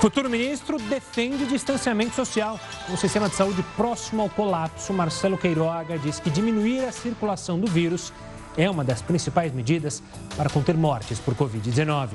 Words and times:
Futuro 0.00 0.30
ministro 0.30 0.78
defende 0.78 1.44
distanciamento 1.44 2.14
social. 2.14 2.58
O 2.88 2.96
sistema 2.96 3.28
de 3.28 3.34
saúde 3.34 3.62
próximo 3.76 4.22
ao 4.22 4.30
colapso, 4.30 4.94
Marcelo 4.94 5.36
Queiroga 5.36 5.98
diz 5.98 6.18
que 6.18 6.30
diminuir 6.30 6.86
a 6.86 6.90
circulação 6.90 7.60
do 7.60 7.66
vírus 7.66 8.10
é 8.56 8.70
uma 8.70 8.82
das 8.82 9.02
principais 9.02 9.52
medidas 9.52 10.02
para 10.38 10.48
conter 10.48 10.74
mortes 10.74 11.18
por 11.18 11.34
Covid-19. 11.34 12.12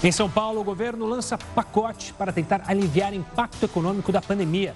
Em 0.00 0.12
São 0.12 0.30
Paulo, 0.30 0.60
o 0.60 0.64
governo 0.64 1.06
lança 1.06 1.36
pacote 1.36 2.12
para 2.12 2.32
tentar 2.32 2.62
aliviar 2.68 3.10
o 3.10 3.16
impacto 3.16 3.64
econômico 3.64 4.12
da 4.12 4.22
pandemia. 4.22 4.72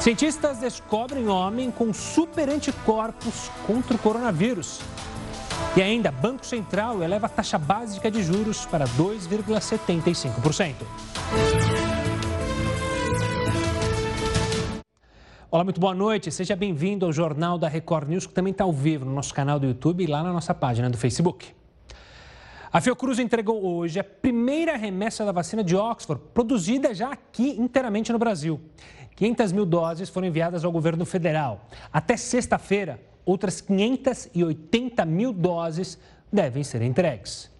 Cientistas 0.00 0.58
descobrem 0.58 1.28
homem 1.28 1.70
com 1.70 1.94
super 1.94 2.48
anticorpos 2.48 3.48
contra 3.64 3.94
o 3.94 3.98
coronavírus. 3.98 4.80
E 5.76 5.82
ainda, 5.82 6.10
Banco 6.10 6.44
Central 6.44 7.02
eleva 7.02 7.26
a 7.26 7.28
taxa 7.28 7.56
básica 7.56 8.10
de 8.10 8.22
juros 8.22 8.66
para 8.66 8.86
2,75%. 8.86 10.74
Olá, 15.52 15.64
muito 15.64 15.80
boa 15.80 15.94
noite. 15.94 16.30
Seja 16.30 16.54
bem-vindo 16.54 17.04
ao 17.04 17.12
Jornal 17.12 17.58
da 17.58 17.66
Record 17.68 18.08
News, 18.08 18.26
que 18.26 18.32
também 18.32 18.52
está 18.52 18.64
ao 18.64 18.72
vivo 18.72 19.04
no 19.04 19.12
nosso 19.12 19.34
canal 19.34 19.58
do 19.58 19.66
YouTube 19.66 20.04
e 20.04 20.06
lá 20.06 20.22
na 20.22 20.32
nossa 20.32 20.54
página 20.54 20.88
do 20.88 20.96
Facebook. 20.96 21.48
A 22.72 22.80
Fiocruz 22.80 23.18
entregou 23.18 23.64
hoje 23.64 23.98
a 23.98 24.04
primeira 24.04 24.76
remessa 24.76 25.24
da 25.24 25.32
vacina 25.32 25.64
de 25.64 25.74
Oxford, 25.74 26.22
produzida 26.32 26.94
já 26.94 27.10
aqui 27.10 27.50
inteiramente 27.58 28.12
no 28.12 28.18
Brasil. 28.18 28.60
500 29.16 29.50
mil 29.50 29.66
doses 29.66 30.08
foram 30.08 30.28
enviadas 30.28 30.64
ao 30.64 30.70
governo 30.70 31.04
federal. 31.04 31.66
Até 31.92 32.16
sexta-feira, 32.16 33.00
outras 33.30 33.60
580 33.60 35.04
mil 35.04 35.32
doses 35.32 35.98
devem 36.32 36.64
ser 36.64 36.82
entregues. 36.82 37.50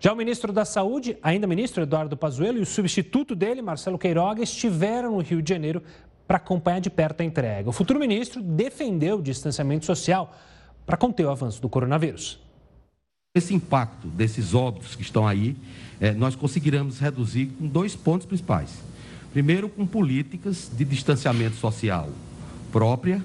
Já 0.00 0.12
o 0.12 0.16
ministro 0.16 0.52
da 0.52 0.64
Saúde, 0.64 1.16
ainda 1.22 1.46
ministro 1.46 1.84
Eduardo 1.84 2.16
Pazuello, 2.16 2.58
e 2.58 2.62
o 2.62 2.66
substituto 2.66 3.36
dele, 3.36 3.62
Marcelo 3.62 3.96
Queiroga, 3.96 4.42
estiveram 4.42 5.12
no 5.12 5.20
Rio 5.20 5.40
de 5.40 5.48
Janeiro 5.48 5.82
para 6.26 6.38
acompanhar 6.38 6.80
de 6.80 6.90
perto 6.90 7.20
a 7.20 7.24
entrega. 7.24 7.68
O 7.68 7.72
futuro 7.72 8.00
ministro 8.00 8.42
defendeu 8.42 9.18
o 9.18 9.22
distanciamento 9.22 9.86
social 9.86 10.36
para 10.84 10.96
conter 10.96 11.24
o 11.24 11.30
avanço 11.30 11.62
do 11.62 11.68
coronavírus. 11.68 12.40
Esse 13.34 13.54
impacto 13.54 14.08
desses 14.08 14.54
óbitos 14.54 14.96
que 14.96 15.02
estão 15.02 15.26
aí, 15.26 15.56
é, 16.00 16.10
nós 16.12 16.34
conseguiremos 16.34 16.98
reduzir 16.98 17.46
com 17.58 17.66
dois 17.68 17.94
pontos 17.94 18.26
principais. 18.26 18.82
Primeiro, 19.32 19.68
com 19.68 19.86
políticas 19.86 20.70
de 20.76 20.84
distanciamento 20.84 21.56
social 21.56 22.10
própria 22.72 23.22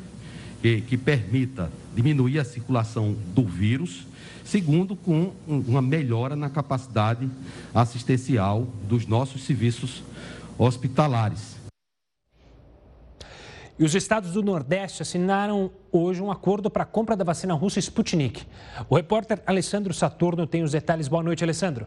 que, 0.62 0.82
que 0.82 0.98
permita 0.98 1.72
diminuir 1.96 2.40
a 2.40 2.46
circulação 2.46 3.16
do 3.34 3.44
vírus. 3.44 4.06
Segundo, 4.44 4.96
com 4.96 5.34
uma 5.48 5.82
melhora 5.82 6.36
na 6.36 6.50
capacidade 6.50 7.30
assistencial 7.74 8.68
dos 8.88 9.06
nossos 9.06 9.44
serviços 9.44 10.04
hospitalares. 10.58 11.58
E 13.80 13.84
os 13.84 13.94
estados 13.94 14.32
do 14.32 14.42
Nordeste 14.42 15.04
assinaram 15.04 15.70
hoje 15.92 16.22
um 16.22 16.32
acordo 16.32 16.70
para 16.70 16.84
a 16.84 16.86
compra 16.86 17.16
da 17.16 17.24
vacina 17.24 17.54
russa 17.54 17.80
Sputnik. 17.80 18.44
O 18.90 18.96
repórter 18.96 19.42
Alessandro 19.46 19.94
Saturno 19.94 20.48
tem 20.48 20.64
os 20.64 20.72
detalhes. 20.72 21.08
Boa 21.08 21.22
noite, 21.22 21.44
Alessandro. 21.44 21.86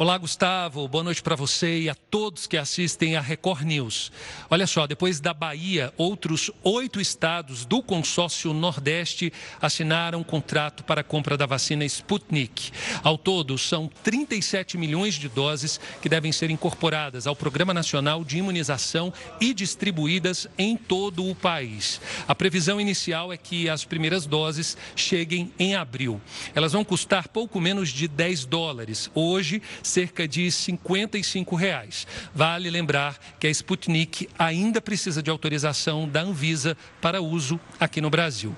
Olá, 0.00 0.16
Gustavo. 0.16 0.86
Boa 0.86 1.02
noite 1.02 1.20
para 1.20 1.34
você 1.34 1.80
e 1.80 1.90
a 1.90 1.94
todos 1.94 2.46
que 2.46 2.56
assistem 2.56 3.16
a 3.16 3.20
Record 3.20 3.62
News. 3.62 4.12
Olha 4.48 4.64
só, 4.64 4.86
depois 4.86 5.18
da 5.18 5.34
Bahia, 5.34 5.92
outros 5.96 6.52
oito 6.62 7.00
estados 7.00 7.64
do 7.64 7.82
consórcio 7.82 8.54
Nordeste 8.54 9.32
assinaram 9.60 10.20
um 10.20 10.22
contrato 10.22 10.84
para 10.84 11.00
a 11.00 11.04
compra 11.04 11.36
da 11.36 11.46
vacina 11.46 11.84
Sputnik. 11.84 12.70
Ao 13.02 13.18
todo, 13.18 13.58
são 13.58 13.90
37 14.04 14.78
milhões 14.78 15.14
de 15.14 15.28
doses 15.28 15.80
que 16.00 16.08
devem 16.08 16.30
ser 16.30 16.48
incorporadas 16.48 17.26
ao 17.26 17.34
Programa 17.34 17.74
Nacional 17.74 18.24
de 18.24 18.38
Imunização 18.38 19.12
e 19.40 19.52
distribuídas 19.52 20.46
em 20.56 20.76
todo 20.76 21.28
o 21.28 21.34
país. 21.34 22.00
A 22.28 22.36
previsão 22.36 22.80
inicial 22.80 23.32
é 23.32 23.36
que 23.36 23.68
as 23.68 23.84
primeiras 23.84 24.26
doses 24.26 24.76
cheguem 24.94 25.52
em 25.58 25.74
abril. 25.74 26.20
Elas 26.54 26.72
vão 26.72 26.84
custar 26.84 27.26
pouco 27.26 27.60
menos 27.60 27.88
de 27.88 28.06
10 28.06 28.44
dólares. 28.44 29.10
Hoje, 29.12 29.60
cerca 29.88 30.28
de 30.28 30.50
55 30.50 31.56
reais. 31.56 32.06
Vale 32.34 32.70
lembrar 32.70 33.18
que 33.40 33.46
a 33.46 33.50
Sputnik 33.50 34.28
ainda 34.38 34.80
precisa 34.80 35.22
de 35.22 35.30
autorização 35.30 36.08
da 36.08 36.20
Anvisa 36.20 36.76
para 37.00 37.20
uso 37.20 37.58
aqui 37.80 38.00
no 38.00 38.10
Brasil. 38.10 38.54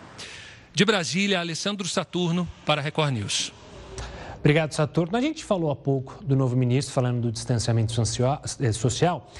De 0.74 0.84
Brasília, 0.84 1.41
Alessandro 1.41 1.88
Saturno 1.88 2.48
para 2.66 2.80
a 2.80 2.84
Record 2.84 3.12
News. 3.12 3.52
Obrigado, 4.38 4.72
Saturno. 4.72 5.16
A 5.16 5.20
gente 5.20 5.44
falou 5.44 5.70
há 5.70 5.76
pouco 5.76 6.22
do 6.24 6.34
novo 6.34 6.56
ministro 6.56 6.94
falando 6.94 7.20
do 7.20 7.32
distanciamento 7.32 7.94
eh, 8.60 8.72
social. 8.72 9.30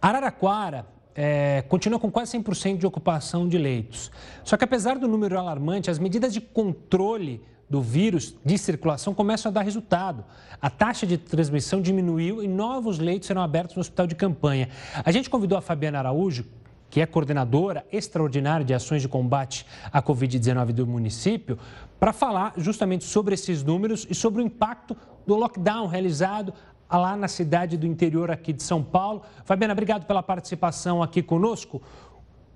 Araraquara 0.00 0.86
é, 1.14 1.62
continua 1.68 1.98
com 1.98 2.10
quase 2.10 2.36
100% 2.38 2.78
de 2.78 2.86
ocupação 2.86 3.48
de 3.48 3.58
leitos. 3.58 4.10
Só 4.44 4.56
que 4.56 4.64
apesar 4.64 4.98
do 4.98 5.08
número 5.08 5.38
alarmante, 5.38 5.90
as 5.90 5.98
medidas 5.98 6.32
de 6.32 6.40
controle 6.40 7.42
do 7.72 7.80
vírus 7.80 8.36
de 8.44 8.58
circulação 8.58 9.14
começam 9.14 9.48
a 9.48 9.52
dar 9.52 9.62
resultado. 9.62 10.22
A 10.60 10.68
taxa 10.68 11.06
de 11.06 11.16
transmissão 11.16 11.80
diminuiu 11.80 12.42
e 12.42 12.46
novos 12.46 12.98
leitos 12.98 13.26
serão 13.26 13.40
abertos 13.40 13.74
no 13.74 13.80
hospital 13.80 14.06
de 14.06 14.14
campanha. 14.14 14.68
A 15.02 15.10
gente 15.10 15.30
convidou 15.30 15.56
a 15.56 15.62
Fabiana 15.62 15.98
Araújo, 15.98 16.44
que 16.90 17.00
é 17.00 17.06
coordenadora 17.06 17.82
extraordinária 17.90 18.62
de 18.62 18.74
ações 18.74 19.00
de 19.00 19.08
combate 19.08 19.64
à 19.90 20.02
Covid-19 20.02 20.66
do 20.72 20.86
município, 20.86 21.58
para 21.98 22.12
falar 22.12 22.52
justamente 22.58 23.04
sobre 23.04 23.32
esses 23.32 23.62
números 23.62 24.06
e 24.10 24.14
sobre 24.14 24.42
o 24.42 24.44
impacto 24.44 24.94
do 25.26 25.34
lockdown 25.34 25.86
realizado 25.86 26.52
lá 26.90 27.16
na 27.16 27.26
cidade 27.26 27.78
do 27.78 27.86
interior 27.86 28.30
aqui 28.30 28.52
de 28.52 28.62
São 28.62 28.82
Paulo. 28.82 29.22
Fabiana, 29.46 29.72
obrigado 29.72 30.04
pela 30.04 30.22
participação 30.22 31.02
aqui 31.02 31.22
conosco. 31.22 31.80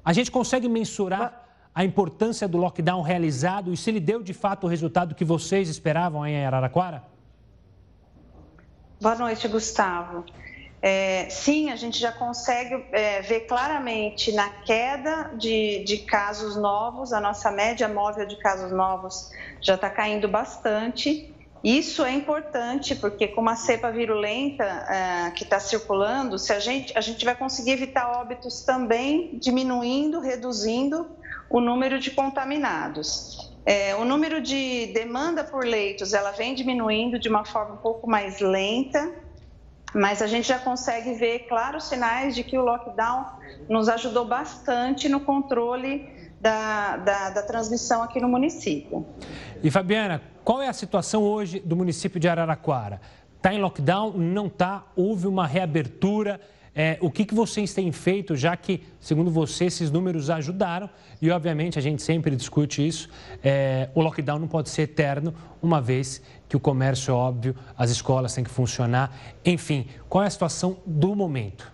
A 0.05 0.13
gente 0.13 0.31
consegue 0.31 0.69
mensurar 0.69 1.46
a 1.77 1.85
importância 1.85 2.49
do 2.49 2.57
lockdown 2.57 3.03
realizado 3.03 3.71
e 3.71 3.77
se 3.77 3.91
ele 3.91 4.01
deu 4.01 4.23
de 4.23 4.33
fato 4.33 4.65
o 4.65 4.67
resultado 4.67 5.15
que 5.15 5.27
vocês 5.27 5.69
esperavam 5.69 6.27
em 6.27 6.47
Araraquara? 6.47 7.05
Boa 8.99 9.15
noite, 9.15 9.47
Gustavo. 9.47 10.25
É, 10.81 11.29
sim, 11.29 11.71
a 11.71 11.77
gente 11.77 11.99
já 11.99 12.11
consegue 12.11 12.83
é, 12.93 13.21
ver 13.21 13.41
claramente 13.41 14.33
na 14.33 14.49
queda 14.49 15.33
de, 15.37 15.85
de, 15.85 15.99
casos 15.99 16.57
novos, 16.57 17.13
a 17.13 17.21
nossa 17.21 17.51
média 17.51 17.87
móvel 17.89 18.27
de 18.27 18.39
casos 18.39 18.73
novos 18.73 19.31
já 19.61 19.75
está 19.75 19.91
caindo 19.91 20.27
bastante. 20.27 21.31
Isso 21.63 22.03
é 22.03 22.13
importante 22.13 22.95
porque 22.95 23.29
com 23.29 23.43
uma 23.43 23.57
cepa 23.57 23.91
virulenta 23.91 24.65
é, 24.65 25.31
que 25.33 25.45
está 25.45 25.61
circulando, 25.61 26.39
se 26.39 26.55
a 26.55 26.59
gente, 26.59 26.97
a 26.97 27.03
gente 27.03 27.23
vai 27.23 27.35
conseguir 27.35 27.73
evitar 27.73 28.19
óbitos 28.19 28.63
também 28.63 29.39
diminuindo, 29.39 30.21
reduzindo 30.21 31.07
o 31.49 31.61
número 31.61 31.99
de 31.99 32.11
contaminados. 32.11 33.53
É, 33.65 33.97
o 33.97 34.05
número 34.05 34.41
de 34.41 34.87
demanda 34.95 35.43
por 35.43 35.65
leitos 35.65 36.13
ela 36.13 36.31
vem 36.31 36.55
diminuindo 36.55 37.19
de 37.19 37.29
uma 37.29 37.45
forma 37.45 37.75
um 37.75 37.79
pouco 37.79 38.09
mais 38.09 38.39
lenta, 38.41 39.13
mas 39.93 40.23
a 40.23 40.27
gente 40.27 40.47
já 40.47 40.59
consegue 40.59 41.15
ver 41.15 41.41
claros 41.49 41.85
sinais 41.85 42.35
de 42.35 42.45
que 42.45 42.57
o 42.57 42.63
lockdown 42.63 43.25
nos 43.69 43.89
ajudou 43.89 44.25
bastante 44.25 45.09
no 45.09 45.21
controle 45.21 46.09
da, 46.41 46.97
da, 46.99 47.31
da 47.31 47.43
transmissão 47.43 48.03
aqui 48.03 48.21
no 48.21 48.29
município. 48.29 49.05
E 49.63 49.71
Fabiana, 49.71 50.23
qual 50.45 50.63
é 50.63 50.69
a 50.69 50.73
situação 50.73 51.23
hoje 51.23 51.59
do 51.61 51.75
município 51.75 52.21
de 52.21 52.29
Araraquara? 52.29 53.01
Está 53.37 53.53
em 53.53 53.61
lockdown? 53.61 54.13
Não 54.13 54.47
está? 54.47 54.85
Houve 54.95 55.27
uma 55.27 55.47
reabertura? 55.47 56.41
É, 56.79 56.99
o 57.01 57.11
que, 57.11 57.25
que 57.25 57.35
vocês 57.35 57.73
têm 57.73 57.91
feito, 57.91 58.37
já 58.37 58.55
que, 58.55 58.87
segundo 59.01 59.31
você, 59.31 59.65
esses 59.65 59.91
números 59.91 60.29
ajudaram? 60.29 60.91
E, 61.23 61.31
obviamente, 61.31 61.79
a 61.79 61.83
gente 61.83 62.03
sempre 62.03 62.37
discute 62.37 62.87
isso. 62.87 63.09
É, 63.43 63.89
o 63.95 64.03
lockdown 64.03 64.39
não 64.39 64.47
pode 64.47 64.69
ser 64.69 64.83
eterno, 64.83 65.35
uma 65.63 65.81
vez 65.81 66.21
que 66.47 66.55
o 66.55 66.61
comércio 66.61 67.13
é 67.13 67.15
óbvio, 67.15 67.57
as 67.79 67.91
escolas 67.91 68.35
têm 68.35 68.45
que 68.45 68.51
funcionar. 68.51 69.11
Enfim, 69.43 69.89
qual 70.07 70.23
é 70.23 70.27
a 70.27 70.31
situação 70.31 70.77
do 70.85 71.17
momento? 71.17 71.73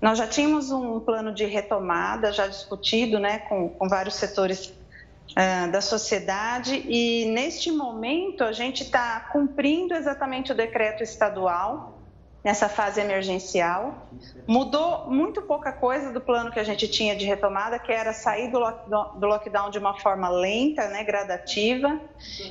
Nós 0.00 0.18
já 0.18 0.28
tínhamos 0.28 0.70
um 0.70 1.00
plano 1.00 1.34
de 1.34 1.44
retomada 1.44 2.32
já 2.32 2.46
discutido 2.46 3.18
né, 3.18 3.40
com, 3.40 3.70
com 3.70 3.88
vários 3.88 4.14
setores 4.14 4.66
uh, 4.66 5.70
da 5.72 5.80
sociedade 5.80 6.80
e, 6.88 7.26
neste 7.26 7.72
momento, 7.72 8.44
a 8.44 8.52
gente 8.52 8.84
está 8.84 9.18
cumprindo 9.32 9.94
exatamente 9.94 10.52
o 10.52 10.54
decreto 10.54 11.02
estadual 11.02 12.01
nessa 12.44 12.68
fase 12.68 13.00
emergencial. 13.00 14.08
Mudou 14.46 15.06
muito 15.08 15.42
pouca 15.42 15.72
coisa 15.72 16.12
do 16.12 16.20
plano 16.20 16.50
que 16.50 16.58
a 16.58 16.64
gente 16.64 16.88
tinha 16.88 17.14
de 17.14 17.24
retomada, 17.24 17.78
que 17.78 17.92
era 17.92 18.12
sair 18.12 18.50
do 18.50 18.58
lockdown, 18.58 19.18
do 19.18 19.26
lockdown 19.26 19.70
de 19.70 19.78
uma 19.78 19.98
forma 19.98 20.28
lenta, 20.28 20.88
né, 20.88 21.04
gradativa. 21.04 22.00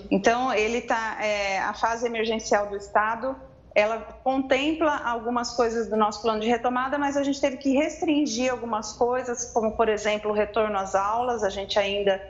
Então, 0.10 0.54
ele 0.54 0.78
está 0.78 1.18
é, 1.22 1.60
a 1.60 1.74
fase 1.74 2.06
emergencial 2.06 2.68
do 2.68 2.78
estado. 2.78 3.36
Ela 3.76 4.00
contempla 4.24 4.98
algumas 5.04 5.56
coisas 5.56 5.90
do 5.90 5.98
nosso 5.98 6.22
plano 6.22 6.42
de 6.42 6.48
retomada, 6.48 6.98
mas 6.98 7.16
a 7.18 7.24
gente 7.24 7.40
teve 7.40 7.58
que 7.58 7.74
restringir 7.74 8.52
algumas 8.52 8.94
coisas, 8.94 9.52
como 9.54 9.78
por 9.78 9.88
exemplo 9.88 10.32
o 10.32 10.34
retorno 10.34 10.78
às 10.78 10.96
aulas. 10.96 11.44
A 11.44 11.50
gente 11.50 11.78
ainda 11.78 12.22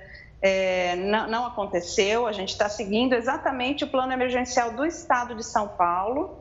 é, 0.42 0.96
não, 0.96 1.28
não 1.28 1.46
aconteceu. 1.46 2.26
A 2.26 2.32
gente 2.32 2.50
está 2.50 2.70
seguindo 2.70 3.14
exatamente 3.14 3.84
o 3.84 3.88
plano 3.88 4.14
emergencial 4.14 4.72
do 4.72 4.84
Estado 4.84 5.36
de 5.36 5.44
São 5.44 5.68
Paulo 5.68 6.41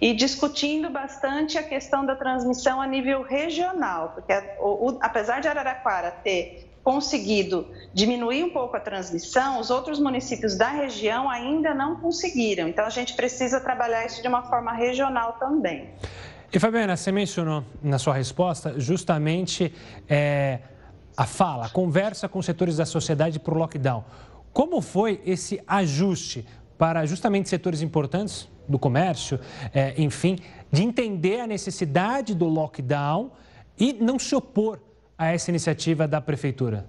e 0.00 0.12
discutindo 0.14 0.90
bastante 0.90 1.56
a 1.56 1.62
questão 1.62 2.04
da 2.04 2.16
transmissão 2.16 2.80
a 2.80 2.86
nível 2.86 3.22
regional, 3.22 4.12
porque 4.14 4.32
o, 4.58 4.90
o, 4.90 4.98
apesar 5.00 5.40
de 5.40 5.48
Araraquara 5.48 6.10
ter 6.10 6.68
conseguido 6.82 7.66
diminuir 7.94 8.42
um 8.42 8.50
pouco 8.50 8.76
a 8.76 8.80
transmissão, 8.80 9.60
os 9.60 9.70
outros 9.70 10.00
municípios 10.00 10.56
da 10.56 10.68
região 10.68 11.30
ainda 11.30 11.72
não 11.72 11.96
conseguiram. 11.96 12.66
Então, 12.66 12.84
a 12.84 12.90
gente 12.90 13.14
precisa 13.14 13.60
trabalhar 13.60 14.04
isso 14.04 14.20
de 14.20 14.28
uma 14.28 14.42
forma 14.42 14.72
regional 14.72 15.34
também. 15.34 15.90
E 16.52 16.58
Fabiana, 16.58 16.96
você 16.96 17.12
mencionou 17.12 17.64
na 17.82 17.98
sua 17.98 18.14
resposta 18.14 18.78
justamente 18.78 19.72
é, 20.08 20.58
a 21.16 21.24
fala, 21.24 21.66
a 21.66 21.68
conversa 21.70 22.28
com 22.28 22.42
setores 22.42 22.76
da 22.76 22.84
sociedade 22.84 23.38
para 23.38 23.54
o 23.54 23.56
lockdown. 23.56 24.04
Como 24.52 24.82
foi 24.82 25.20
esse 25.24 25.62
ajuste 25.66 26.46
para 26.78 27.04
justamente 27.06 27.48
setores 27.48 27.82
importantes 27.82 28.48
do 28.68 28.78
comércio, 28.78 29.40
é, 29.74 29.94
enfim, 30.00 30.38
de 30.70 30.82
entender 30.82 31.40
a 31.40 31.46
necessidade 31.46 32.34
do 32.34 32.46
lockdown 32.46 33.30
e 33.78 33.92
não 33.92 34.18
se 34.18 34.34
opor 34.34 34.80
a 35.16 35.32
essa 35.32 35.50
iniciativa 35.50 36.06
da 36.08 36.20
prefeitura? 36.20 36.86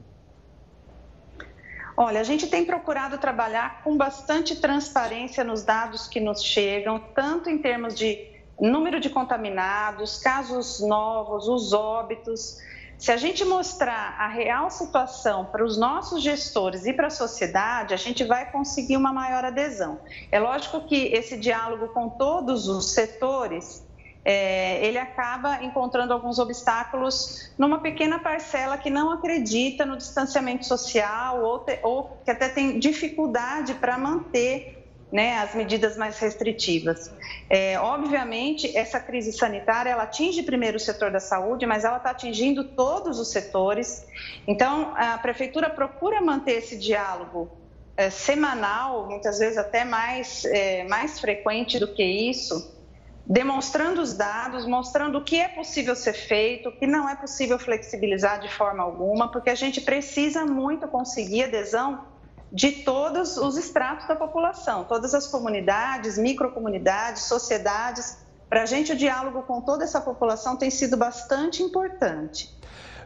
Olha, 1.95 2.19
a 2.19 2.23
gente 2.23 2.47
tem 2.47 2.65
procurado 2.65 3.19
trabalhar 3.19 3.83
com 3.83 3.95
bastante 3.95 4.55
transparência 4.55 5.43
nos 5.43 5.63
dados 5.63 6.07
que 6.07 6.19
nos 6.19 6.43
chegam, 6.43 6.99
tanto 7.13 7.49
em 7.49 7.59
termos 7.59 7.93
de 7.93 8.33
número 8.59 8.99
de 8.99 9.09
contaminados, 9.09 10.17
casos 10.17 10.79
novos, 10.81 11.47
os 11.47 11.71
óbitos. 11.71 12.57
Se 13.03 13.11
a 13.11 13.17
gente 13.17 13.43
mostrar 13.43 14.15
a 14.17 14.29
real 14.29 14.69
situação 14.69 15.43
para 15.43 15.61
os 15.61 15.77
nossos 15.77 16.23
gestores 16.23 16.85
e 16.85 16.93
para 16.93 17.07
a 17.07 17.09
sociedade, 17.09 17.93
a 17.93 17.97
gente 17.97 18.23
vai 18.23 18.49
conseguir 18.49 18.95
uma 18.95 19.11
maior 19.11 19.43
adesão. 19.43 19.99
É 20.31 20.39
lógico 20.39 20.79
que 20.87 21.07
esse 21.07 21.37
diálogo 21.37 21.89
com 21.89 22.07
todos 22.07 22.69
os 22.69 22.93
setores, 22.93 23.85
é, 24.23 24.87
ele 24.87 24.97
acaba 24.97 25.61
encontrando 25.65 26.13
alguns 26.13 26.39
obstáculos 26.39 27.51
numa 27.57 27.79
pequena 27.79 28.19
parcela 28.19 28.77
que 28.77 28.89
não 28.89 29.11
acredita 29.11 29.85
no 29.85 29.97
distanciamento 29.97 30.65
social 30.65 31.43
ou, 31.43 31.59
te, 31.59 31.77
ou 31.83 32.21
que 32.23 32.31
até 32.31 32.47
tem 32.47 32.79
dificuldade 32.79 33.73
para 33.73 33.97
manter 33.97 34.82
né, 35.13 35.37
as 35.37 35.53
medidas 35.53 35.95
mais 35.95 36.17
restritivas. 36.17 37.11
É, 37.47 37.79
obviamente, 37.79 38.75
essa 38.75 38.99
crise 38.99 39.31
sanitária 39.31 39.91
ela 39.91 40.03
atinge 40.03 40.41
primeiro 40.41 40.77
o 40.77 40.79
setor 40.79 41.11
da 41.11 41.19
saúde, 41.19 41.67
mas 41.67 41.85
ela 41.85 41.97
está 41.97 42.09
atingindo 42.09 42.63
todos 42.63 43.19
os 43.19 43.29
setores. 43.29 44.07
Então, 44.47 44.91
a 44.95 45.15
prefeitura 45.19 45.69
procura 45.69 46.19
manter 46.19 46.53
esse 46.53 46.75
diálogo 46.75 47.51
é, 47.95 48.09
semanal, 48.09 49.05
muitas 49.07 49.37
vezes 49.37 49.55
até 49.55 49.85
mais, 49.85 50.45
é, 50.45 50.83
mais 50.85 51.19
frequente 51.19 51.77
do 51.77 51.93
que 51.93 52.03
isso, 52.03 52.75
demonstrando 53.23 54.01
os 54.01 54.15
dados, 54.15 54.65
mostrando 54.65 55.19
o 55.19 55.23
que 55.23 55.39
é 55.39 55.47
possível 55.47 55.95
ser 55.95 56.13
feito, 56.13 56.69
o 56.69 56.71
que 56.71 56.87
não 56.87 57.07
é 57.07 57.15
possível 57.15 57.59
flexibilizar 57.59 58.39
de 58.39 58.49
forma 58.49 58.81
alguma, 58.81 59.31
porque 59.31 59.51
a 59.51 59.55
gente 59.55 59.79
precisa 59.79 60.43
muito 60.43 60.87
conseguir 60.87 61.43
adesão 61.43 62.12
de 62.53 62.71
todos 62.71 63.35
os 63.35 63.57
estratos 63.57 64.07
da 64.07 64.15
população, 64.15 64.83
todas 64.83 65.15
as 65.15 65.25
comunidades, 65.25 66.19
microcomunidades, 66.19 67.23
sociedades. 67.23 68.19
Para 68.47 68.61
a 68.61 68.65
gente, 68.67 68.91
o 68.91 68.95
diálogo 68.95 69.41
com 69.41 69.59
toda 69.59 69.83
essa 69.83 69.99
população 69.99 70.55
tem 70.55 70.69
sido 70.69 70.95
bastante 70.95 71.63
importante. 71.63 72.55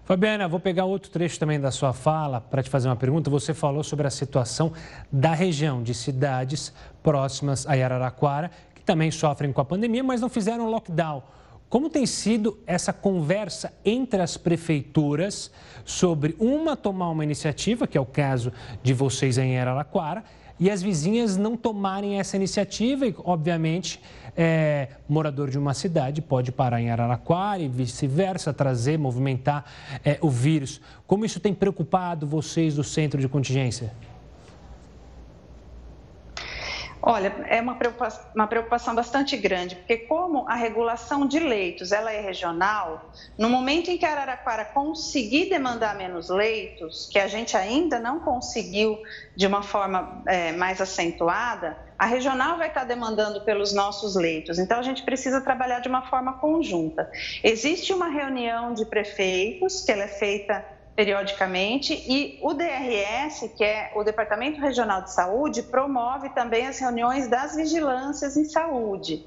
Fabiana, 0.04 0.48
vou 0.48 0.60
pegar 0.60 0.84
outro 0.84 1.10
trecho 1.10 1.40
também 1.40 1.60
da 1.60 1.72
sua 1.72 1.94
fala 1.94 2.42
para 2.42 2.62
te 2.62 2.70
fazer 2.70 2.90
uma 2.90 2.96
pergunta. 2.98 3.30
Você 3.30 3.54
falou 3.54 3.84
sobre 3.84 4.06
a 4.06 4.10
situação 4.10 4.74
da 5.10 5.34
região 5.34 5.82
de 5.82 5.94
cidades 5.94 6.74
próximas 7.02 7.66
a 7.66 7.72
Araraquara, 7.72 8.52
que 8.76 8.82
também 8.82 9.12
sofrem 9.12 9.54
com 9.54 9.62
a 9.62 9.66
pandemia, 9.66 10.04
mas 10.04 10.20
não 10.20 10.30
fizeram 10.30 10.70
lockdown. 10.70 11.24
Como 11.70 11.90
tem 11.90 12.06
sido 12.06 12.58
essa 12.66 12.94
conversa 12.94 13.74
entre 13.84 14.22
as 14.22 14.38
prefeituras 14.38 15.52
sobre 15.84 16.34
uma 16.40 16.78
tomar 16.78 17.10
uma 17.10 17.26
iniciativa, 17.26 17.86
que 17.86 17.98
é 17.98 18.02
o 18.02 18.06
caso 18.06 18.54
de 18.82 18.94
vocês 18.94 19.38
em 19.38 19.60
Araraquara, 19.60 20.24
e 20.60 20.72
as 20.72 20.82
vizinhas 20.82 21.38
não 21.38 21.56
tomarem 21.56 22.20
essa 22.20 22.36
iniciativa 22.36 23.06
e, 23.06 23.14
obviamente, 23.20 24.02
é, 24.36 24.88
morador 25.08 25.50
de 25.50 25.58
uma 25.60 25.74
cidade 25.74 26.22
pode 26.22 26.52
parar 26.52 26.82
em 26.82 26.90
Araraquara 26.90 27.62
e 27.62 27.68
vice-versa, 27.68 28.54
trazer, 28.54 28.98
movimentar 28.98 29.66
é, 30.04 30.18
o 30.22 30.30
vírus. 30.30 30.82
Como 31.06 31.26
isso 31.26 31.40
tem 31.40 31.54
preocupado 31.54 32.26
vocês 32.26 32.76
do 32.76 32.84
centro 32.84 33.20
de 33.20 33.28
contingência? 33.28 33.94
Olha, 37.10 37.34
é 37.48 37.62
uma 37.62 37.76
preocupação, 37.76 38.26
uma 38.36 38.48
preocupação, 38.48 38.94
bastante 38.94 39.38
grande, 39.38 39.78
porque 39.78 39.96
como 39.96 40.46
a 40.46 40.56
regulação 40.56 41.26
de 41.26 41.40
leitos 41.40 41.94
ela 41.94 42.12
é 42.12 42.20
regional, 42.20 43.14
no 43.38 43.50
momento 43.50 43.90
em 43.90 43.98
que 43.98 44.06
a 44.06 44.12
Araraquara 44.12 44.66
conseguir 44.66 45.48
demandar 45.48 45.96
menos 45.96 46.28
leitos, 46.28 47.08
que 47.10 47.18
a 47.18 47.26
gente 47.30 47.56
ainda 47.56 47.98
não 47.98 48.20
conseguiu 48.20 49.02
de 49.34 49.48
uma 49.48 49.64
forma 49.64 50.22
é, 50.28 50.52
mais 50.52 50.82
acentuada, 50.82 51.78
a 51.98 52.06
regional 52.06 52.58
vai 52.58 52.68
estar 52.68 52.84
demandando 52.84 53.40
pelos 53.46 53.74
nossos 53.74 54.18
leitos. 54.18 54.60
Então, 54.60 54.78
a 54.78 54.84
gente 54.84 55.04
precisa 55.04 55.40
trabalhar 55.40 55.80
de 55.80 55.88
uma 55.88 56.02
forma 56.10 56.34
conjunta. 56.34 57.10
Existe 57.42 57.94
uma 57.94 58.10
reunião 58.10 58.74
de 58.74 58.86
prefeitos, 58.86 59.80
que 59.80 59.94
ela 59.94 60.04
é 60.04 60.10
feita 60.10 60.77
periodicamente 60.98 61.94
e 61.94 62.40
o 62.42 62.56
DRS, 62.56 63.52
que 63.56 63.64
é 63.64 63.92
o 63.94 64.04
Departamento 64.04 64.60
Regional 64.60 65.04
de 65.04 65.14
Saúde, 65.14 65.62
promove 65.62 66.30
também 66.30 66.66
as 66.66 66.80
reuniões 66.80 67.28
das 67.28 67.56
vigilâncias 67.56 68.36
em 68.36 68.46
saúde. 68.46 69.24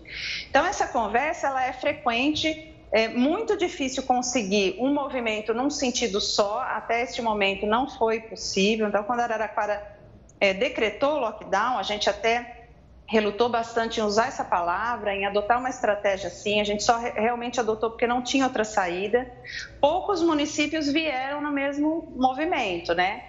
Então 0.50 0.66
essa 0.66 0.88
conversa 0.88 1.46
ela 1.46 1.64
é 1.64 1.72
frequente, 1.72 2.74
é 2.90 3.06
muito 3.06 3.56
difícil 3.56 4.02
conseguir 4.02 4.78
um 4.80 4.92
movimento 4.92 5.54
num 5.54 5.70
sentido 5.70 6.20
só, 6.20 6.60
até 6.60 7.04
este 7.04 7.22
momento 7.22 7.64
não 7.64 7.88
foi 7.88 8.18
possível. 8.18 8.88
Então 8.88 9.04
quando 9.04 9.20
a 9.20 9.24
Araraquara 9.24 9.96
é, 10.40 10.52
decretou 10.52 11.12
o 11.12 11.20
lockdown, 11.20 11.78
a 11.78 11.84
gente 11.84 12.10
até 12.10 12.59
relutou 13.10 13.48
bastante 13.48 13.98
em 13.98 14.04
usar 14.04 14.28
essa 14.28 14.44
palavra, 14.44 15.12
em 15.12 15.26
adotar 15.26 15.58
uma 15.58 15.68
estratégia 15.68 16.28
assim. 16.28 16.60
A 16.60 16.64
gente 16.64 16.84
só 16.84 16.96
realmente 16.96 17.58
adotou 17.58 17.90
porque 17.90 18.06
não 18.06 18.22
tinha 18.22 18.44
outra 18.44 18.62
saída. 18.62 19.28
Poucos 19.80 20.22
municípios 20.22 20.86
vieram 20.86 21.40
no 21.40 21.50
mesmo 21.50 22.12
movimento, 22.14 22.94
né? 22.94 23.24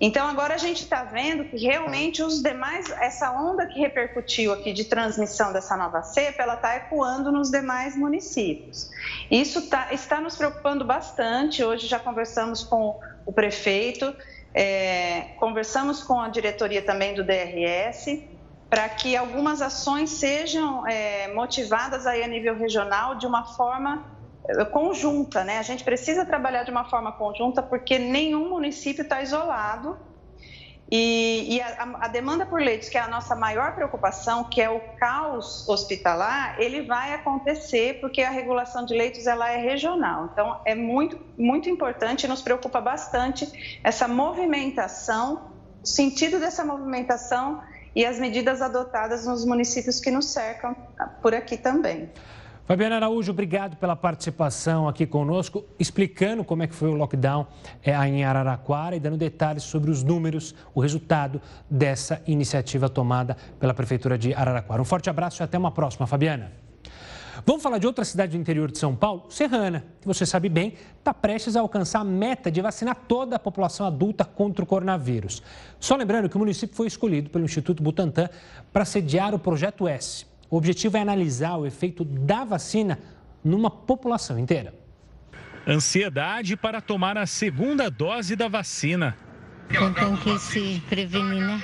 Então 0.00 0.26
agora 0.26 0.54
a 0.54 0.58
gente 0.58 0.82
está 0.84 1.04
vendo 1.04 1.44
que 1.44 1.58
realmente 1.58 2.22
os 2.22 2.40
demais, 2.40 2.88
essa 2.88 3.30
onda 3.32 3.66
que 3.66 3.78
repercutiu 3.78 4.50
aqui 4.50 4.72
de 4.72 4.84
transmissão 4.84 5.52
dessa 5.52 5.76
nova 5.76 6.02
cepa, 6.02 6.44
ela 6.44 6.54
está 6.54 6.76
ecoando 6.76 7.30
nos 7.30 7.50
demais 7.50 7.94
municípios. 7.98 8.90
Isso 9.30 9.68
tá, 9.68 9.92
está 9.92 10.22
nos 10.22 10.36
preocupando 10.36 10.86
bastante. 10.86 11.62
Hoje 11.62 11.86
já 11.86 11.98
conversamos 11.98 12.64
com 12.64 12.98
o 13.26 13.32
prefeito, 13.32 14.14
é, 14.54 15.32
conversamos 15.38 16.02
com 16.02 16.18
a 16.18 16.30
diretoria 16.30 16.80
também 16.80 17.14
do 17.14 17.22
DRS 17.22 18.37
para 18.68 18.88
que 18.88 19.16
algumas 19.16 19.62
ações 19.62 20.10
sejam 20.10 20.86
é, 20.86 21.32
motivadas 21.34 22.06
aí 22.06 22.22
a 22.22 22.26
nível 22.26 22.56
regional 22.56 23.14
de 23.14 23.26
uma 23.26 23.44
forma 23.44 24.04
é, 24.46 24.64
conjunta, 24.66 25.42
né? 25.42 25.58
A 25.58 25.62
gente 25.62 25.82
precisa 25.82 26.24
trabalhar 26.24 26.64
de 26.64 26.70
uma 26.70 26.84
forma 26.84 27.12
conjunta 27.12 27.62
porque 27.62 27.98
nenhum 27.98 28.50
município 28.50 29.02
está 29.02 29.22
isolado 29.22 29.96
e, 30.90 31.56
e 31.56 31.60
a, 31.60 31.98
a, 32.00 32.08
demanda 32.08 32.46
por 32.46 32.60
leitos, 32.60 32.88
que 32.88 32.96
é 32.96 33.00
a 33.00 33.08
nossa 33.08 33.36
maior 33.36 33.74
preocupação, 33.74 34.44
que 34.44 34.60
é 34.60 34.70
o 34.70 34.80
caos 34.98 35.68
hospitalar, 35.68 36.56
ele 36.58 36.82
vai 36.82 37.12
acontecer 37.12 38.00
porque 38.00 38.22
a 38.22 38.30
regulação 38.30 38.86
de 38.86 38.94
leitos 38.94 39.26
ela 39.26 39.50
é 39.50 39.58
regional. 39.58 40.30
Então 40.32 40.60
é 40.64 40.74
muito 40.74 41.18
muito 41.36 41.68
importante, 41.68 42.26
nos 42.26 42.40
preocupa 42.40 42.80
bastante 42.80 43.80
essa 43.84 44.08
movimentação, 44.08 45.52
o 45.82 45.86
sentido 45.86 46.40
dessa 46.40 46.64
movimentação 46.64 47.62
e 47.94 48.04
as 48.04 48.18
medidas 48.18 48.62
adotadas 48.62 49.26
nos 49.26 49.44
municípios 49.44 50.00
que 50.00 50.10
nos 50.10 50.26
cercam 50.26 50.74
por 51.22 51.34
aqui 51.34 51.56
também. 51.56 52.10
Fabiana 52.68 52.96
Araújo, 52.96 53.32
obrigado 53.32 53.78
pela 53.78 53.96
participação 53.96 54.86
aqui 54.86 55.06
conosco, 55.06 55.64
explicando 55.78 56.44
como 56.44 56.62
é 56.62 56.66
que 56.66 56.74
foi 56.74 56.90
o 56.90 56.94
lockdown 56.94 57.46
é, 57.82 57.92
em 58.06 58.24
Araraquara 58.24 58.94
e 58.94 59.00
dando 59.00 59.16
detalhes 59.16 59.62
sobre 59.62 59.90
os 59.90 60.02
números, 60.02 60.54
o 60.74 60.80
resultado 60.80 61.40
dessa 61.70 62.20
iniciativa 62.26 62.86
tomada 62.90 63.38
pela 63.58 63.72
Prefeitura 63.72 64.18
de 64.18 64.34
Araraquara. 64.34 64.82
Um 64.82 64.84
forte 64.84 65.08
abraço 65.08 65.42
e 65.42 65.44
até 65.44 65.56
uma 65.56 65.70
próxima, 65.70 66.06
Fabiana. 66.06 66.67
Vamos 67.48 67.62
falar 67.62 67.78
de 67.78 67.86
outra 67.86 68.04
cidade 68.04 68.32
do 68.32 68.38
interior 68.38 68.70
de 68.70 68.76
São 68.76 68.94
Paulo, 68.94 69.24
Serrana, 69.30 69.82
que 70.02 70.06
você 70.06 70.26
sabe 70.26 70.50
bem, 70.50 70.74
está 70.98 71.14
prestes 71.14 71.56
a 71.56 71.60
alcançar 71.60 72.00
a 72.00 72.04
meta 72.04 72.50
de 72.50 72.60
vacinar 72.60 72.94
toda 73.08 73.36
a 73.36 73.38
população 73.38 73.86
adulta 73.86 74.22
contra 74.22 74.62
o 74.62 74.66
coronavírus. 74.66 75.42
Só 75.80 75.96
lembrando 75.96 76.28
que 76.28 76.36
o 76.36 76.38
município 76.38 76.76
foi 76.76 76.86
escolhido 76.86 77.30
pelo 77.30 77.46
Instituto 77.46 77.82
Butantan 77.82 78.28
para 78.70 78.84
sediar 78.84 79.34
o 79.34 79.38
Projeto 79.38 79.88
S. 79.88 80.26
O 80.50 80.58
objetivo 80.58 80.98
é 80.98 81.00
analisar 81.00 81.56
o 81.56 81.64
efeito 81.64 82.04
da 82.04 82.44
vacina 82.44 82.98
numa 83.42 83.70
população 83.70 84.38
inteira. 84.38 84.74
Ansiedade 85.66 86.54
para 86.54 86.82
tomar 86.82 87.16
a 87.16 87.24
segunda 87.24 87.90
dose 87.90 88.36
da 88.36 88.48
vacina. 88.48 89.16
Então, 89.70 89.94
tem 89.94 90.16
que 90.16 90.38
se 90.38 90.82
prevenir, 90.86 91.46
né? 91.46 91.62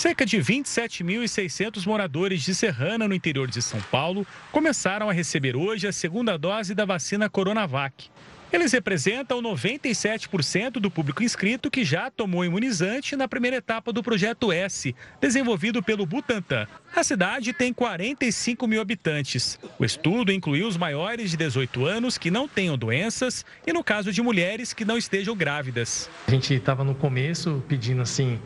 Cerca 0.00 0.24
de 0.24 0.38
27.600 0.38 1.84
moradores 1.86 2.40
de 2.40 2.54
Serrana, 2.54 3.06
no 3.06 3.14
interior 3.14 3.50
de 3.50 3.60
São 3.60 3.78
Paulo, 3.90 4.26
começaram 4.50 5.10
a 5.10 5.12
receber 5.12 5.54
hoje 5.54 5.86
a 5.86 5.92
segunda 5.92 6.38
dose 6.38 6.74
da 6.74 6.86
vacina 6.86 7.28
Coronavac. 7.28 8.08
Eles 8.52 8.72
representam 8.72 9.40
97% 9.40 10.72
do 10.72 10.90
público 10.90 11.22
inscrito 11.22 11.70
que 11.70 11.84
já 11.84 12.10
tomou 12.10 12.44
imunizante 12.44 13.14
na 13.14 13.28
primeira 13.28 13.58
etapa 13.58 13.92
do 13.92 14.02
Projeto 14.02 14.50
S, 14.50 14.94
desenvolvido 15.20 15.80
pelo 15.80 16.04
Butantan. 16.04 16.66
A 16.94 17.04
cidade 17.04 17.52
tem 17.52 17.72
45 17.72 18.66
mil 18.66 18.80
habitantes. 18.80 19.56
O 19.78 19.84
estudo 19.84 20.32
incluiu 20.32 20.66
os 20.66 20.76
maiores 20.76 21.30
de 21.30 21.36
18 21.36 21.86
anos 21.86 22.18
que 22.18 22.28
não 22.28 22.48
tenham 22.48 22.76
doenças 22.76 23.44
e, 23.64 23.72
no 23.72 23.84
caso 23.84 24.12
de 24.12 24.20
mulheres, 24.20 24.72
que 24.72 24.84
não 24.84 24.98
estejam 24.98 25.36
grávidas. 25.36 26.10
A 26.26 26.30
gente 26.32 26.52
estava 26.52 26.82
no 26.82 26.96
começo 26.96 27.62
pedindo 27.68 28.02
assim, 28.02 28.40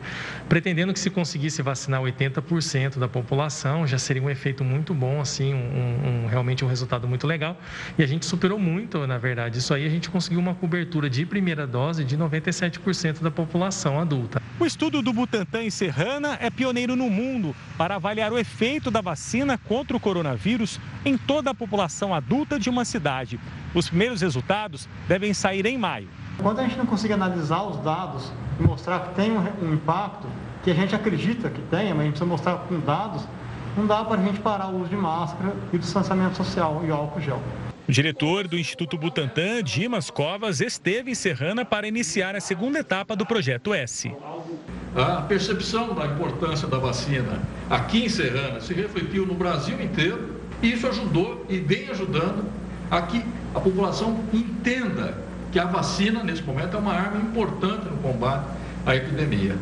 pretendendo 0.47 0.93
que 0.93 0.99
se 0.99 1.09
conseguisse 1.09 1.63
vacinar 1.63 2.01
80% 2.01 2.99
da 2.99 3.07
população, 3.07 3.87
já 3.87 3.97
seria 3.97 4.21
um 4.21 4.29
efeito 4.29 4.63
muito 4.63 4.93
bom, 4.93 5.19
assim, 5.19 5.55
um, 5.55 6.25
um, 6.25 6.27
realmente 6.27 6.63
um 6.63 6.67
resultado 6.67 7.07
muito 7.07 7.25
legal. 7.25 7.59
E 7.97 8.03
a 8.03 8.07
gente 8.07 8.27
superou 8.27 8.59
muito, 8.59 9.07
na 9.07 9.17
verdade. 9.17 9.57
Isso 9.57 9.73
aí 9.73 9.94
gente 9.95 10.09
conseguiu 10.09 10.39
uma 10.39 10.53
cobertura 10.53 11.09
de 11.09 11.25
primeira 11.25 11.65
dose 11.65 12.03
de 12.03 12.17
97% 12.17 13.21
da 13.21 13.31
população 13.31 13.99
adulta. 13.99 14.41
O 14.59 14.65
estudo 14.65 15.01
do 15.01 15.11
Butantan 15.11 15.63
em 15.63 15.69
Serrana 15.69 16.37
é 16.39 16.49
pioneiro 16.49 16.95
no 16.95 17.09
mundo 17.09 17.55
para 17.77 17.95
avaliar 17.95 18.31
o 18.31 18.37
efeito 18.37 18.91
da 18.91 19.01
vacina 19.01 19.57
contra 19.57 19.97
o 19.97 19.99
coronavírus 19.99 20.79
em 21.03 21.17
toda 21.17 21.51
a 21.51 21.53
população 21.53 22.13
adulta 22.13 22.59
de 22.59 22.69
uma 22.69 22.85
cidade. 22.85 23.39
Os 23.73 23.89
primeiros 23.89 24.21
resultados 24.21 24.87
devem 25.07 25.33
sair 25.33 25.65
em 25.65 25.77
maio. 25.77 26.07
Quando 26.37 26.59
a 26.59 26.63
gente 26.63 26.77
não 26.77 26.85
consegue 26.85 27.13
analisar 27.13 27.63
os 27.63 27.77
dados 27.77 28.31
e 28.59 28.63
mostrar 28.63 28.99
que 28.99 29.15
tem 29.15 29.31
um, 29.31 29.73
impacto, 29.73 30.27
que 30.63 30.71
a 30.71 30.73
gente 30.73 30.93
acredita 30.95 31.49
que 31.49 31.61
tenha, 31.63 31.93
mas 31.93 32.01
a 32.01 32.03
gente 32.03 32.11
precisa 32.11 32.25
mostrar 32.25 32.55
com 32.67 32.79
dados, 32.79 33.25
não 33.77 33.85
dá 33.85 34.03
para 34.03 34.21
a 34.21 34.23
gente 34.23 34.39
parar 34.39 34.67
o 34.67 34.81
uso 34.81 34.89
de 34.89 34.95
máscara 34.95 35.53
e 35.71 35.77
distanciamento 35.77 36.37
social 36.37 36.81
e 36.85 36.91
álcool 36.91 37.21
gel. 37.21 37.41
O 37.87 37.91
diretor 37.91 38.47
do 38.47 38.57
Instituto 38.57 38.97
Butantan, 38.97 39.61
Dimas 39.63 40.09
Covas, 40.09 40.59
esteve 40.59 41.11
em 41.11 41.15
Serrana 41.15 41.63
para 41.63 41.87
iniciar 41.87 42.35
a 42.35 42.41
segunda 42.41 42.79
etapa 42.79 43.15
do 43.15 43.27
Projeto 43.27 43.75
S. 43.75 44.11
A 44.95 45.21
percepção 45.21 45.93
da 45.93 46.07
importância 46.07 46.67
da 46.67 46.79
vacina 46.79 47.43
aqui 47.69 48.05
em 48.05 48.09
Serrana 48.09 48.59
se 48.59 48.73
refletiu 48.73 49.27
no 49.27 49.35
Brasil 49.35 49.79
inteiro 49.79 50.41
e 50.63 50.73
isso 50.73 50.87
ajudou 50.87 51.45
e 51.47 51.59
vem 51.59 51.87
ajudando 51.89 52.51
a 52.89 53.03
que 53.03 53.23
a 53.53 53.59
população 53.59 54.19
entenda 54.33 55.23
que 55.51 55.59
a 55.59 55.65
vacina, 55.65 56.23
nesse 56.23 56.41
momento, 56.41 56.75
é 56.75 56.79
uma 56.79 56.93
arma 56.93 57.21
importante 57.21 57.85
no 57.85 57.97
combate 57.97 58.47
à 58.83 58.95
epidemia. 58.95 59.55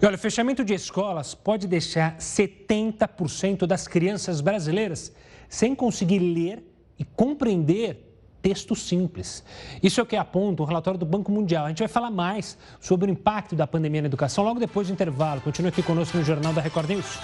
E 0.00 0.04
olha, 0.04 0.16
o 0.16 0.18
fechamento 0.18 0.62
de 0.62 0.74
escolas 0.74 1.34
pode 1.34 1.66
deixar 1.66 2.18
70% 2.18 3.66
das 3.66 3.88
crianças 3.88 4.42
brasileiras 4.42 5.10
sem 5.48 5.74
conseguir 5.74 6.18
ler 6.18 6.71
e 7.02 7.04
compreender 7.16 8.12
texto 8.40 8.76
simples. 8.76 9.44
Isso 9.82 9.98
é 9.98 10.02
o 10.02 10.06
que 10.06 10.14
aponta 10.14 10.62
o 10.62 10.64
relatório 10.64 10.98
do 10.98 11.04
Banco 11.04 11.32
Mundial. 11.32 11.66
A 11.66 11.68
gente 11.68 11.80
vai 11.80 11.88
falar 11.88 12.12
mais 12.12 12.56
sobre 12.80 13.10
o 13.10 13.12
impacto 13.12 13.56
da 13.56 13.66
pandemia 13.66 14.02
na 14.02 14.06
educação 14.06 14.44
logo 14.44 14.60
depois 14.60 14.86
do 14.86 14.92
intervalo. 14.92 15.40
Continue 15.40 15.70
aqui 15.70 15.82
conosco 15.82 16.16
no 16.16 16.24
Jornal 16.24 16.52
da 16.52 16.60
Record 16.60 16.90
News. 16.90 17.18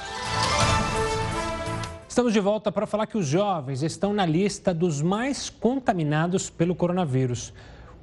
Estamos 2.09 2.33
de 2.33 2.41
volta 2.41 2.73
para 2.73 2.89
falar 2.89 3.07
que 3.07 3.17
os 3.17 3.27
jovens 3.27 3.85
estão 3.85 4.13
na 4.13 4.27
lista 4.27 4.75
dos 4.75 5.01
mais 5.01 5.49
contaminados 5.49 6.51
pelo 6.51 6.75
coronavírus. 6.75 7.53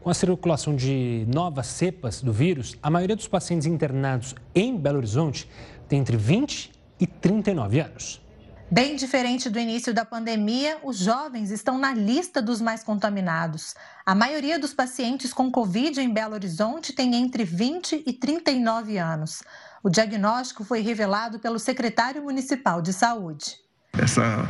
Com 0.02 0.10
a 0.10 0.14
circulação 0.14 0.74
de 0.74 1.26
novas 1.28 1.68
cepas 1.68 2.22
do 2.22 2.32
vírus, 2.32 2.78
a 2.82 2.90
maioria 2.90 3.18
dos 3.18 3.28
pacientes 3.28 3.68
internados 3.68 4.34
em 4.54 4.78
Belo 4.78 5.00
Horizonte 5.00 5.50
tem 5.90 6.00
entre 6.00 6.16
20 6.16 6.72
e 7.02 7.06
39 7.06 7.82
anos. 7.82 8.25
Bem 8.70 8.96
diferente 8.96 9.48
do 9.48 9.60
início 9.60 9.94
da 9.94 10.04
pandemia, 10.04 10.80
os 10.84 10.98
jovens 10.98 11.52
estão 11.52 11.78
na 11.78 11.94
lista 11.94 12.42
dos 12.42 12.60
mais 12.60 12.84
contaminados. 12.84 13.76
A 14.04 14.16
maioria 14.16 14.58
dos 14.58 14.74
pacientes 14.74 15.32
com 15.32 15.52
Covid 15.52 16.02
em 16.02 16.12
Belo 16.12 16.34
Horizonte 16.34 16.92
tem 16.92 17.14
entre 17.16 17.44
20 17.44 18.04
e 18.08 18.12
39 18.12 18.98
anos. 18.98 19.44
O 19.84 19.90
diagnóstico 19.90 20.64
foi 20.64 20.82
revelado 20.82 21.38
pelo 21.38 21.60
secretário 21.60 22.24
municipal 22.24 22.82
de 22.82 22.92
saúde. 22.92 23.56
Essa 23.94 24.50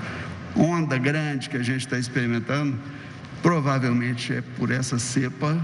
onda 0.55 0.97
grande 0.97 1.49
que 1.49 1.57
a 1.57 1.63
gente 1.63 1.81
está 1.81 1.99
experimentando 1.99 2.79
provavelmente 3.41 4.33
é 4.33 4.41
por 4.57 4.71
essa 4.71 4.97
cepa 4.97 5.61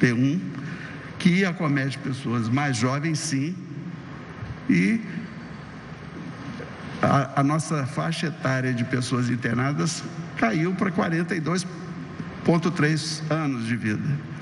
P1 0.00 0.40
que 1.18 1.44
acomete 1.44 1.98
pessoas 1.98 2.48
mais 2.48 2.76
jovens, 2.76 3.18
sim, 3.18 3.56
e 4.70 5.00
a, 7.02 7.40
a 7.40 7.42
nossa 7.42 7.84
faixa 7.86 8.28
etária 8.28 8.72
de 8.72 8.84
pessoas 8.84 9.28
internadas 9.28 10.02
caiu 10.36 10.74
para 10.74 10.90
42,3 10.90 13.30
anos 13.30 13.66
de 13.66 13.76
vida. 13.76 14.32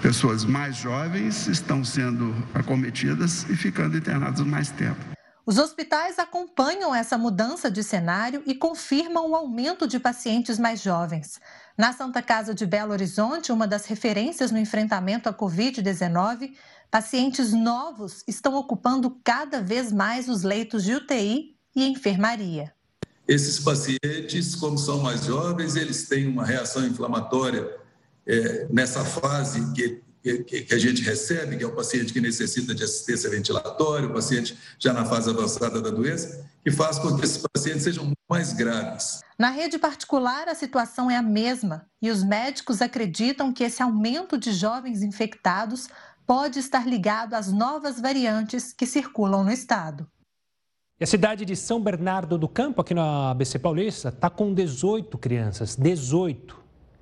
Pessoas 0.00 0.44
mais 0.44 0.76
jovens 0.76 1.46
estão 1.46 1.84
sendo 1.84 2.34
acometidas 2.54 3.44
e 3.50 3.56
ficando 3.56 3.96
internadas 3.96 4.40
mais 4.40 4.70
tempo. 4.70 5.04
Os 5.44 5.58
hospitais 5.58 6.18
acompanham 6.18 6.92
essa 6.92 7.16
mudança 7.16 7.70
de 7.70 7.84
cenário 7.84 8.42
e 8.46 8.54
confirmam 8.54 9.30
o 9.30 9.36
aumento 9.36 9.86
de 9.86 10.00
pacientes 10.00 10.58
mais 10.58 10.82
jovens. 10.82 11.40
Na 11.78 11.92
Santa 11.92 12.20
Casa 12.20 12.52
de 12.52 12.66
Belo 12.66 12.90
Horizonte, 12.90 13.52
uma 13.52 13.64
das 13.64 13.86
referências 13.86 14.50
no 14.50 14.58
enfrentamento 14.58 15.28
à 15.28 15.32
Covid-19, 15.32 16.52
pacientes 16.90 17.52
novos 17.52 18.22
estão 18.26 18.54
ocupando 18.54 19.18
cada 19.22 19.60
vez 19.60 19.92
mais 19.92 20.28
os 20.28 20.42
leitos 20.42 20.84
de 20.84 20.94
UTI 20.94 21.56
e 21.74 21.84
enfermaria. 21.84 22.72
Esses 23.26 23.58
pacientes, 23.58 24.54
como 24.54 24.78
são 24.78 25.00
mais 25.00 25.24
jovens, 25.24 25.74
eles 25.74 26.08
têm 26.08 26.28
uma 26.28 26.44
reação 26.44 26.86
inflamatória 26.86 27.68
é, 28.26 28.66
nessa 28.70 29.04
fase 29.04 29.72
que, 29.72 30.02
que, 30.22 30.62
que, 30.62 30.74
a 30.74 30.78
gente 30.78 31.02
recebe, 31.02 31.56
que 31.56 31.64
é 31.64 31.66
o 31.66 31.74
paciente 31.74 32.12
que 32.12 32.20
necessita 32.20 32.74
de 32.74 32.84
assistência 32.84 33.28
ventilatória, 33.28 34.08
o 34.08 34.12
paciente 34.12 34.56
já 34.78 34.92
na 34.92 35.04
fase 35.04 35.30
avançada 35.30 35.80
da 35.80 35.90
doença, 35.90 36.44
que 36.64 36.70
faz 36.70 36.98
com 36.98 37.16
que 37.16 37.24
esses 37.24 37.42
pacientes 37.52 37.82
sejam 37.82 38.12
mais 38.28 38.52
graves. 38.52 39.20
Na 39.38 39.50
rede 39.50 39.78
particular, 39.78 40.48
a 40.48 40.54
situação 40.54 41.10
é 41.10 41.16
a 41.16 41.22
mesma 41.22 41.86
e 42.02 42.10
os 42.10 42.24
médicos 42.24 42.82
acreditam 42.82 43.52
que 43.52 43.62
esse 43.62 43.82
aumento 43.82 44.36
de 44.36 44.52
jovens 44.52 45.02
infectados 45.02 45.88
pode 46.26 46.58
estar 46.58 46.86
ligado 46.86 47.34
às 47.34 47.52
novas 47.52 48.00
variantes 48.00 48.72
que 48.72 48.86
circulam 48.86 49.44
no 49.44 49.52
estado. 49.52 50.06
E 50.98 51.04
a 51.04 51.06
cidade 51.06 51.44
de 51.44 51.54
São 51.54 51.80
Bernardo 51.80 52.36
do 52.36 52.48
Campo, 52.48 52.80
aqui 52.80 52.94
na 52.94 53.30
ABC 53.30 53.58
Paulista, 53.58 54.08
está 54.08 54.28
com 54.28 54.52
18 54.52 55.16
crianças, 55.18 55.76
18 55.76 56.56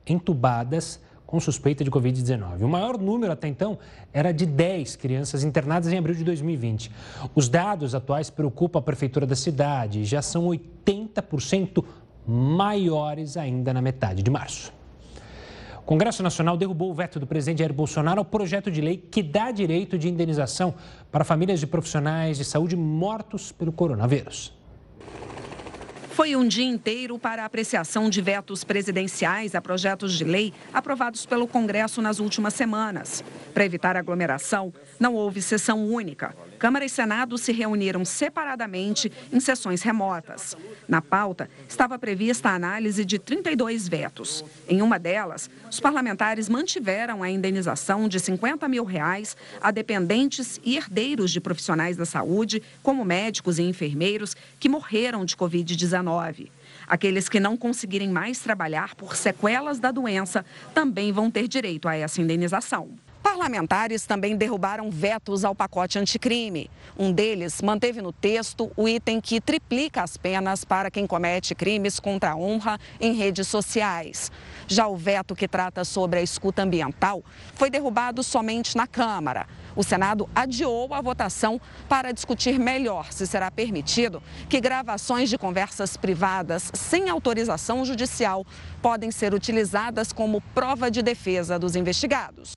entubadas 0.06 1.00
com 1.26 1.40
suspeita 1.40 1.82
de 1.82 1.90
Covid-19. 1.90 2.62
O 2.62 2.68
maior 2.68 2.98
número 2.98 3.32
até 3.32 3.48
então 3.48 3.78
era 4.12 4.32
de 4.32 4.44
10 4.44 4.96
crianças 4.96 5.42
internadas 5.42 5.92
em 5.92 5.96
abril 5.96 6.14
de 6.14 6.24
2020. 6.24 6.90
Os 7.34 7.48
dados 7.48 7.94
atuais 7.94 8.30
preocupam 8.30 8.78
a 8.78 8.82
prefeitura 8.82 9.26
da 9.26 9.36
cidade 9.36 10.04
já 10.04 10.20
são 10.20 10.46
80% 10.46 11.84
maiores 12.26 13.36
ainda 13.36 13.72
na 13.72 13.80
metade 13.80 14.22
de 14.22 14.30
março. 14.30 14.72
O 15.84 15.86
Congresso 15.86 16.22
Nacional 16.22 16.56
derrubou 16.56 16.90
o 16.90 16.94
veto 16.94 17.20
do 17.20 17.26
presidente 17.26 17.58
Jair 17.58 17.70
Bolsonaro 17.70 18.18
ao 18.18 18.24
projeto 18.24 18.70
de 18.70 18.80
lei 18.80 18.96
que 18.96 19.22
dá 19.22 19.50
direito 19.50 19.98
de 19.98 20.08
indenização 20.08 20.74
para 21.12 21.24
famílias 21.24 21.60
de 21.60 21.66
profissionais 21.66 22.38
de 22.38 22.44
saúde 22.46 22.74
mortos 22.74 23.52
pelo 23.52 23.70
coronavírus. 23.70 24.56
Foi 26.14 26.36
um 26.36 26.46
dia 26.46 26.64
inteiro 26.64 27.18
para 27.18 27.42
a 27.42 27.44
apreciação 27.44 28.08
de 28.08 28.22
vetos 28.22 28.62
presidenciais 28.62 29.56
a 29.56 29.60
projetos 29.60 30.16
de 30.16 30.22
lei 30.22 30.54
aprovados 30.72 31.26
pelo 31.26 31.48
Congresso 31.48 32.00
nas 32.00 32.20
últimas 32.20 32.54
semanas. 32.54 33.24
Para 33.52 33.64
evitar 33.64 33.96
aglomeração, 33.96 34.72
não 35.00 35.14
houve 35.14 35.42
sessão 35.42 35.84
única. 35.84 36.32
Câmara 36.56 36.84
e 36.84 36.88
Senado 36.88 37.36
se 37.36 37.50
reuniram 37.50 38.04
separadamente 38.04 39.10
em 39.32 39.40
sessões 39.40 39.82
remotas. 39.82 40.56
Na 40.86 41.02
pauta 41.02 41.50
estava 41.68 41.98
prevista 41.98 42.48
a 42.48 42.54
análise 42.54 43.04
de 43.04 43.18
32 43.18 43.88
vetos. 43.88 44.44
Em 44.68 44.80
uma 44.80 45.00
delas, 45.00 45.50
os 45.68 45.80
parlamentares 45.80 46.48
mantiveram 46.48 47.24
a 47.24 47.30
indenização 47.30 48.08
de 48.08 48.20
50 48.20 48.68
mil 48.68 48.84
reais 48.84 49.36
a 49.60 49.72
dependentes 49.72 50.60
e 50.64 50.76
herdeiros 50.76 51.32
de 51.32 51.40
profissionais 51.40 51.96
da 51.96 52.04
saúde, 52.04 52.62
como 52.84 53.04
médicos 53.04 53.58
e 53.58 53.62
enfermeiros, 53.64 54.36
que 54.60 54.68
morreram 54.68 55.24
de 55.24 55.36
Covid-19. 55.36 56.03
Aqueles 56.86 57.28
que 57.28 57.40
não 57.40 57.56
conseguirem 57.56 58.10
mais 58.10 58.38
trabalhar 58.40 58.94
por 58.94 59.16
sequelas 59.16 59.78
da 59.78 59.90
doença 59.90 60.44
também 60.74 61.12
vão 61.12 61.30
ter 61.30 61.48
direito 61.48 61.88
a 61.88 61.96
essa 61.96 62.20
indenização. 62.20 62.90
Parlamentares 63.24 64.04
também 64.04 64.36
derrubaram 64.36 64.90
vetos 64.90 65.46
ao 65.46 65.54
pacote 65.54 65.98
anticrime. 65.98 66.70
Um 66.96 67.10
deles 67.10 67.62
manteve 67.62 68.02
no 68.02 68.12
texto 68.12 68.70
o 68.76 68.86
item 68.86 69.18
que 69.18 69.40
triplica 69.40 70.02
as 70.02 70.18
penas 70.18 70.62
para 70.62 70.90
quem 70.90 71.06
comete 71.06 71.54
crimes 71.54 71.98
contra 71.98 72.32
a 72.32 72.36
honra 72.36 72.78
em 73.00 73.14
redes 73.14 73.48
sociais. 73.48 74.30
Já 74.68 74.86
o 74.86 74.96
veto 74.96 75.34
que 75.34 75.48
trata 75.48 75.84
sobre 75.84 76.20
a 76.20 76.22
escuta 76.22 76.62
ambiental 76.62 77.24
foi 77.54 77.70
derrubado 77.70 78.22
somente 78.22 78.76
na 78.76 78.86
Câmara. 78.86 79.46
O 79.74 79.82
Senado 79.82 80.28
adiou 80.34 80.92
a 80.92 81.00
votação 81.00 81.58
para 81.88 82.12
discutir 82.12 82.58
melhor 82.58 83.10
se 83.10 83.26
será 83.26 83.50
permitido 83.50 84.22
que 84.50 84.60
gravações 84.60 85.30
de 85.30 85.38
conversas 85.38 85.96
privadas 85.96 86.70
sem 86.74 87.08
autorização 87.08 87.86
judicial 87.86 88.46
podem 88.82 89.10
ser 89.10 89.32
utilizadas 89.32 90.12
como 90.12 90.42
prova 90.54 90.90
de 90.90 91.02
defesa 91.02 91.58
dos 91.58 91.74
investigados. 91.74 92.52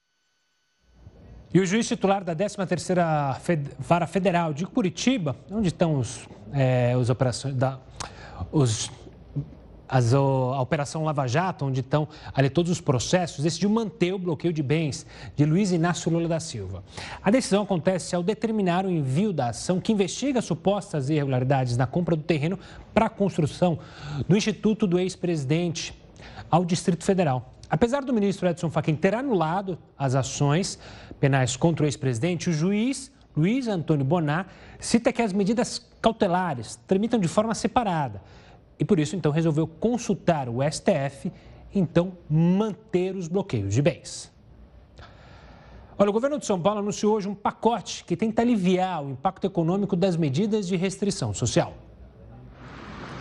E 1.54 1.60
o 1.60 1.66
juiz 1.66 1.88
titular 1.88 2.24
da 2.24 2.36
13ª 2.36 3.38
Vara 3.80 4.06
Federal 4.06 4.54
de 4.54 4.66
Curitiba, 4.66 5.36
onde 5.50 5.70
estão 5.70 5.98
os, 5.98 6.27
é, 6.54 6.96
os 6.98 7.10
operações 7.10 7.56
da, 7.56 7.80
os 8.51 8.92
as, 9.88 10.13
a 10.13 10.62
Operação 10.62 11.04
Lava 11.04 11.27
Jato, 11.27 11.66
onde 11.66 11.80
estão 11.80 12.08
ali 12.34 12.50
todos 12.50 12.72
os 12.72 12.82
processos, 12.82 13.44
decidiu 13.44 13.70
manter 13.70 14.13
o 14.13 14.20
bloqueio 14.20 14.54
de 14.54 14.62
bens 14.62 15.06
de 15.36 15.46
Luiz 15.46 15.72
Inácio 15.72 16.12
Lula 16.12 16.27
da 16.27 16.39
Silva. 16.39 16.84
A 17.24 17.32
decisão 17.32 17.63
acontece 17.63 18.16
ao 18.16 18.22
determinar 18.22 18.86
o 18.86 18.92
envio 18.92 19.32
da 19.32 19.50
ação 19.50 19.80
que 19.80 19.92
investiga 19.92 20.42
supostas 20.42 21.10
irregularidades 21.10 21.77
na 21.77 21.88
compra 21.88 22.16
do 22.16 22.24
terreno 22.24 22.60
para 22.94 23.06
a 23.06 23.10
construção 23.10 23.80
do 24.27 24.36
Instituto 24.36 24.86
do 24.86 25.00
ex-presidente 25.00 25.94
ao 26.50 26.66
Distrito 26.66 27.04
Federal. 27.04 27.54
Apesar 27.69 28.03
do 28.03 28.13
ministro 28.13 28.47
Edson 28.47 28.69
Fachin 28.69 28.95
ter 28.95 29.13
anulado 29.13 29.77
as 29.97 30.15
ações 30.15 30.79
penais 31.19 31.57
contra 31.57 31.83
o 31.83 31.88
ex-presidente, 31.88 32.50
o 32.50 32.53
juiz 32.53 33.12
Luiz 33.36 33.67
Antônio 33.67 34.05
Bonar 34.05 34.47
cita 34.79 35.12
que 35.13 35.21
as 35.21 35.31
medidas 35.31 35.86
cautelares 36.01 36.79
tramitam 36.88 37.19
de 37.19 37.27
forma 37.27 37.53
separada 37.53 38.21
e 38.79 38.86
por 38.86 39.00
isso, 39.00 39.15
então, 39.15 39.31
resolveu 39.31 39.67
consultar 39.67 40.47
o 40.47 40.59
STF 40.62 41.31
e, 41.74 41.79
então, 41.79 42.13
manter 42.29 43.15
os 43.15 43.27
bloqueios 43.27 43.74
de 43.74 43.81
bens. 43.81 44.31
Olha, 45.97 46.12
o 46.12 46.13
governo 46.13 46.38
de 46.38 46.45
São 46.45 46.62
Paulo 46.62 46.79
anunciou 46.79 47.15
hoje 47.15 47.27
um 47.27 47.33
pacote 47.33 48.03
que 48.03 48.15
tenta 48.15 48.43
aliviar 48.43 49.03
o 49.03 49.09
impacto 49.09 49.47
econômico 49.47 49.95
das 49.95 50.15
medidas 50.15 50.67
de 50.67 50.75
restrição 50.75 51.33
social. 51.33 51.74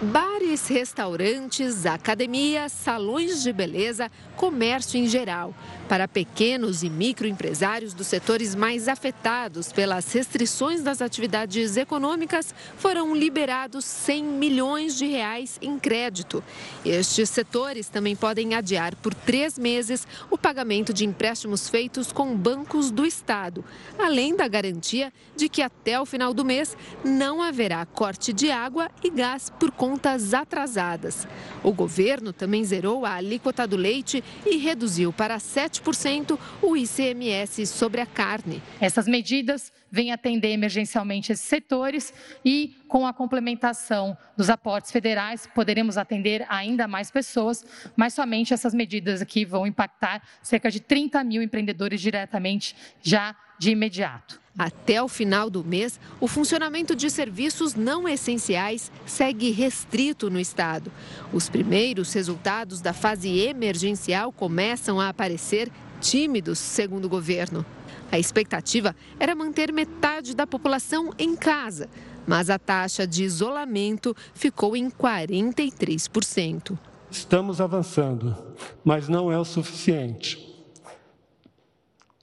Bares, 0.03 0.69
restaurantes, 0.69 1.87
academias, 1.87 2.71
salões 2.71 3.43
de 3.43 3.51
beleza, 3.51 4.11
comércio 4.37 5.01
em 5.01 5.09
geral. 5.09 5.55
Para 5.89 6.07
pequenos 6.07 6.83
e 6.83 6.91
microempresários 6.91 7.95
dos 7.95 8.07
setores 8.07 8.55
mais 8.55 8.89
afetados 8.89 9.73
pelas 9.73 10.13
restrições 10.13 10.83
das 10.83 11.01
atividades 11.01 11.79
econômicas, 11.79 12.55
foram 12.77 13.17
liberados 13.17 13.87
100 13.87 14.23
milhões 14.23 14.99
de 14.99 15.07
reais 15.07 15.59
em 15.63 15.79
crédito. 15.79 16.45
Estes 16.85 17.31
setores 17.31 17.89
também 17.89 18.15
podem 18.15 18.55
adiar 18.55 18.95
por 18.97 19.15
três 19.15 19.59
meses 19.59 20.07
o 20.31 20.37
pagamento 20.37 20.93
de 20.93 21.07
empréstimos 21.07 21.71
feitos 21.71 22.13
com 22.13 22.37
bancos 22.37 22.91
do 22.91 23.07
Estado, 23.07 23.65
além 23.99 24.37
da 24.37 24.47
garantia 24.47 25.11
de 25.35 25.49
que 25.49 25.63
até 25.63 25.99
o 25.99 26.05
final 26.05 26.35
do 26.35 26.45
mês 26.45 26.77
não 27.03 27.41
haverá 27.41 27.87
corte 27.87 28.31
de 28.31 28.51
água 28.51 28.91
e 29.03 29.09
gás 29.09 29.49
por 29.59 29.71
conta 29.71 29.86
contas 29.87 30.35
atrasadas. 30.35 31.29
O 31.63 31.73
governo 31.73 32.33
também 32.33 32.65
zerou 32.65 33.07
a 33.07 33.15
alíquota 33.15 33.69
do 33.69 33.77
leite 33.77 34.23
e 34.45 34.57
reduziu 34.57 35.13
para 35.13 35.37
7% 35.37 36.37
o 36.61 36.77
ICMS 36.77 37.65
sobre 37.69 38.01
a 38.01 38.07
carne. 38.07 38.61
Essas 38.81 39.07
medidas 39.07 39.73
vêm 39.89 40.11
atender 40.11 40.51
emergencialmente 40.51 41.31
esses 41.31 41.47
setores 41.47 42.13
e, 42.45 42.75
com 42.89 43.07
a 43.07 43.13
complementação 43.13 44.19
dos 44.37 44.51
aportes 44.51 44.91
federais, 44.91 45.49
poderemos 45.55 45.97
atender 45.97 46.45
ainda 46.49 46.89
mais 46.89 47.09
pessoas, 47.09 47.65
mas 47.95 48.13
somente 48.13 48.53
essas 48.53 48.75
medidas 48.75 49.23
aqui 49.23 49.45
vão 49.45 49.69
impactar 49.69 50.21
cerca 50.43 50.69
de 50.69 50.81
30 50.81 51.23
mil 51.23 51.41
empreendedores 51.41 52.01
diretamente 52.01 52.75
já 53.01 53.37
de 53.57 53.71
imediato. 53.71 54.46
Até 54.59 55.03
o 55.03 55.09
final 55.09 55.51
do 55.51 55.63
mês, 55.63 56.01
o 56.19 56.27
funcionamento 56.27 56.97
de 56.97 57.11
serviços 57.11 57.75
não 57.75 58.09
essenciais 58.09 58.91
segue 59.05 59.51
restrito 59.51 60.31
no 60.31 60.41
estado. 60.41 60.91
Os 61.31 61.49
primeiros 61.49 62.13
resultados 62.15 62.81
da 62.81 62.95
fase 62.95 63.39
emergencial 63.39 64.33
começam 64.33 64.99
a 64.99 65.11
aparecer 65.11 65.71
tímidos, 66.01 66.59
segundo 66.59 67.05
o 67.05 67.09
governo. 67.09 67.67
A 68.11 68.19
expectativa 68.19 68.97
era 69.21 69.35
manter 69.35 69.71
metade 69.73 70.35
da 70.35 70.47
população 70.47 71.13
em 71.19 71.37
casa, 71.37 71.91
mas 72.27 72.49
a 72.49 72.59
taxa 72.59 73.07
de 73.07 73.25
isolamento 73.25 74.17
ficou 74.33 74.75
em 74.75 74.89
43%. 74.89 76.79
Estamos 77.11 77.61
avançando, 77.61 78.35
mas 78.83 79.07
não 79.07 79.31
é 79.31 79.39
o 79.39 79.45
suficiente. 79.45 80.56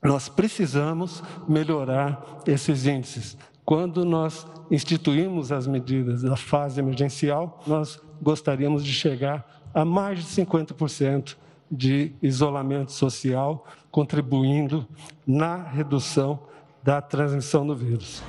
Nós 0.03 0.27
precisamos 0.27 1.23
melhorar 1.47 2.41
esses 2.45 2.85
índices. 2.85 3.37
Quando 3.65 4.03
nós 4.03 4.45
instituímos 4.69 5.51
as 5.51 5.65
medidas 5.65 6.23
da 6.23 6.35
fase 6.35 6.79
emergencial, 6.79 7.61
nós 7.65 8.01
gostaríamos 8.21 8.83
de 8.83 8.91
chegar 8.91 9.63
a 9.73 9.85
mais 9.85 10.19
de 10.19 10.25
50% 10.25 11.37
de 11.71 12.11
isolamento 12.21 12.91
social, 12.91 13.65
contribuindo 13.89 14.85
na 15.25 15.55
redução 15.55 16.39
da 16.83 17.01
transmissão 17.01 17.65
do 17.65 17.75
vírus. 17.75 18.21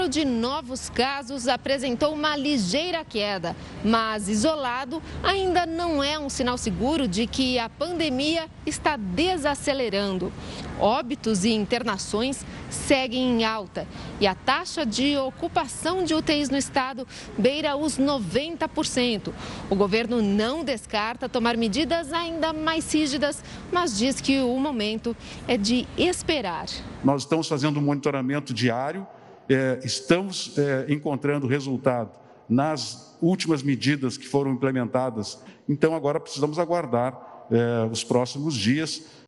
Número 0.00 0.14
de 0.14 0.24
novos 0.24 0.88
casos 0.88 1.46
apresentou 1.46 2.14
uma 2.14 2.34
ligeira 2.34 3.04
queda, 3.04 3.54
mas 3.84 4.30
isolado 4.30 5.02
ainda 5.22 5.66
não 5.66 6.02
é 6.02 6.18
um 6.18 6.30
sinal 6.30 6.56
seguro 6.56 7.06
de 7.06 7.26
que 7.26 7.58
a 7.58 7.68
pandemia 7.68 8.48
está 8.64 8.96
desacelerando. 8.96 10.32
Óbitos 10.78 11.44
e 11.44 11.50
internações 11.50 12.46
seguem 12.70 13.40
em 13.40 13.44
alta 13.44 13.86
e 14.18 14.26
a 14.26 14.34
taxa 14.34 14.86
de 14.86 15.18
ocupação 15.18 16.02
de 16.02 16.14
UTIs 16.14 16.48
no 16.48 16.56
estado 16.56 17.06
beira 17.36 17.76
os 17.76 17.98
90%. 17.98 19.30
O 19.68 19.76
governo 19.76 20.22
não 20.22 20.64
descarta 20.64 21.28
tomar 21.28 21.58
medidas 21.58 22.10
ainda 22.10 22.54
mais 22.54 22.90
rígidas, 22.90 23.44
mas 23.70 23.98
diz 23.98 24.18
que 24.18 24.40
o 24.40 24.58
momento 24.58 25.14
é 25.46 25.58
de 25.58 25.86
esperar. 25.98 26.68
Nós 27.04 27.24
estamos 27.24 27.46
fazendo 27.46 27.78
um 27.78 27.82
monitoramento 27.82 28.54
diário, 28.54 29.06
é, 29.50 29.80
estamos 29.84 30.56
é, 30.56 30.86
encontrando 30.88 31.46
resultado 31.46 32.18
nas 32.48 33.18
últimas 33.20 33.62
medidas 33.62 34.16
que 34.16 34.26
foram 34.26 34.52
implementadas. 34.52 35.42
Então, 35.68 35.94
agora 35.94 36.20
precisamos 36.20 36.58
aguardar 36.58 37.46
é, 37.50 37.88
os 37.90 38.04
próximos 38.04 38.54
dias 38.54 39.20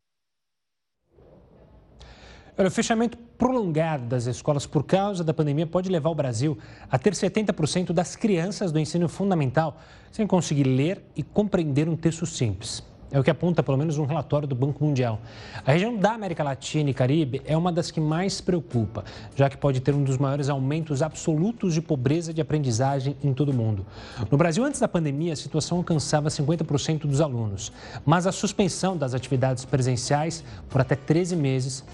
o 2.55 2.69
fechamento 2.69 3.17
prolongado 3.17 4.05
das 4.05 4.27
escolas 4.27 4.67
por 4.67 4.83
causa 4.83 5.23
da 5.23 5.33
pandemia 5.33 5.65
pode 5.65 5.89
levar 5.89 6.11
o 6.11 6.15
Brasil 6.15 6.55
a 6.89 6.99
ter 6.99 7.13
70% 7.13 7.91
das 7.91 8.15
crianças 8.15 8.71
do 8.71 8.79
ensino 8.79 9.09
fundamental 9.09 9.81
sem 10.11 10.27
conseguir 10.27 10.65
ler 10.65 11.03
e 11.15 11.23
compreender 11.23 11.89
um 11.89 11.97
texto 11.97 12.27
simples. 12.27 12.83
É 13.13 13.19
o 13.19 13.23
que 13.23 13.29
aponta 13.29 13.61
pelo 13.61 13.77
menos 13.77 13.99
um 13.99 14.05
relatório 14.05 14.47
do 14.47 14.55
Banco 14.55 14.83
Mundial. 14.83 15.19
A 15.63 15.71
região 15.71 15.95
da 15.95 16.13
América 16.13 16.43
Latina 16.43 16.89
e 16.89 16.95
Caribe 16.95 17.43
é 17.45 17.55
uma 17.55 17.71
das 17.71 17.91
que 17.91 18.01
mais 18.01 18.41
preocupa, 18.41 19.05
já 19.35 19.47
que 19.47 19.55
pode 19.55 19.81
ter 19.81 19.93
um 19.93 20.03
dos 20.03 20.17
maiores 20.17 20.49
aumentos 20.49 21.03
absolutos 21.03 21.75
de 21.75 21.81
pobreza 21.81 22.33
de 22.33 22.41
aprendizagem 22.41 23.15
em 23.23 23.31
todo 23.31 23.49
o 23.49 23.53
mundo. 23.53 23.85
No 24.31 24.35
Brasil, 24.35 24.65
antes 24.65 24.79
da 24.79 24.87
pandemia, 24.87 25.33
a 25.33 25.35
situação 25.35 25.77
alcançava 25.77 26.27
50% 26.27 27.01
dos 27.01 27.21
alunos, 27.21 27.71
mas 28.03 28.25
a 28.25 28.31
suspensão 28.31 28.97
das 28.97 29.13
atividades 29.13 29.63
presenciais 29.63 30.43
por 30.67 30.81
até 30.81 30.95
13 30.95 31.35
meses 31.35 31.85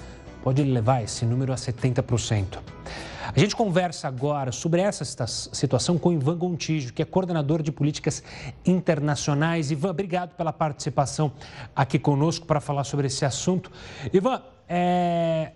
pode 0.42 0.64
levar 0.64 1.04
esse 1.04 1.26
número 1.26 1.52
a 1.52 1.58
70%. 1.58 2.60
A 3.36 3.40
gente 3.40 3.56
conversa 3.56 4.08
agora 4.08 4.52
sobre 4.52 4.82
essa 4.82 5.06
situação 5.28 6.00
com 6.00 6.12
Ivan 6.12 6.36
Gontijo, 6.36 6.92
que 6.92 7.02
é 7.02 7.06
coordenador 7.06 7.62
de 7.62 7.72
políticas 7.72 8.24
internacionais. 8.66 9.70
Ivan, 9.70 9.92
obrigado 9.92 10.36
pela 10.36 10.52
participação 10.52 11.32
aqui 11.76 12.00
conosco 12.00 12.48
para 12.48 12.60
falar 12.60 12.84
sobre 12.84 13.06
esse 13.06 13.24
assunto. 13.26 13.72
Ivan, 14.12 14.42
é... 14.68 15.52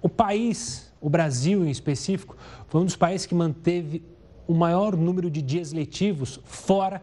o 0.00 0.08
país, 0.08 0.90
o 0.98 1.10
Brasil 1.10 1.66
em 1.66 1.70
específico, 1.70 2.34
foi 2.66 2.80
um 2.80 2.86
dos 2.86 2.96
países 2.96 3.26
que 3.26 3.34
manteve 3.34 4.02
o 4.46 4.54
maior 4.54 4.96
número 4.96 5.30
de 5.30 5.42
dias 5.42 5.72
letivos 5.72 6.40
fora 6.44 7.02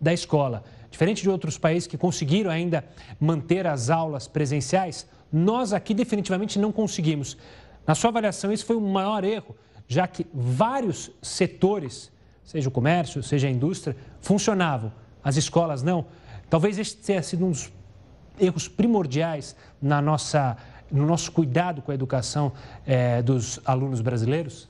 da 0.00 0.12
escola. 0.14 0.64
Diferente 0.90 1.22
de 1.22 1.28
outros 1.28 1.58
países 1.58 1.86
que 1.86 1.98
conseguiram 1.98 2.50
ainda 2.50 2.82
manter 3.20 3.66
as 3.66 3.90
aulas 3.90 4.26
presenciais, 4.26 5.06
nós 5.30 5.74
aqui 5.74 5.92
definitivamente 5.92 6.58
não 6.58 6.72
conseguimos. 6.72 7.36
Na 7.86 7.94
sua 7.94 8.10
avaliação, 8.10 8.52
isso 8.52 8.64
foi 8.64 8.76
o 8.76 8.80
maior 8.80 9.24
erro, 9.24 9.54
já 9.86 10.06
que 10.06 10.26
vários 10.32 11.10
setores, 11.22 12.10
seja 12.42 12.68
o 12.68 12.72
comércio, 12.72 13.22
seja 13.22 13.46
a 13.48 13.50
indústria, 13.50 13.96
funcionavam, 14.20 14.92
as 15.22 15.36
escolas 15.36 15.82
não. 15.82 16.06
Talvez 16.48 16.78
este 16.78 16.96
tenha 16.98 17.22
sido 17.22 17.44
um 17.44 17.50
dos 17.50 17.72
erros 18.38 18.68
primordiais 18.68 19.54
na 19.80 20.00
nossa 20.02 20.56
no 20.90 21.06
nosso 21.06 21.32
cuidado 21.32 21.82
com 21.82 21.90
a 21.90 21.94
educação 21.94 22.52
é, 22.86 23.20
dos 23.20 23.58
alunos 23.64 24.00
brasileiros? 24.00 24.68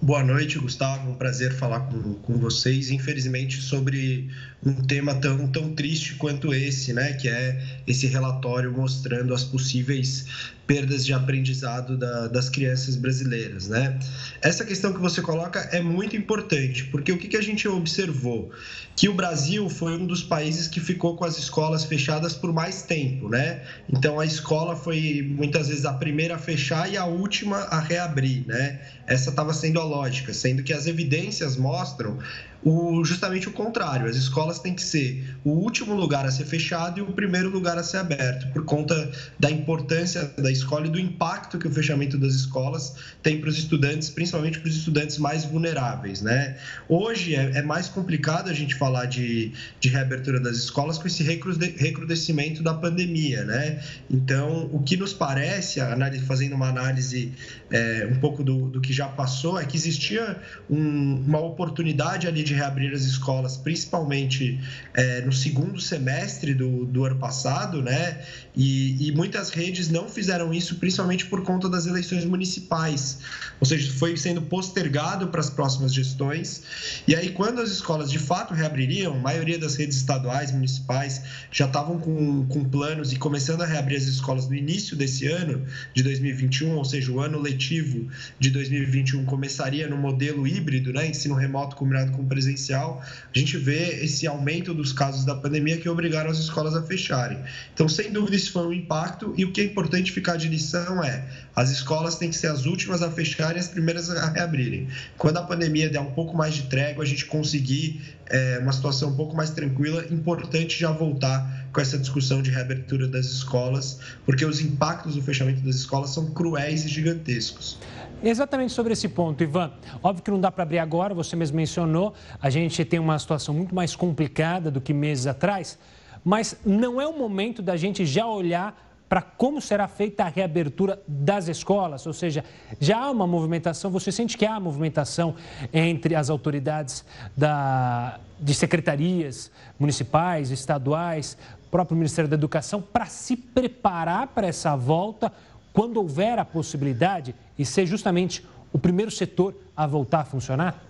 Boa 0.00 0.22
noite, 0.22 0.58
Gustavo. 0.58 1.10
Um 1.10 1.14
prazer 1.14 1.54
falar 1.54 1.80
com, 1.80 2.14
com 2.14 2.34
vocês. 2.34 2.90
Infelizmente, 2.90 3.62
sobre 3.62 4.30
um 4.64 4.74
tema 4.74 5.14
tão, 5.14 5.48
tão 5.48 5.74
triste 5.74 6.14
quanto 6.14 6.54
esse, 6.54 6.92
né? 6.92 7.14
Que 7.14 7.28
é 7.28 7.60
esse 7.86 8.06
relatório 8.06 8.72
mostrando 8.72 9.34
as 9.34 9.42
possíveis 9.42 10.26
perdas 10.66 11.04
de 11.04 11.12
aprendizado 11.12 11.98
da, 11.98 12.28
das 12.28 12.48
crianças 12.48 12.94
brasileiras, 12.94 13.68
né? 13.68 13.98
Essa 14.40 14.64
questão 14.64 14.92
que 14.92 15.00
você 15.00 15.20
coloca 15.20 15.58
é 15.72 15.82
muito 15.82 16.16
importante, 16.16 16.84
porque 16.84 17.10
o 17.10 17.18
que, 17.18 17.28
que 17.28 17.36
a 17.36 17.42
gente 17.42 17.66
observou? 17.66 18.50
Que 18.94 19.08
o 19.08 19.14
Brasil 19.14 19.68
foi 19.68 19.96
um 19.96 20.06
dos 20.06 20.22
países 20.22 20.68
que 20.68 20.78
ficou 20.78 21.16
com 21.16 21.24
as 21.24 21.36
escolas 21.36 21.84
fechadas 21.84 22.34
por 22.34 22.52
mais 22.52 22.82
tempo, 22.82 23.28
né? 23.28 23.62
Então 23.92 24.20
a 24.20 24.24
escola 24.24 24.76
foi 24.76 25.28
muitas 25.36 25.68
vezes 25.68 25.84
a 25.84 25.92
primeira 25.92 26.36
a 26.36 26.38
fechar 26.38 26.90
e 26.90 26.96
a 26.96 27.04
última 27.04 27.56
a 27.64 27.80
reabrir, 27.80 28.46
né? 28.46 28.80
Essa 29.06 29.30
estava 29.30 29.52
sendo 29.52 29.80
a 29.80 29.84
lógica, 29.84 30.32
sendo 30.32 30.62
que 30.62 30.72
as 30.72 30.86
evidências 30.86 31.56
mostram 31.56 32.18
o, 32.64 33.04
justamente 33.04 33.48
o 33.48 33.52
contrário. 33.52 34.06
As 34.06 34.16
escolas 34.16 34.58
têm 34.58 34.74
que 34.74 34.82
ser 34.82 35.36
o 35.44 35.50
último 35.50 35.94
lugar 35.94 36.24
a 36.24 36.30
ser 36.30 36.44
fechado 36.44 36.98
e 36.98 37.02
o 37.02 37.12
primeiro 37.12 37.50
lugar 37.50 37.76
a 37.76 37.82
ser 37.82 37.98
aberto, 37.98 38.52
por 38.52 38.64
conta 38.64 39.10
da 39.38 39.50
importância 39.50 40.32
da 40.38 40.50
escola 40.50 40.86
e 40.86 40.90
do 40.90 40.98
impacto 40.98 41.58
que 41.58 41.66
o 41.66 41.70
fechamento 41.70 42.16
das 42.16 42.34
escolas 42.34 42.94
tem 43.22 43.40
para 43.40 43.48
os 43.48 43.58
estudantes, 43.58 44.10
principalmente 44.10 44.60
para 44.60 44.68
os 44.68 44.76
estudantes 44.76 45.18
mais 45.18 45.44
vulneráveis. 45.44 46.22
Né? 46.22 46.56
Hoje 46.88 47.34
é, 47.34 47.58
é, 47.58 47.62
mais 47.62 47.88
complicado 47.88 48.48
a 48.48 48.52
gente 48.52 48.74
falar 48.74 49.06
de, 49.06 49.52
de 49.80 49.88
reabertura 49.88 50.38
das 50.38 50.56
escolas 50.56 50.98
com 50.98 51.06
esse 51.06 51.22
recrudescimento 51.22 52.62
da 52.62 52.74
pandemia. 52.74 53.44
Né? 53.44 53.82
Então, 54.10 54.68
o 54.72 54.82
que 54.82 54.96
nos 54.96 55.12
parece, 55.12 55.80
fazendo 56.26 56.54
uma 56.54 56.68
análise 56.68 57.32
é, 57.70 58.08
um 58.10 58.16
pouco 58.20 58.44
do, 58.44 58.68
do 58.68 58.80
que 58.80 58.92
já 58.92 59.08
passou, 59.08 59.58
é 59.58 59.64
que 59.64 59.76
existia 59.76 60.38
um, 60.70 61.16
uma 61.26 61.40
oportunidade 61.40 62.26
ali 62.26 62.42
de 62.42 62.51
de 62.52 62.58
reabrir 62.58 62.92
as 62.92 63.02
escolas, 63.02 63.56
principalmente 63.56 64.60
é, 64.94 65.22
no 65.22 65.32
segundo 65.32 65.80
semestre 65.80 66.54
do, 66.54 66.84
do 66.84 67.04
ano 67.04 67.16
passado, 67.16 67.82
né? 67.82 68.20
E, 68.54 69.08
e, 69.08 69.12
muitas 69.12 69.48
redes 69.48 69.88
não 69.88 70.08
fizeram 70.08 70.52
isso, 70.52 70.74
principalmente 70.74 71.24
por 71.24 71.42
conta 71.42 71.70
das 71.70 71.86
eleições 71.86 72.26
municipais, 72.26 73.20
ou 73.58 73.66
seja, 73.66 73.90
foi 73.92 74.14
sendo 74.14 74.42
postergado 74.42 75.28
para 75.28 75.40
as 75.40 75.48
próximas 75.48 75.94
gestões. 75.94 76.62
E 77.08 77.14
aí, 77.14 77.30
quando 77.30 77.62
as 77.62 77.70
escolas 77.70 78.10
de 78.10 78.18
fato 78.18 78.52
reabririam, 78.52 79.14
a 79.14 79.18
maioria 79.18 79.58
das 79.58 79.76
redes 79.76 79.96
estaduais, 79.96 80.52
municipais, 80.52 81.22
já 81.50 81.64
estavam 81.64 81.98
com, 81.98 82.44
com 82.46 82.62
planos 82.64 83.10
e 83.12 83.16
começando 83.16 83.62
a 83.62 83.66
reabrir 83.66 83.96
as 83.96 84.04
escolas 84.04 84.46
no 84.46 84.54
início 84.54 84.94
desse 84.94 85.26
ano, 85.26 85.64
de 85.94 86.02
2021, 86.02 86.76
ou 86.76 86.84
seja, 86.84 87.10
o 87.10 87.20
ano 87.20 87.40
letivo 87.40 88.06
de 88.38 88.50
2021 88.50 89.24
começaria 89.24 89.88
no 89.88 89.96
modelo 89.96 90.46
híbrido, 90.46 90.92
né? 90.92 91.06
Ensino 91.06 91.34
remoto 91.34 91.74
combinado 91.74 92.12
com 92.12 92.26
presencial. 92.26 93.02
A 93.34 93.38
gente 93.38 93.56
vê 93.56 94.04
esse 94.04 94.26
aumento 94.26 94.74
dos 94.74 94.92
casos 94.92 95.24
da 95.24 95.34
pandemia 95.34 95.78
que 95.78 95.88
obrigaram 95.88 96.30
as 96.30 96.38
escolas 96.38 96.74
a 96.74 96.82
fecharem. 96.82 97.38
Então, 97.72 97.88
sem 97.88 98.12
dúvida, 98.12 98.41
isso 98.42 98.52
foi 98.52 98.66
um 98.66 98.72
impacto 98.72 99.32
e 99.36 99.44
o 99.44 99.52
que 99.52 99.60
é 99.60 99.64
importante 99.64 100.10
ficar 100.12 100.36
de 100.36 100.48
lição 100.48 101.02
é 101.02 101.24
as 101.54 101.70
escolas 101.70 102.16
têm 102.16 102.30
que 102.30 102.36
ser 102.36 102.46
as 102.48 102.64
últimas 102.64 103.02
a 103.02 103.10
fecharem 103.10 103.56
e 103.56 103.60
as 103.60 103.68
primeiras 103.68 104.10
a 104.10 104.30
reabrirem. 104.30 104.88
Quando 105.18 105.36
a 105.36 105.42
pandemia 105.42 105.88
der 105.88 106.00
um 106.00 106.12
pouco 106.12 106.36
mais 106.36 106.54
de 106.54 106.62
trégua, 106.64 107.04
a 107.04 107.06
gente 107.06 107.26
conseguir 107.26 108.00
é, 108.26 108.58
uma 108.60 108.72
situação 108.72 109.10
um 109.10 109.16
pouco 109.16 109.36
mais 109.36 109.50
tranquila, 109.50 110.04
importante 110.10 110.78
já 110.78 110.90
voltar 110.90 111.66
com 111.72 111.80
essa 111.80 111.98
discussão 111.98 112.40
de 112.40 112.50
reabertura 112.50 113.06
das 113.06 113.26
escolas, 113.26 113.98
porque 114.24 114.44
os 114.44 114.60
impactos 114.60 115.14
do 115.14 115.22
fechamento 115.22 115.60
das 115.60 115.76
escolas 115.76 116.10
são 116.10 116.26
cruéis 116.30 116.84
e 116.84 116.88
gigantescos. 116.88 117.78
Exatamente 118.22 118.72
sobre 118.72 118.92
esse 118.92 119.08
ponto, 119.08 119.42
Ivan. 119.42 119.72
Óbvio 120.02 120.22
que 120.24 120.30
não 120.30 120.40
dá 120.40 120.50
para 120.50 120.62
abrir 120.62 120.78
agora, 120.78 121.12
você 121.12 121.34
mesmo 121.34 121.56
mencionou, 121.56 122.14
a 122.40 122.48
gente 122.48 122.84
tem 122.84 122.98
uma 122.98 123.18
situação 123.18 123.54
muito 123.54 123.74
mais 123.74 123.96
complicada 123.96 124.70
do 124.70 124.80
que 124.80 124.94
meses 124.94 125.26
atrás, 125.26 125.78
mas 126.24 126.56
não 126.64 127.00
é 127.00 127.06
o 127.06 127.16
momento 127.16 127.62
da 127.62 127.76
gente 127.76 128.04
já 128.06 128.26
olhar 128.26 128.90
para 129.08 129.20
como 129.20 129.60
será 129.60 129.86
feita 129.86 130.24
a 130.24 130.28
reabertura 130.28 131.02
das 131.06 131.46
escolas, 131.46 132.06
ou 132.06 132.14
seja, 132.14 132.42
já 132.80 132.98
há 132.98 133.10
uma 133.10 133.26
movimentação, 133.26 133.90
você 133.90 134.10
sente 134.10 134.38
que 134.38 134.46
há 134.46 134.58
movimentação 134.58 135.34
entre 135.70 136.14
as 136.14 136.30
autoridades 136.30 137.04
da, 137.36 138.18
de 138.40 138.54
secretarias 138.54 139.50
municipais, 139.78 140.50
estaduais, 140.50 141.36
próprio 141.70 141.96
Ministério 141.96 142.28
da 142.28 142.36
Educação, 142.36 142.82
para 142.82 143.06
se 143.06 143.34
preparar 143.34 144.28
para 144.28 144.46
essa 144.46 144.76
volta 144.76 145.32
quando 145.72 145.96
houver 145.96 146.38
a 146.38 146.44
possibilidade 146.44 147.34
e 147.58 147.64
ser 147.64 147.86
justamente 147.86 148.46
o 148.72 148.78
primeiro 148.78 149.10
setor 149.10 149.54
a 149.74 149.86
voltar 149.86 150.20
a 150.20 150.24
funcionar? 150.24 150.82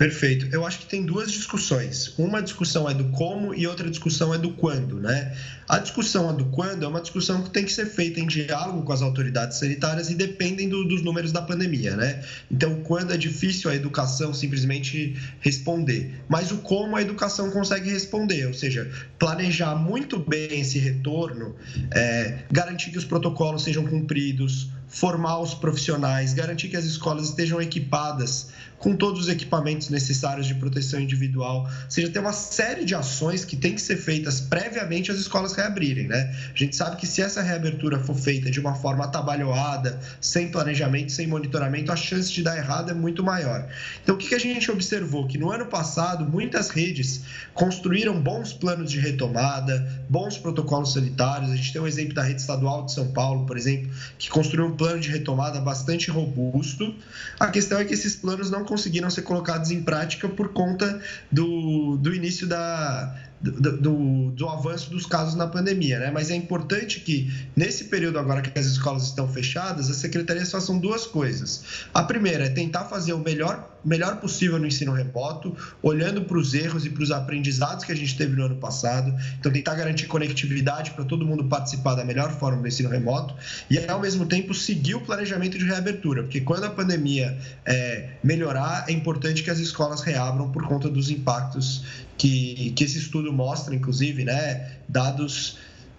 Perfeito. 0.00 0.48
Eu 0.50 0.64
acho 0.64 0.78
que 0.78 0.86
tem 0.86 1.04
duas 1.04 1.30
discussões. 1.30 2.14
Uma 2.16 2.40
discussão 2.40 2.88
é 2.88 2.94
do 2.94 3.04
como 3.10 3.54
e 3.54 3.66
outra 3.66 3.90
discussão 3.90 4.32
é 4.32 4.38
do 4.38 4.52
quando, 4.52 4.98
né? 4.98 5.36
A 5.68 5.78
discussão 5.78 6.34
do 6.34 6.46
quando 6.46 6.86
é 6.86 6.88
uma 6.88 7.02
discussão 7.02 7.42
que 7.42 7.50
tem 7.50 7.66
que 7.66 7.72
ser 7.72 7.84
feita 7.84 8.18
em 8.18 8.26
diálogo 8.26 8.82
com 8.82 8.94
as 8.94 9.02
autoridades 9.02 9.58
sanitárias 9.58 10.08
e 10.08 10.14
dependem 10.14 10.70
do, 10.70 10.88
dos 10.88 11.02
números 11.02 11.32
da 11.32 11.42
pandemia, 11.42 11.96
né? 11.96 12.24
Então, 12.50 12.76
quando 12.76 13.12
é 13.12 13.16
difícil 13.18 13.70
a 13.70 13.74
educação 13.76 14.32
simplesmente 14.32 15.20
responder, 15.40 16.18
mas 16.30 16.50
o 16.50 16.56
como 16.56 16.96
a 16.96 17.02
educação 17.02 17.50
consegue 17.50 17.90
responder, 17.90 18.46
ou 18.46 18.54
seja, 18.54 18.90
planejar 19.18 19.74
muito 19.74 20.18
bem 20.18 20.60
esse 20.62 20.78
retorno, 20.78 21.54
é, 21.90 22.38
garantir 22.50 22.90
que 22.90 22.96
os 22.96 23.04
protocolos 23.04 23.64
sejam 23.64 23.86
cumpridos, 23.86 24.70
formar 24.88 25.38
os 25.38 25.54
profissionais, 25.54 26.34
garantir 26.34 26.68
que 26.68 26.76
as 26.76 26.84
escolas 26.84 27.28
estejam 27.28 27.60
equipadas 27.60 28.48
com 28.80 28.96
todos 28.96 29.20
os 29.20 29.28
equipamentos 29.28 29.90
necessários 29.90 30.46
de 30.46 30.54
proteção 30.54 30.98
individual. 30.98 31.64
Ou 31.64 31.90
seja, 31.90 32.08
tem 32.08 32.20
uma 32.20 32.32
série 32.32 32.84
de 32.84 32.94
ações 32.94 33.44
que 33.44 33.54
tem 33.54 33.74
que 33.74 33.80
ser 33.80 33.96
feitas 33.96 34.40
previamente 34.40 35.12
às 35.12 35.18
escolas 35.18 35.52
reabrirem, 35.52 36.08
né? 36.08 36.34
A 36.52 36.56
gente 36.56 36.74
sabe 36.74 36.96
que 36.96 37.06
se 37.06 37.20
essa 37.20 37.42
reabertura 37.42 37.98
for 38.00 38.16
feita 38.16 38.50
de 38.50 38.58
uma 38.58 38.74
forma 38.74 39.04
atabalhoada, 39.04 40.00
sem 40.20 40.50
planejamento, 40.50 41.12
sem 41.12 41.26
monitoramento, 41.26 41.92
a 41.92 41.96
chance 41.96 42.32
de 42.32 42.42
dar 42.42 42.56
errado 42.56 42.90
é 42.90 42.94
muito 42.94 43.22
maior. 43.22 43.68
Então, 44.02 44.14
o 44.14 44.18
que 44.18 44.34
a 44.34 44.38
gente 44.38 44.70
observou? 44.70 45.26
Que 45.26 45.36
no 45.36 45.52
ano 45.52 45.66
passado, 45.66 46.24
muitas 46.24 46.70
redes 46.70 47.20
construíram 47.52 48.18
bons 48.18 48.54
planos 48.54 48.90
de 48.90 48.98
retomada, 48.98 50.04
bons 50.08 50.38
protocolos 50.38 50.94
sanitários. 50.94 51.50
A 51.50 51.56
gente 51.56 51.72
tem 51.72 51.82
um 51.82 51.86
exemplo 51.86 52.14
da 52.14 52.22
rede 52.22 52.40
estadual 52.40 52.86
de 52.86 52.92
São 52.92 53.08
Paulo, 53.08 53.44
por 53.44 53.58
exemplo, 53.58 53.90
que 54.18 54.30
construiu 54.30 54.66
um 54.66 54.76
plano 54.76 55.00
de 55.00 55.10
retomada 55.10 55.60
bastante 55.60 56.10
robusto. 56.10 56.94
A 57.38 57.48
questão 57.48 57.78
é 57.78 57.84
que 57.84 57.92
esses 57.92 58.16
planos 58.16 58.50
não 58.50 58.64
conseguiram 58.70 59.10
ser 59.10 59.22
colocados 59.22 59.72
em 59.72 59.82
prática 59.82 60.28
por 60.28 60.52
conta 60.52 61.02
do, 61.30 61.96
do 61.96 62.14
início 62.14 62.46
da, 62.46 63.16
do, 63.40 63.78
do, 63.78 64.30
do, 64.32 64.48
avanço 64.48 64.90
dos 64.90 65.06
casos 65.06 65.34
na 65.34 65.46
pandemia, 65.46 65.98
né? 65.98 66.10
Mas 66.10 66.30
é 66.30 66.34
importante 66.34 67.00
que, 67.00 67.32
nesse 67.56 67.84
período 67.84 68.18
agora 68.18 68.42
que 68.42 68.58
as 68.58 68.66
escolas 68.66 69.04
estão 69.04 69.26
fechadas, 69.26 69.88
as 69.88 69.96
secretarias 69.96 70.50
façam 70.50 70.78
duas 70.78 71.06
coisas. 71.06 71.64
A 71.94 72.02
primeira 72.02 72.44
é 72.44 72.50
tentar 72.50 72.84
fazer 72.84 73.14
o 73.14 73.18
melhor, 73.18 73.78
melhor 73.82 74.16
possível 74.16 74.58
no 74.58 74.66
ensino 74.66 74.92
remoto, 74.92 75.56
olhando 75.82 76.22
para 76.22 76.36
os 76.36 76.52
erros 76.52 76.84
e 76.84 76.90
para 76.90 77.02
os 77.02 77.10
aprendizados 77.10 77.84
que 77.84 77.92
a 77.92 77.96
gente 77.96 78.14
teve 78.14 78.36
no 78.36 78.44
ano 78.44 78.56
passado. 78.56 79.14
Então, 79.38 79.50
tentar 79.50 79.74
garantir 79.74 80.06
conectividade 80.06 80.90
para 80.90 81.04
todo 81.04 81.24
mundo 81.24 81.44
participar 81.44 81.94
da 81.94 82.04
melhor 82.04 82.30
forma 82.32 82.60
do 82.60 82.68
ensino 82.68 82.90
remoto 82.90 83.34
e, 83.70 83.78
ao 83.88 84.00
mesmo 84.00 84.26
tempo, 84.26 84.52
seguir 84.52 84.96
o 84.96 85.00
planejamento 85.00 85.56
de 85.56 85.64
reabertura, 85.64 86.24
porque 86.24 86.42
quando 86.42 86.64
a 86.64 86.70
pandemia 86.70 87.38
é, 87.64 88.10
melhorar, 88.22 88.84
é 88.86 88.92
importante 88.92 89.42
que 89.42 89.50
as 89.50 89.58
escolas 89.58 90.02
reabram 90.02 90.50
por 90.50 90.66
conta 90.66 90.90
dos 90.90 91.08
impactos 91.08 91.84
que, 92.20 92.72
que 92.76 92.84
esse 92.84 92.98
estudo 92.98 93.29
mostra, 93.32 93.74
inclusive, 93.74 94.24
né, 94.24 94.70
dados 94.88 95.58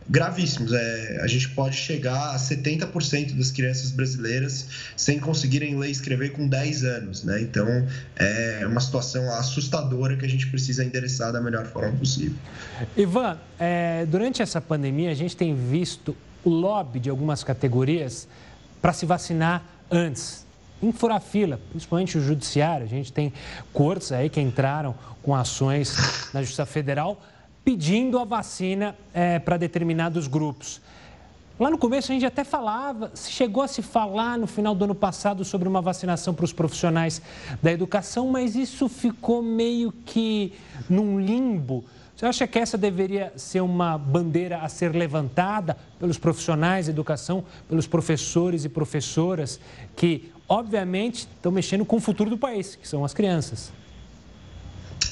gravíssimos. 0.10 0.74
É, 0.74 1.20
a 1.22 1.28
gente 1.28 1.50
pode 1.50 1.76
chegar 1.76 2.36
a 2.36 2.38
70% 2.38 3.36
das 3.36 3.52
crianças 3.52 3.92
brasileiras 3.92 4.68
sem 4.96 5.20
conseguirem 5.20 5.78
ler 5.78 5.90
e 5.90 5.92
escrever 5.92 6.32
com 6.32 6.48
10 6.48 6.84
anos. 6.84 7.24
Né? 7.24 7.42
Então, 7.42 7.88
é 8.16 8.66
uma 8.68 8.82
situação 8.82 9.32
assustadora 9.34 10.18
que 10.18 10.26
a 10.26 10.30
gente 10.30 10.48
precisa 10.48 10.84
endereçar 10.84 11.32
da 11.32 11.42
melhor 11.42 11.66
forma 11.68 11.98
possível. 11.98 12.38
Ivan, 12.98 13.38
é, 13.60 14.06
durante 14.06 14.42
essa 14.42 14.60
pandemia, 14.60 15.12
a 15.12 15.16
gente 15.16 15.36
tem 15.36 15.56
visto 15.56 16.16
o 16.44 16.50
lobby 16.50 17.00
de 17.00 17.10
algumas 17.10 17.44
categorias 17.44 18.28
para 18.82 18.94
se 18.94 19.06
vacinar 19.06 19.64
antes 19.90 20.46
em 20.82 20.92
furar 20.92 21.22
fila, 21.22 21.60
principalmente 21.70 22.18
o 22.18 22.22
judiciário. 22.22 22.86
A 22.86 22.90
gente 22.90 23.12
tem 23.12 23.32
cortes 23.74 24.12
aí 24.12 24.30
que 24.30 24.42
entraram 24.42 24.96
com 25.22 25.36
ações 25.36 26.30
na 26.34 26.42
Justiça 26.42 26.66
Federal 26.66 27.22
pedindo 27.64 28.18
a 28.18 28.26
vacina 28.26 28.96
é, 29.14 29.40
para 29.40 29.58
determinados 29.58 30.28
grupos. 30.28 30.82
Lá 31.60 31.70
no 31.70 31.78
começo 31.78 32.12
a 32.12 32.16
gente 32.16 32.26
até 32.26 32.44
falava, 32.44 33.12
chegou 33.16 33.62
a 33.62 33.68
se 33.68 33.84
falar 33.84 34.36
no 34.36 34.48
final 34.48 34.74
do 34.74 34.84
ano 34.84 34.96
passado 34.96 35.46
sobre 35.46 35.68
uma 35.68 35.80
vacinação 35.80 36.34
para 36.34 36.46
os 36.46 36.52
profissionais 36.52 37.22
da 37.62 37.72
educação, 37.72 38.28
mas 38.30 38.56
isso 38.56 38.90
ficou 38.90 39.44
meio 39.44 39.92
que 39.92 40.54
num 40.90 41.20
limbo. 41.20 41.86
Você 42.16 42.26
acha 42.26 42.48
que 42.48 42.58
essa 42.58 42.78
deveria 42.80 43.32
ser 43.36 43.62
uma 43.62 43.96
bandeira 43.96 44.60
a 44.60 44.70
ser 44.70 44.96
levantada 44.96 45.78
pelos 46.00 46.18
profissionais 46.18 46.86
de 46.86 46.92
educação, 46.92 47.44
pelos 47.70 47.86
professores 47.86 48.66
e 48.66 48.70
professoras 48.70 49.60
que, 49.96 50.32
obviamente, 50.52 51.30
estão 51.34 51.50
mexendo 51.50 51.86
com 51.86 51.96
o 51.96 52.00
futuro 52.02 52.30
do 52.30 52.38
país, 52.38 52.76
que 52.76 52.86
são 52.86 53.06
as 53.06 53.14
crianças? 53.14 53.72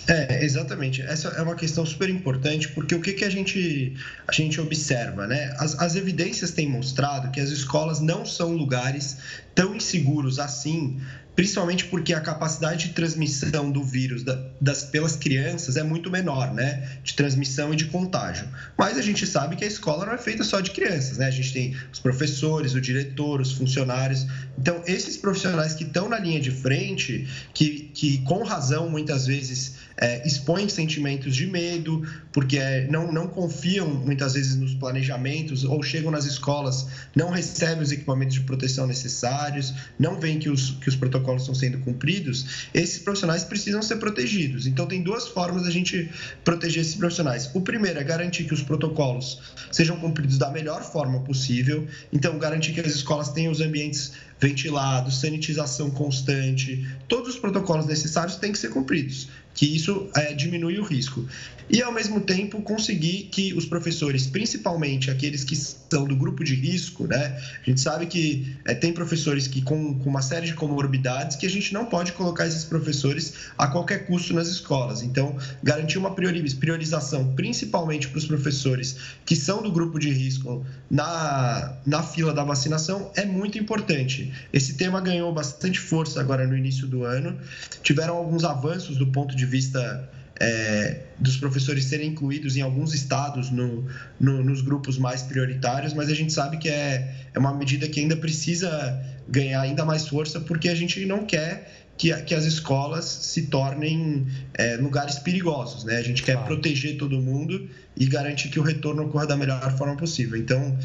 É, 0.06 0.43
exatamente. 0.43 1.02
Essa 1.02 1.30
é 1.30 1.41
uma 1.41 1.56
questão 1.56 1.86
super 1.86 2.10
importante, 2.10 2.67
porque 2.69 2.93
o 2.93 3.02
que, 3.02 3.13
que 3.13 3.23
a, 3.23 3.30
gente, 3.30 3.95
a 4.28 4.34
gente 4.34 4.60
observa, 4.60 5.25
né? 5.25 5.56
As, 5.58 5.80
as 5.80 5.95
evidências 5.95 6.52
têm 6.52 6.67
mostrado 6.67 7.32
que 7.32 7.39
as 7.39 7.52
escolas 7.52 8.02
não 8.02 8.25
são 8.25 8.54
lugares 8.54 9.17
tão 9.56 9.75
inseguros 9.75 10.39
assim 10.39 10.99
principalmente 11.39 11.86
porque 11.86 12.13
a 12.13 12.19
capacidade 12.19 12.89
de 12.89 12.93
transmissão 12.93 13.71
do 13.71 13.82
vírus 13.82 14.23
da, 14.23 14.38
das, 14.60 14.84
pelas 14.84 15.15
crianças 15.15 15.78
é 15.78 15.84
muito 15.84 16.12
menor, 16.12 16.54
né? 16.54 16.99
De 17.02 17.13
transmissão 17.13 17.73
e 17.73 17.78
de 17.78 17.86
contágio. 17.86 18.45
Mas 18.78 18.97
a 18.97 19.02
gente 19.02 19.25
sabe 19.25 19.56
que 19.56 19.63
a 19.63 19.67
escola 19.67 20.06
não 20.06 20.12
é 20.12 20.17
feita 20.17 20.43
só 20.43 20.60
de 20.60 20.71
crianças, 20.71 21.17
né? 21.17 21.28
A 21.28 21.32
gente 21.32 21.54
tem 21.54 21.78
os 21.93 21.99
professores, 22.02 22.73
o 22.73 22.82
diretor, 22.82 23.39
os 23.39 23.54
funcionários. 23.54 24.28
Então, 24.58 24.84
esses 24.86 25.15
profissionais 25.15 25.73
que 25.73 25.86
estão 25.86 26.10
na 26.10 26.19
linha 26.19 26.41
de 26.41 26.52
frente, 26.52 27.25
que, 27.54 27.89
que 27.93 28.17
com 28.23 28.43
razão 28.43 28.89
muitas 28.89 29.25
vezes 29.25 29.75
é, 29.95 30.28
expõem 30.28 30.67
sentimentos 30.67 31.34
de 31.34 31.47
medo, 31.47 32.06
porque 32.39 32.58
é, 32.58 32.88
não, 32.88 33.12
não 33.12 33.28
confiam 33.28 33.86
muitas 33.86 34.34
vezes 34.34 34.56
nos 34.56 34.73
planejamentos, 34.73 35.65
ou 35.65 35.84
chegam 35.84 36.10
nas 36.10 36.23
escolas, 36.23 36.88
não 37.13 37.32
recebem 37.32 37.84
os 37.84 37.91
equipamentos 37.91 38.36
de 38.36 38.39
proteção 38.43 38.88
necessários, 38.88 39.73
não 39.99 40.17
veem 40.17 40.39
que 40.39 40.49
os, 40.49 40.71
que 40.71 40.88
os 40.88 40.95
protocolos 40.95 41.41
estão 41.41 41.54
sendo 41.54 41.80
cumpridos, 41.80 42.69
esses 42.73 42.99
profissionais 42.99 43.43
precisam 43.43 43.82
ser 43.82 43.97
protegidos. 43.97 44.67
Então, 44.67 44.88
tem 44.88 45.04
duas 45.04 45.28
formas 45.28 45.63
da 45.63 45.69
gente 45.69 46.10
proteger 46.45 46.82
esses 46.82 46.95
profissionais. 46.95 47.52
O 47.54 47.60
primeiro 47.60 47.99
é 47.99 48.06
garantir 48.06 48.45
que 48.45 48.54
os 48.54 48.63
protocolos 48.63 49.41
sejam 49.69 49.97
cumpridos 49.99 50.38
da 50.38 50.49
melhor 50.49 50.82
forma 50.82 51.19
possível, 51.19 51.86
então, 52.13 52.39
garantir 52.39 52.71
que 52.71 52.80
as 52.80 52.95
escolas 52.95 53.28
tenham 53.34 53.52
os 53.52 53.60
ambientes 53.60 54.13
ventilados, 54.39 55.19
sanitização 55.19 55.91
constante, 55.91 56.88
todos 57.10 57.34
os 57.34 57.38
protocolos 57.38 57.86
necessários 57.86 58.38
têm 58.38 58.54
que 58.54 58.58
ser 58.58 58.69
cumpridos 58.69 59.28
que 59.60 59.75
isso 59.75 60.10
é, 60.15 60.34
diminui 60.34 60.80
o 60.80 60.84
risco. 60.84 61.28
E, 61.69 61.82
ao 61.82 61.91
mesmo 61.91 62.21
tempo, 62.30 62.62
conseguir 62.62 63.24
que 63.32 63.56
os 63.56 63.65
professores, 63.65 64.28
principalmente 64.28 65.10
aqueles 65.10 65.44
que 65.44 65.56
são 65.56 66.06
do 66.06 66.15
grupo 66.15 66.44
de 66.44 66.54
risco, 66.54 67.08
né? 67.08 67.42
A 67.60 67.68
gente 67.68 67.82
sabe 67.82 68.06
que 68.06 68.56
é, 68.65 68.76
tem 68.76 68.94
professores 68.94 69.48
que 69.48 69.63
com, 69.63 69.98
com 69.98 70.08
uma 70.12 70.22
série 70.22 70.46
de 70.46 70.54
comorbidades 70.54 71.36
que 71.36 71.48
a 71.48 71.50
gente 71.50 71.74
não 71.74 71.86
pode 71.86 72.12
colocar 72.12 72.46
esses 72.46 72.63
professores 72.63 73.34
a 73.58 73.65
qualquer 73.65 74.06
custo 74.06 74.32
nas 74.36 74.48
escolas. 74.48 75.02
Então, 75.02 75.36
garantir 75.63 75.98
uma 75.98 76.13
priorização, 76.13 77.34
principalmente 77.34 78.08
para 78.08 78.20
os 78.20 78.26
professores 78.26 78.98
que 79.26 79.36
são 79.36 79.63
do 79.63 79.72
grupo 79.72 79.98
de 79.98 80.12
risco 80.12 80.63
na, 80.88 81.78
na 81.84 82.04
fila 82.04 82.32
da 82.32 82.44
vacinação, 82.44 83.12
é 83.15 83.26
muito 83.26 83.58
importante. 83.58 84.32
Esse 84.54 84.76
tema 84.76 85.02
ganhou 85.02 85.34
bastante 85.34 85.80
força 85.80 86.20
agora 86.20 86.46
no 86.46 86.56
início 86.56 86.86
do 86.86 87.06
ano. 87.06 87.36
Tiveram 87.82 88.18
alguns 88.18 88.44
avanços 88.44 88.98
do 88.98 89.08
ponto 89.08 89.36
de 89.36 89.48
vista 89.48 90.08
é, 90.39 91.02
dos 91.17 91.38
professores 91.38 91.86
serem 91.86 92.10
incluídos 92.10 92.56
em 92.56 92.62
alguns 92.62 92.93
estados 92.93 93.49
no, 93.49 93.86
no, 94.19 94.43
nos 94.43 94.62
grupos 94.62 94.97
mais 94.97 95.21
prioritários, 95.21 95.93
mas 95.93 96.10
a 96.10 96.13
gente 96.13 96.32
sabe 96.32 96.58
que 96.58 96.69
é, 96.69 97.13
é 97.34 97.39
uma 97.39 97.54
medida 97.54 97.88
que 97.88 97.99
ainda 97.99 98.15
precisa 98.15 99.04
ganhar 99.28 99.62
ainda 99.62 99.84
mais 99.84 100.08
força, 100.08 100.39
porque 100.39 100.69
a 100.69 100.75
gente 100.75 101.06
não 101.06 101.25
quer 101.25 101.69
que, 101.97 102.15
que 102.23 102.34
as 102.34 102.45
escolas 102.45 103.04
se 103.04 103.47
tornem 103.47 104.25
é, 104.54 104.78
lugares 104.78 105.19
perigosos. 105.19 105.84
Né? 105.84 105.97
A 105.97 106.02
gente 106.02 106.23
quer 106.23 106.34
claro. 106.34 106.47
proteger 106.47 106.97
todo 106.97 107.19
mundo 107.19 107.69
e 107.97 108.06
garantir 108.06 108.47
que 108.47 108.60
o 108.60 108.63
retorno 108.63 109.04
ocorra 109.04 109.28
da 109.28 109.36
melhor 109.36 109.78
forma 109.78 109.97
possível. 109.97 110.39
Então, 110.39 110.78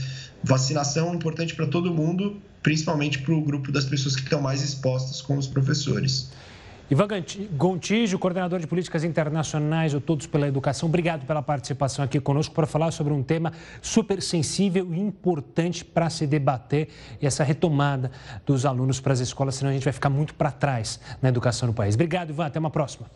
vacinação 0.42 1.12
é 1.12 1.14
importante 1.14 1.54
para 1.54 1.68
todo 1.68 1.94
mundo, 1.94 2.42
principalmente 2.60 3.20
para 3.20 3.32
o 3.32 3.40
grupo 3.40 3.70
das 3.70 3.84
pessoas 3.84 4.16
que 4.16 4.22
estão 4.22 4.42
mais 4.42 4.60
expostas, 4.62 5.22
como 5.22 5.38
os 5.38 5.46
professores. 5.46 6.30
Ivan 6.90 7.08
Gontijo, 7.52 8.18
coordenador 8.18 8.60
de 8.60 8.66
políticas 8.66 9.04
internacionais 9.04 9.94
do 9.94 10.02
Todos 10.02 10.26
pela 10.26 10.46
Educação, 10.46 10.86
obrigado 10.86 11.24
pela 11.24 11.42
participação 11.42 12.04
aqui 12.04 12.20
conosco 12.20 12.54
para 12.54 12.66
falar 12.66 12.90
sobre 12.90 13.10
um 13.14 13.22
tema 13.22 13.54
super 13.80 14.20
sensível 14.20 14.92
e 14.92 15.00
importante 15.00 15.82
para 15.82 16.10
se 16.10 16.26
debater 16.26 16.88
e 17.22 17.26
essa 17.26 17.42
retomada 17.42 18.10
dos 18.44 18.66
alunos 18.66 19.00
para 19.00 19.14
as 19.14 19.20
escolas, 19.20 19.54
senão 19.54 19.70
a 19.70 19.72
gente 19.72 19.84
vai 19.84 19.94
ficar 19.94 20.10
muito 20.10 20.34
para 20.34 20.50
trás 20.50 21.00
na 21.22 21.30
educação 21.30 21.68
no 21.68 21.72
país. 21.72 21.94
Obrigado, 21.94 22.30
Ivan. 22.30 22.44
Até 22.44 22.58
uma 22.58 22.70
próxima. 22.70 23.06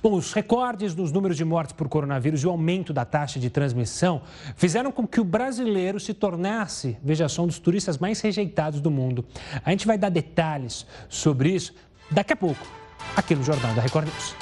Bom, 0.00 0.12
os 0.12 0.32
recordes 0.32 0.94
dos 0.94 1.10
números 1.10 1.36
de 1.36 1.44
mortes 1.44 1.72
por 1.72 1.88
coronavírus 1.88 2.42
e 2.42 2.46
o 2.46 2.50
aumento 2.50 2.92
da 2.92 3.04
taxa 3.04 3.40
de 3.40 3.50
transmissão 3.50 4.22
fizeram 4.54 4.92
com 4.92 5.08
que 5.08 5.18
o 5.18 5.24
brasileiro 5.24 5.98
se 5.98 6.14
tornasse, 6.14 6.96
veja 7.02 7.28
só, 7.28 7.42
um 7.42 7.46
dos 7.46 7.58
turistas 7.58 7.98
mais 7.98 8.20
rejeitados 8.20 8.80
do 8.80 8.90
mundo. 8.90 9.24
A 9.64 9.70
gente 9.70 9.86
vai 9.86 9.98
dar 9.98 10.10
detalhes 10.10 10.86
sobre 11.08 11.48
isso 11.48 11.72
daqui 12.10 12.32
a 12.32 12.36
pouco, 12.36 12.66
aqui 13.16 13.34
no 13.34 13.42
Jornal 13.42 13.74
da 13.74 13.82
Record 13.82 14.06
News. 14.06 14.34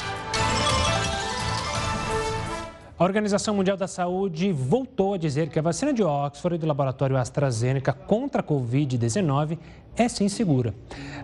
A 2.96 3.02
Organização 3.02 3.56
Mundial 3.56 3.76
da 3.76 3.88
Saúde 3.88 4.52
voltou 4.52 5.14
a 5.14 5.18
dizer 5.18 5.48
que 5.48 5.58
a 5.58 5.62
vacina 5.62 5.92
de 5.92 6.04
Oxford 6.04 6.58
do 6.58 6.66
laboratório 6.66 7.16
AstraZeneca 7.16 7.92
contra 7.92 8.40
a 8.40 8.44
Covid-19 8.44 9.58
é 9.96 10.08
sim 10.08 10.28
segura. 10.28 10.72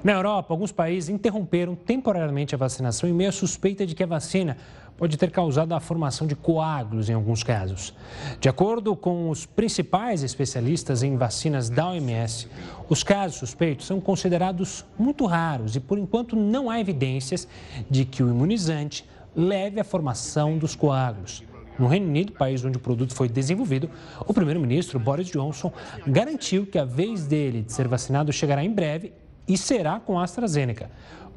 Na 0.02 0.12
Europa, 0.12 0.52
alguns 0.52 0.72
países 0.72 1.08
interromperam 1.08 1.76
temporariamente 1.76 2.56
a 2.56 2.58
vacinação 2.58 3.08
em 3.08 3.12
meio 3.12 3.28
à 3.28 3.32
suspeita 3.32 3.86
de 3.86 3.94
que 3.94 4.02
a 4.02 4.06
vacina 4.06 4.56
pode 5.00 5.16
ter 5.16 5.30
causado 5.30 5.72
a 5.72 5.80
formação 5.80 6.26
de 6.26 6.36
coágulos 6.36 7.08
em 7.08 7.14
alguns 7.14 7.42
casos. 7.42 7.94
De 8.38 8.50
acordo 8.50 8.94
com 8.94 9.30
os 9.30 9.46
principais 9.46 10.22
especialistas 10.22 11.02
em 11.02 11.16
vacinas 11.16 11.70
da 11.70 11.88
OMS, 11.88 12.46
os 12.86 13.02
casos 13.02 13.38
suspeitos 13.38 13.86
são 13.86 13.98
considerados 13.98 14.84
muito 14.98 15.24
raros 15.24 15.74
e, 15.74 15.80
por 15.80 15.98
enquanto, 15.98 16.36
não 16.36 16.68
há 16.68 16.78
evidências 16.78 17.48
de 17.88 18.04
que 18.04 18.22
o 18.22 18.28
imunizante 18.28 19.08
leve 19.34 19.80
à 19.80 19.84
formação 19.84 20.58
dos 20.58 20.76
coágulos. 20.76 21.42
No 21.78 21.86
Reino 21.86 22.06
Unido, 22.06 22.32
país 22.32 22.62
onde 22.62 22.76
o 22.76 22.80
produto 22.80 23.14
foi 23.14 23.26
desenvolvido, 23.26 23.88
o 24.26 24.34
primeiro-ministro 24.34 24.98
Boris 25.00 25.28
Johnson 25.28 25.72
garantiu 26.06 26.66
que 26.66 26.78
a 26.78 26.84
vez 26.84 27.26
dele 27.26 27.62
de 27.62 27.72
ser 27.72 27.88
vacinado 27.88 28.30
chegará 28.34 28.62
em 28.62 28.70
breve 28.70 29.14
e 29.48 29.56
será 29.56 29.98
com 29.98 30.18
a 30.18 30.24
AstraZeneca. 30.24 30.90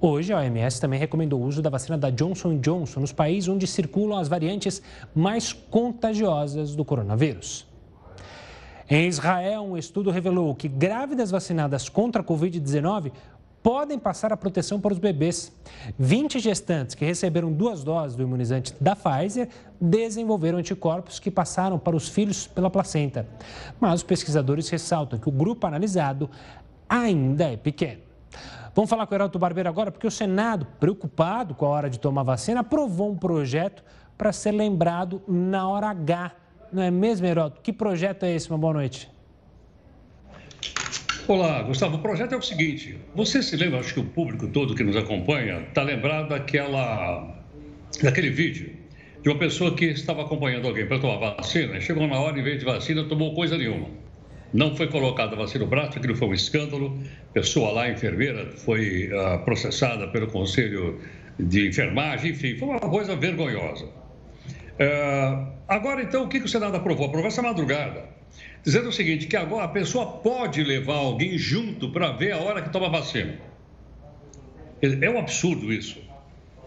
Hoje, 0.05 0.33
a 0.33 0.39
OMS 0.39 0.81
também 0.81 0.99
recomendou 0.99 1.39
o 1.39 1.45
uso 1.45 1.61
da 1.61 1.69
vacina 1.69 1.97
da 1.97 2.09
Johnson 2.09 2.57
Johnson 2.57 2.99
nos 2.99 3.13
países 3.13 3.47
onde 3.47 3.65
circulam 3.65 4.19
as 4.19 4.27
variantes 4.27 4.81
mais 5.15 5.53
contagiosas 5.53 6.75
do 6.75 6.83
coronavírus. 6.83 7.65
Em 8.89 9.07
Israel, 9.07 9.61
um 9.61 9.77
estudo 9.77 10.11
revelou 10.11 10.53
que 10.55 10.67
grávidas 10.67 11.31
vacinadas 11.31 11.87
contra 11.87 12.21
a 12.21 12.25
Covid-19 12.25 13.13
podem 13.63 13.97
passar 13.97 14.33
a 14.33 14.35
proteção 14.35 14.77
para 14.77 14.91
os 14.91 14.99
bebês. 14.99 15.53
20 15.97 16.37
gestantes 16.37 16.95
que 16.95 17.05
receberam 17.05 17.49
duas 17.49 17.81
doses 17.81 18.17
do 18.17 18.23
imunizante 18.23 18.75
da 18.81 18.97
Pfizer 18.97 19.47
desenvolveram 19.79 20.57
anticorpos 20.57 21.17
que 21.17 21.31
passaram 21.31 21.79
para 21.79 21.95
os 21.95 22.09
filhos 22.09 22.45
pela 22.45 22.69
placenta. 22.69 23.25
Mas 23.79 24.01
os 24.01 24.03
pesquisadores 24.03 24.67
ressaltam 24.67 25.17
que 25.17 25.29
o 25.29 25.31
grupo 25.31 25.65
analisado 25.65 26.29
ainda 26.89 27.45
é 27.45 27.55
pequeno. 27.55 28.12
Vamos 28.75 28.89
falar 28.89 29.05
com 29.05 29.13
o 29.13 29.15
Heraldo 29.15 29.37
Barbeiro 29.37 29.69
agora, 29.69 29.91
porque 29.91 30.07
o 30.07 30.11
Senado, 30.11 30.65
preocupado 30.79 31.53
com 31.53 31.65
a 31.65 31.69
hora 31.69 31.89
de 31.89 31.99
tomar 31.99 32.23
vacina, 32.23 32.61
aprovou 32.61 33.11
um 33.11 33.15
projeto 33.15 33.83
para 34.17 34.33
ser 34.33 34.51
lembrado 34.51 35.21
na 35.27 35.67
hora 35.67 35.87
H. 35.89 36.31
Não 36.71 36.81
é 36.81 36.89
mesmo, 36.89 37.27
Heraldo? 37.27 37.57
Que 37.61 37.71
projeto 37.71 38.23
é 38.23 38.33
esse? 38.33 38.49
Uma 38.49 38.57
boa 38.57 38.73
noite. 38.73 39.07
Olá, 41.27 41.61
Gustavo. 41.61 41.97
O 41.97 41.99
projeto 41.99 42.33
é 42.33 42.37
o 42.37 42.41
seguinte: 42.41 42.99
você 43.13 43.43
se 43.43 43.55
lembra, 43.55 43.79
acho 43.79 43.93
que 43.93 43.99
o 43.99 44.05
público 44.05 44.47
todo 44.47 44.73
que 44.73 44.83
nos 44.83 44.95
acompanha 44.95 45.61
está 45.67 45.83
lembrado 45.83 46.29
daquela, 46.29 47.31
daquele 48.01 48.31
vídeo 48.31 48.75
de 49.21 49.29
uma 49.29 49.37
pessoa 49.37 49.75
que 49.75 49.85
estava 49.85 50.23
acompanhando 50.23 50.67
alguém 50.67 50.87
para 50.87 50.99
tomar 50.99 51.35
vacina, 51.35 51.79
chegou 51.79 52.07
na 52.07 52.19
hora, 52.19 52.37
em 52.37 52.43
vez 52.43 52.59
de 52.59 52.65
vacina, 52.65 53.03
tomou 53.05 53.35
coisa 53.35 53.55
nenhuma. 53.55 53.87
Não 54.53 54.75
foi 54.75 54.87
colocada 54.87 55.35
vacina 55.35 55.63
no 55.63 55.69
braço, 55.69 55.97
aquilo 55.97 56.15
foi 56.15 56.27
um 56.27 56.33
escândalo. 56.33 56.97
Pessoa 57.33 57.71
lá, 57.71 57.89
enfermeira, 57.89 58.51
foi 58.55 59.09
uh, 59.11 59.39
processada 59.43 60.07
pelo 60.09 60.27
Conselho 60.27 61.01
de 61.39 61.67
Enfermagem, 61.67 62.31
enfim, 62.31 62.55
foi 62.55 62.67
uma 62.67 62.79
coisa 62.79 63.15
vergonhosa. 63.15 63.85
Uh, 63.85 65.47
agora, 65.67 66.03
então, 66.03 66.25
o 66.25 66.27
que, 66.27 66.39
que 66.39 66.45
o 66.45 66.49
Senado 66.49 66.77
aprovou? 66.77 67.07
Aprovou 67.07 67.27
essa 67.27 67.41
madrugada, 67.41 68.05
dizendo 68.63 68.89
o 68.89 68.91
seguinte, 68.91 69.25
que 69.25 69.35
agora 69.35 69.65
a 69.65 69.67
pessoa 69.67 70.05
pode 70.05 70.63
levar 70.63 70.97
alguém 70.97 71.35
junto 71.35 71.89
para 71.89 72.11
ver 72.11 72.33
a 72.33 72.37
hora 72.37 72.61
que 72.61 72.69
toma 72.69 72.89
vacina. 72.89 73.39
É 75.01 75.09
um 75.09 75.17
absurdo 75.17 75.73
isso. 75.73 75.99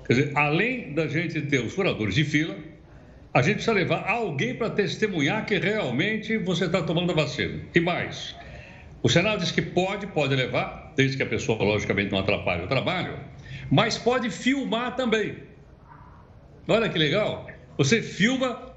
Quer 0.07 0.12
dizer, 0.12 0.33
além 0.37 0.92
da 0.92 1.07
gente 1.07 1.40
ter 1.42 1.61
os 1.61 1.72
furadores 1.72 2.14
de 2.14 2.25
fila, 2.25 2.57
a 3.37 3.42
gente 3.42 3.57
precisa 3.57 3.75
levar 3.75 4.09
alguém 4.09 4.55
para 4.55 4.70
testemunhar 4.70 5.44
que 5.44 5.59
realmente 5.59 6.38
você 6.38 6.64
está 6.64 6.81
tomando 6.81 7.12
a 7.12 7.14
vacina. 7.14 7.61
E 7.75 7.81
mais, 7.81 8.35
o 9.03 9.11
Senado 9.11 9.40
diz 9.40 9.51
que 9.51 9.61
pode, 9.61 10.07
pode 10.07 10.35
levar, 10.35 10.94
desde 10.96 11.18
que 11.18 11.22
a 11.22 11.27
pessoa, 11.27 11.62
logicamente, 11.62 12.11
não 12.11 12.18
atrapalhe 12.18 12.64
o 12.64 12.66
trabalho, 12.66 13.20
mas 13.70 13.99
pode 13.99 14.31
filmar 14.31 14.96
também. 14.96 15.37
Olha 16.66 16.88
que 16.88 16.99
legal. 16.99 17.46
Você 17.77 18.01
filma 18.01 18.75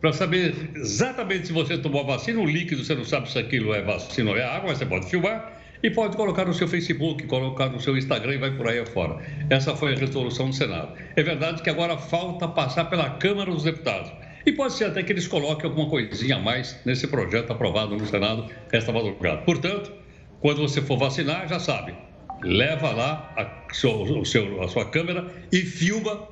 para 0.00 0.12
saber 0.12 0.72
exatamente 0.74 1.46
se 1.46 1.52
você 1.52 1.78
tomou 1.78 2.00
a 2.00 2.04
vacina. 2.06 2.40
O 2.40 2.44
líquido, 2.44 2.84
você 2.84 2.96
não 2.96 3.04
sabe 3.04 3.30
se 3.30 3.38
aquilo 3.38 3.72
é 3.72 3.82
vacina 3.82 4.32
ou 4.32 4.36
é 4.36 4.42
água, 4.42 4.70
mas 4.70 4.78
você 4.78 4.86
pode 4.86 5.08
filmar 5.08 5.55
e 5.86 5.90
pode 5.90 6.16
colocar 6.16 6.44
no 6.44 6.52
seu 6.52 6.66
Facebook, 6.66 7.24
colocar 7.28 7.68
no 7.68 7.80
seu 7.80 7.96
Instagram 7.96 8.34
e 8.34 8.38
vai 8.38 8.50
por 8.50 8.66
aí 8.66 8.80
afora. 8.80 9.24
Essa 9.48 9.76
foi 9.76 9.94
a 9.94 9.96
resolução 9.96 10.48
do 10.50 10.52
Senado. 10.52 10.98
É 11.14 11.22
verdade 11.22 11.62
que 11.62 11.70
agora 11.70 11.96
falta 11.96 12.48
passar 12.48 12.86
pela 12.86 13.08
Câmara 13.10 13.52
dos 13.52 13.62
Deputados. 13.62 14.10
E 14.44 14.50
pode 14.50 14.72
ser 14.72 14.86
até 14.86 15.04
que 15.04 15.12
eles 15.12 15.28
coloquem 15.28 15.70
alguma 15.70 15.88
coisinha 15.88 16.36
a 16.36 16.38
mais 16.40 16.76
nesse 16.84 17.06
projeto 17.06 17.52
aprovado 17.52 17.96
no 17.96 18.04
Senado 18.04 18.50
esta 18.72 18.92
madrugada. 18.92 19.42
Portanto, 19.42 19.92
quando 20.40 20.60
você 20.60 20.82
for 20.82 20.98
vacinar, 20.98 21.46
já 21.46 21.60
sabe, 21.60 21.94
leva 22.42 22.90
lá 22.90 23.32
a, 23.36 23.72
seu, 23.72 24.22
a 24.60 24.66
sua 24.66 24.86
câmera 24.86 25.24
e 25.52 25.58
filma, 25.58 26.26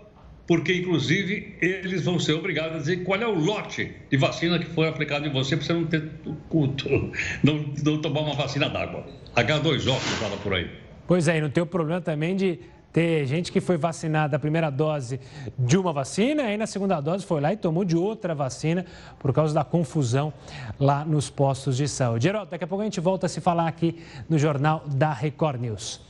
porque 0.46 0.74
inclusive 0.74 1.56
eles 1.60 2.04
vão 2.04 2.18
ser 2.18 2.32
obrigados 2.34 2.76
a 2.76 2.78
dizer 2.78 3.04
qual 3.04 3.20
é 3.20 3.26
o 3.26 3.34
lote 3.34 3.90
de 4.10 4.16
vacina 4.16 4.58
que 4.58 4.66
foi 4.66 4.88
aplicado 4.88 5.26
em 5.26 5.32
você 5.32 5.56
para 5.56 5.66
você 5.66 5.72
não 5.72 5.86
ter 5.86 6.02
não, 7.42 7.64
não 7.84 8.00
tomar 8.00 8.20
uma 8.20 8.34
vacina 8.34 8.68
d'água. 8.68 9.06
H2O 9.34 9.98
que 9.98 10.08
fala 10.20 10.36
por 10.36 10.54
aí. 10.54 10.70
Pois 11.06 11.28
é, 11.28 11.38
e 11.38 11.40
não 11.40 11.50
tem 11.50 11.62
o 11.62 11.66
problema 11.66 12.00
também 12.00 12.36
de 12.36 12.58
ter 12.92 13.26
gente 13.26 13.50
que 13.50 13.60
foi 13.60 13.76
vacinada 13.76 14.36
a 14.36 14.38
primeira 14.38 14.70
dose 14.70 15.18
de 15.58 15.76
uma 15.76 15.92
vacina, 15.92 16.44
e 16.44 16.46
aí 16.46 16.56
na 16.56 16.66
segunda 16.66 17.00
dose 17.00 17.26
foi 17.26 17.40
lá 17.40 17.52
e 17.52 17.56
tomou 17.56 17.84
de 17.84 17.96
outra 17.96 18.36
vacina 18.36 18.86
por 19.18 19.32
causa 19.32 19.52
da 19.52 19.64
confusão 19.64 20.32
lá 20.78 21.04
nos 21.04 21.28
postos 21.28 21.76
de 21.76 21.88
saúde. 21.88 22.22
Geraldo, 22.22 22.52
daqui 22.52 22.62
a 22.62 22.66
pouco 22.68 22.82
a 22.82 22.84
gente 22.84 23.00
volta 23.00 23.26
a 23.26 23.28
se 23.28 23.40
falar 23.40 23.66
aqui 23.66 24.00
no 24.28 24.38
Jornal 24.38 24.84
da 24.86 25.12
Record 25.12 25.60
News. 25.60 26.03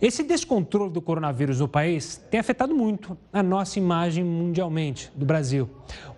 Esse 0.00 0.22
descontrole 0.22 0.92
do 0.92 1.00
coronavírus 1.00 1.60
no 1.60 1.68
país 1.68 2.22
tem 2.30 2.38
afetado 2.38 2.74
muito 2.74 3.16
a 3.32 3.42
nossa 3.42 3.78
imagem 3.78 4.24
mundialmente 4.24 5.10
do 5.14 5.24
Brasil. 5.24 5.68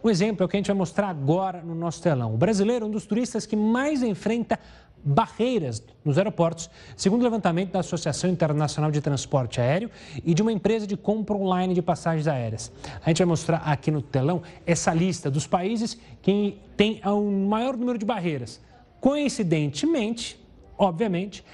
Um 0.03 0.11
exemplo 0.11 0.43
é 0.43 0.47
o 0.47 0.49
que 0.49 0.57
a 0.57 0.59
gente 0.59 0.67
vai 0.67 0.77
mostrar 0.77 1.09
agora 1.09 1.63
no 1.63 1.75
nosso 1.75 2.03
telão. 2.03 2.35
O 2.35 2.37
brasileiro 2.37 2.85
é 2.85 2.89
um 2.89 2.91
dos 2.91 3.07
turistas 3.07 3.47
que 3.47 3.57
mais 3.57 4.03
enfrenta 4.03 4.59
barreiras 5.05 5.83
nos 6.05 6.17
aeroportos, 6.17 6.71
segundo 6.97 7.23
o 7.23 7.25
levantamento 7.25 7.73
da 7.73 7.81
Associação 7.81 8.31
Internacional 8.31 8.91
de 8.91 9.01
Transporte 9.01 9.61
Aéreo 9.61 9.91
e 10.25 10.33
de 10.33 10.43
uma 10.43 10.53
empresa 10.53 10.87
de 10.87 10.97
compra 10.97 11.35
online 11.35 11.75
de 11.75 11.83
passagens 11.83 12.29
aéreas. 12.29 12.71
A 13.05 13.11
gente 13.11 13.19
vai 13.19 13.27
mostrar 13.27 13.59
aqui 13.59 13.91
no 13.91 14.01
telão 14.01 14.43
essa 14.65 14.95
lista 14.95 15.31
dos 15.31 15.47
países 15.47 15.99
que 16.21 16.59
têm 16.77 17.01
o 17.05 17.31
maior 17.31 17.77
número 17.77 17.99
de 17.99 18.05
barreiras. 18.05 18.61
Coincidentemente, 19.01 20.41
obviamente, 20.79 21.45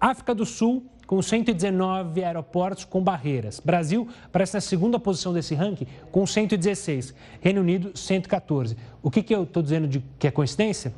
África 0.00 0.34
do 0.34 0.46
Sul 0.46 0.84
com 1.06 1.20
119 1.20 2.24
aeroportos 2.24 2.84
com 2.84 3.02
barreiras. 3.02 3.60
Brasil 3.60 4.08
aparece 4.24 4.54
na 4.54 4.60
segunda 4.60 4.98
posição 4.98 5.32
desse 5.32 5.54
ranking 5.54 5.86
com 6.10 6.26
116. 6.26 7.14
Reino 7.40 7.60
Unido, 7.60 7.96
114. 7.96 8.76
O 9.02 9.10
que, 9.10 9.22
que 9.22 9.34
eu 9.34 9.44
estou 9.44 9.62
dizendo 9.62 9.86
de 9.86 10.02
que 10.18 10.26
é 10.26 10.30
coincidência? 10.30 10.94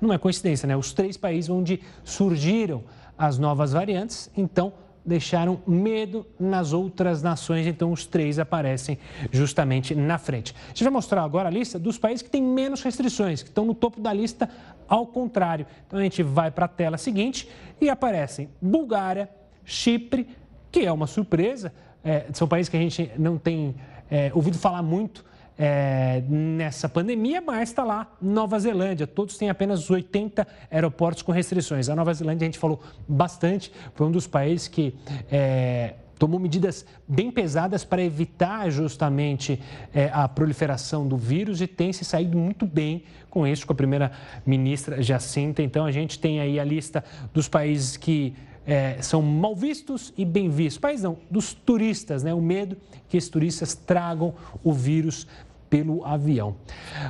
Não 0.00 0.12
é 0.12 0.18
coincidência, 0.18 0.66
né? 0.66 0.76
Os 0.76 0.92
três 0.92 1.16
países 1.16 1.48
onde 1.48 1.80
surgiram 2.04 2.84
as 3.16 3.38
novas 3.38 3.72
variantes, 3.72 4.30
então 4.36 4.72
deixaram 5.06 5.60
medo 5.66 6.26
nas 6.38 6.72
outras 6.72 7.22
nações, 7.22 7.66
então 7.66 7.92
os 7.92 8.04
três 8.04 8.40
aparecem 8.40 8.98
justamente 9.30 9.94
na 9.94 10.18
frente. 10.18 10.52
A 10.64 10.68
gente 10.68 10.82
vai 10.82 10.92
mostrar 10.92 11.22
agora 11.22 11.48
a 11.48 11.50
lista 11.50 11.78
dos 11.78 11.96
países 11.96 12.22
que 12.22 12.28
têm 12.28 12.42
menos 12.42 12.82
restrições, 12.82 13.42
que 13.42 13.48
estão 13.48 13.64
no 13.64 13.74
topo 13.74 14.00
da 14.00 14.12
lista 14.12 14.50
ao 14.88 15.06
contrário. 15.06 15.64
Então 15.86 16.00
a 16.00 16.02
gente 16.02 16.22
vai 16.24 16.50
para 16.50 16.64
a 16.64 16.68
tela 16.68 16.98
seguinte 16.98 17.48
e 17.80 17.88
aparecem 17.88 18.48
Bulgária, 18.60 19.30
Chipre, 19.66 20.26
que 20.70 20.86
é 20.86 20.92
uma 20.92 21.06
surpresa, 21.06 21.72
é, 22.02 22.26
são 22.32 22.48
países 22.48 22.70
que 22.70 22.76
a 22.76 22.80
gente 22.80 23.10
não 23.18 23.36
tem 23.36 23.74
é, 24.10 24.30
ouvido 24.32 24.56
falar 24.56 24.82
muito 24.82 25.24
é, 25.58 26.22
nessa 26.28 26.88
pandemia, 26.88 27.40
mas 27.40 27.70
está 27.70 27.82
lá 27.82 28.12
Nova 28.22 28.58
Zelândia. 28.58 29.06
Todos 29.06 29.36
têm 29.36 29.50
apenas 29.50 29.90
80 29.90 30.46
aeroportos 30.70 31.22
com 31.22 31.32
restrições. 31.32 31.88
A 31.88 31.96
Nova 31.96 32.12
Zelândia, 32.14 32.44
a 32.44 32.48
gente 32.48 32.58
falou 32.58 32.80
bastante, 33.08 33.72
foi 33.94 34.06
um 34.06 34.10
dos 34.10 34.26
países 34.26 34.68
que 34.68 34.94
é, 35.30 35.94
tomou 36.18 36.38
medidas 36.38 36.86
bem 37.08 37.30
pesadas 37.30 37.84
para 37.84 38.02
evitar 38.02 38.70
justamente 38.70 39.60
é, 39.94 40.10
a 40.12 40.28
proliferação 40.28 41.06
do 41.06 41.16
vírus 41.16 41.60
e 41.60 41.66
tem 41.66 41.92
se 41.92 42.04
saído 42.04 42.38
muito 42.38 42.66
bem 42.66 43.02
com 43.28 43.46
isso, 43.46 43.66
com 43.66 43.72
a 43.72 43.76
primeira 43.76 44.12
ministra 44.44 45.02
Jacinta. 45.02 45.62
Então, 45.62 45.84
a 45.84 45.92
gente 45.92 46.18
tem 46.18 46.40
aí 46.40 46.60
a 46.60 46.64
lista 46.64 47.04
dos 47.32 47.48
países 47.48 47.96
que 47.96 48.34
é, 48.66 49.00
são 49.00 49.22
mal 49.22 49.54
vistos 49.54 50.12
e 50.16 50.24
bem 50.24 50.50
vistos. 50.50 50.78
País 50.78 51.02
não, 51.02 51.16
dos 51.30 51.54
turistas, 51.54 52.22
né? 52.22 52.34
O 52.34 52.40
medo 52.40 52.76
que 53.08 53.16
esses 53.16 53.30
turistas 53.30 53.74
tragam 53.74 54.34
o 54.64 54.72
vírus 54.72 55.26
pelo 55.70 56.04
avião. 56.04 56.56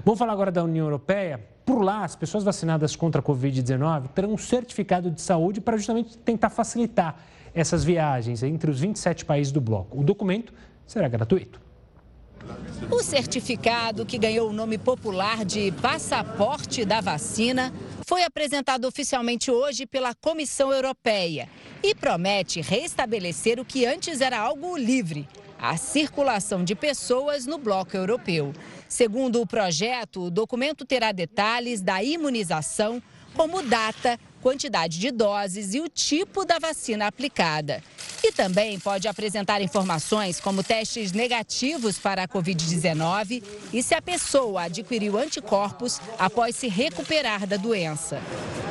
Vamos 0.05 0.19
falar 0.19 0.33
agora 0.33 0.53
da 0.53 0.63
União 0.63 0.87
Europeia. 0.87 1.41
Por 1.65 1.83
lá, 1.83 2.05
as 2.05 2.15
pessoas 2.15 2.45
vacinadas 2.45 2.95
contra 2.95 3.21
a 3.21 3.25
Covid-19 3.25 4.09
terão 4.09 4.33
um 4.35 4.39
certificado 4.39 5.11
de 5.11 5.21
saúde 5.21 5.61
para 5.61 5.77
justamente 5.77 6.17
tentar 6.19 6.51
facilitar 6.51 7.17
essas 7.55 7.83
viagens 7.83 8.43
entre 8.43 8.71
os 8.71 8.79
27 8.79 9.25
países 9.25 9.53
do 9.53 9.61
bloco. 9.61 9.99
O 9.99 10.05
documento 10.05 10.53
será 10.87 11.09
gratuito. 11.09 11.66
O 12.91 13.03
certificado, 13.03 14.07
que 14.07 14.19
ganhou 14.19 14.49
o 14.49 14.53
nome 14.53 14.79
popular 14.79 15.45
de 15.45 15.73
Passaporte 15.83 16.85
da 16.85 17.01
Vacina, 17.01 17.73
foi 18.07 18.23
apresentado 18.23 18.87
oficialmente 18.87 19.51
hoje 19.51 19.87
pela 19.87 20.15
Comissão 20.15 20.73
Europeia 20.73 21.49
e 21.83 21.95
promete 21.95 22.61
restabelecer 22.61 23.59
o 23.59 23.65
que 23.65 23.85
antes 23.85 24.21
era 24.21 24.39
algo 24.39 24.77
livre 24.77 25.29
a 25.59 25.77
circulação 25.77 26.63
de 26.63 26.75
pessoas 26.75 27.47
no 27.47 27.59
bloco 27.59 27.97
europeu. 27.97 28.53
Segundo 28.89 29.41
o 29.41 29.47
projeto, 29.47 30.25
o 30.25 30.31
documento 30.31 30.85
terá 30.85 31.13
detalhes 31.13 31.81
da 31.81 32.03
imunização, 32.03 33.03
como 33.35 33.63
data, 33.63 34.19
quantidade 34.41 34.99
de 34.99 35.11
doses 35.11 35.75
e 35.75 35.81
o 35.81 35.89
tipo 35.89 36.45
da 36.45 36.59
vacina 36.59 37.07
aplicada. 37.07 37.83
E 38.27 38.33
também 38.33 38.77
pode 38.81 39.07
apresentar 39.07 39.63
informações 39.63 40.41
como 40.41 40.65
testes 40.65 41.13
negativos 41.13 41.97
para 41.97 42.25
a 42.25 42.29
Covid-19 42.29 43.41
e 43.73 43.81
se 43.85 43.95
a 43.95 44.03
pessoa 44.03 44.65
adquiriu 44.65 45.17
anticorpos 45.17 46.01
após 46.19 46.57
se 46.57 46.67
recuperar 46.67 47.47
da 47.47 47.57
doença. 47.57 48.21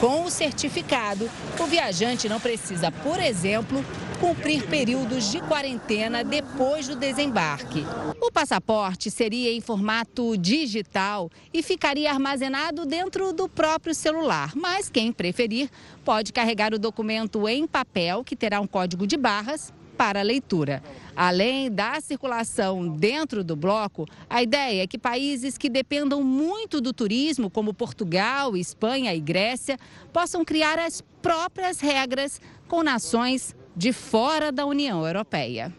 Com 0.01 0.25
o 0.25 0.29
certificado, 0.29 1.31
o 1.57 1.65
viajante 1.67 2.27
não 2.27 2.37
precisa, 2.37 2.91
por 2.91 3.17
exemplo, 3.17 3.81
cumprir 4.19 4.67
períodos 4.67 5.31
de 5.31 5.39
quarentena 5.41 6.23
depois 6.23 6.87
do 6.87 6.95
desembarque. 6.95 7.85
O 8.21 8.31
passaporte 8.31 9.11
seria 9.11 9.53
em 9.53 9.61
formato 9.61 10.37
digital 10.37 11.29
e 11.53 11.61
ficaria 11.61 12.11
armazenado 12.11 12.85
dentro 12.85 13.31
do 13.31 13.47
próprio 13.47 13.93
celular, 13.93 14.51
mas 14.55 14.89
quem 14.89 15.11
preferir 15.11 15.69
pode 16.03 16.31
carregar 16.31 16.73
o 16.73 16.79
documento 16.79 17.47
em 17.47 17.65
papel, 17.65 18.23
que 18.23 18.35
terá 18.35 18.59
um 18.61 18.67
código 18.67 19.07
de 19.07 19.17
barras 19.45 19.71
para 19.95 20.21
leitura. 20.21 20.83
Além 21.15 21.71
da 21.71 22.01
circulação 22.01 22.89
dentro 22.89 23.43
do 23.43 23.55
bloco, 23.55 24.05
a 24.29 24.43
ideia 24.43 24.83
é 24.83 24.87
que 24.87 24.97
países 24.97 25.57
que 25.57 25.69
dependam 25.69 26.21
muito 26.21 26.81
do 26.81 26.91
turismo, 26.91 27.49
como 27.49 27.73
Portugal, 27.73 28.57
Espanha 28.57 29.15
e 29.15 29.21
Grécia, 29.21 29.77
possam 30.11 30.43
criar 30.43 30.77
as 30.79 31.01
próprias 31.21 31.79
regras 31.79 32.41
com 32.67 32.83
nações 32.83 33.55
de 33.75 33.93
fora 33.93 34.51
da 34.51 34.65
União 34.65 35.05
Europeia. 35.05 35.73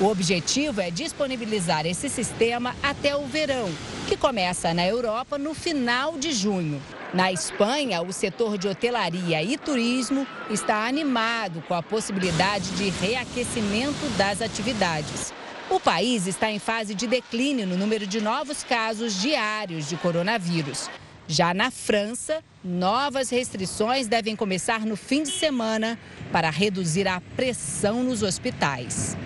O 0.00 0.04
objetivo 0.04 0.80
é 0.80 0.90
disponibilizar 0.90 1.84
esse 1.84 2.08
sistema 2.08 2.76
até 2.80 3.16
o 3.16 3.26
verão, 3.26 3.68
que 4.08 4.16
começa 4.16 4.72
na 4.72 4.86
Europa 4.86 5.36
no 5.36 5.52
final 5.52 6.16
de 6.16 6.32
junho. 6.32 6.80
Na 7.12 7.30
Espanha, 7.30 8.00
o 8.00 8.10
setor 8.10 8.56
de 8.56 8.66
hotelaria 8.66 9.42
e 9.42 9.58
turismo 9.58 10.26
está 10.48 10.86
animado 10.86 11.62
com 11.68 11.74
a 11.74 11.82
possibilidade 11.82 12.70
de 12.70 12.88
reaquecimento 12.88 14.08
das 14.16 14.40
atividades. 14.40 15.30
O 15.68 15.78
país 15.78 16.26
está 16.26 16.50
em 16.50 16.58
fase 16.58 16.94
de 16.94 17.06
declínio 17.06 17.66
no 17.66 17.76
número 17.76 18.06
de 18.06 18.18
novos 18.18 18.64
casos 18.64 19.20
diários 19.20 19.86
de 19.86 19.96
coronavírus. 19.98 20.88
Já 21.26 21.52
na 21.52 21.70
França, 21.70 22.42
novas 22.64 23.28
restrições 23.28 24.08
devem 24.08 24.34
começar 24.34 24.86
no 24.86 24.96
fim 24.96 25.22
de 25.22 25.32
semana 25.32 25.98
para 26.32 26.48
reduzir 26.48 27.06
a 27.06 27.20
pressão 27.36 28.02
nos 28.02 28.22
hospitais. 28.22 29.18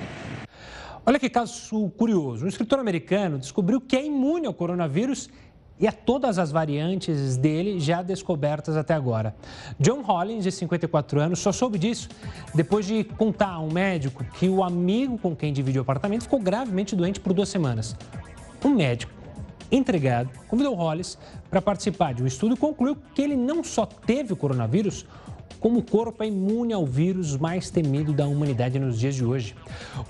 Olha 1.05 1.19
que 1.19 1.29
caso 1.29 1.91
curioso. 1.91 2.45
Um 2.45 2.49
escritor 2.49 2.79
americano 2.79 3.37
descobriu 3.37 3.81
que 3.81 3.97
é 3.97 4.07
imune 4.07 4.47
ao 4.47 4.55
coronavírus 4.55 5.29
e 5.81 5.89
a 5.89 5.91
todas 5.91 6.39
as 6.39 6.53
variantes 6.53 7.37
dele 7.37 7.81
já 7.81 8.03
descobertas 8.03 8.77
até 8.77 8.95
agora. 8.95 9.35
John 9.81 10.03
Hollins, 10.03 10.45
de 10.45 10.53
54 10.53 11.21
anos, 11.21 11.41
só 11.41 11.51
soube 11.51 11.77
disso 11.77 12.09
depois 12.55 12.87
de 12.87 13.03
contar 13.03 13.49
a 13.49 13.59
um 13.59 13.73
médico 13.73 14.25
que 14.39 14.49
o 14.49 14.63
amigo 14.63 15.19
com 15.19 15.35
quem 15.35 15.53
divide 15.53 15.81
o 15.81 15.83
apartamento 15.83 16.23
ficou 16.23 16.39
gravemente 16.39 16.95
doente 16.95 17.19
por 17.19 17.33
duas 17.33 17.49
semanas. 17.49 17.97
Um 18.65 18.69
médico 18.69 19.13
entregado 19.73 20.31
convidou 20.47 20.75
Hollis 20.77 21.19
para 21.51 21.61
participar 21.61 22.15
de 22.15 22.23
um 22.23 22.27
estudo 22.27 22.55
e 22.55 22.59
concluiu 22.59 22.97
que 23.13 23.23
ele 23.23 23.35
não 23.35 23.65
só 23.65 23.87
teve 23.87 24.33
o 24.33 24.37
coronavírus, 24.37 25.05
como 25.63 25.79
o 25.79 25.83
corpo 25.83 26.25
é 26.25 26.27
imune 26.27 26.73
ao 26.73 26.85
vírus 26.85 27.37
mais 27.37 27.71
temido 27.71 28.13
da 28.13 28.27
humanidade 28.27 28.81
nos 28.81 28.99
dias 28.99 29.15
de 29.15 29.25
hoje. 29.25 29.55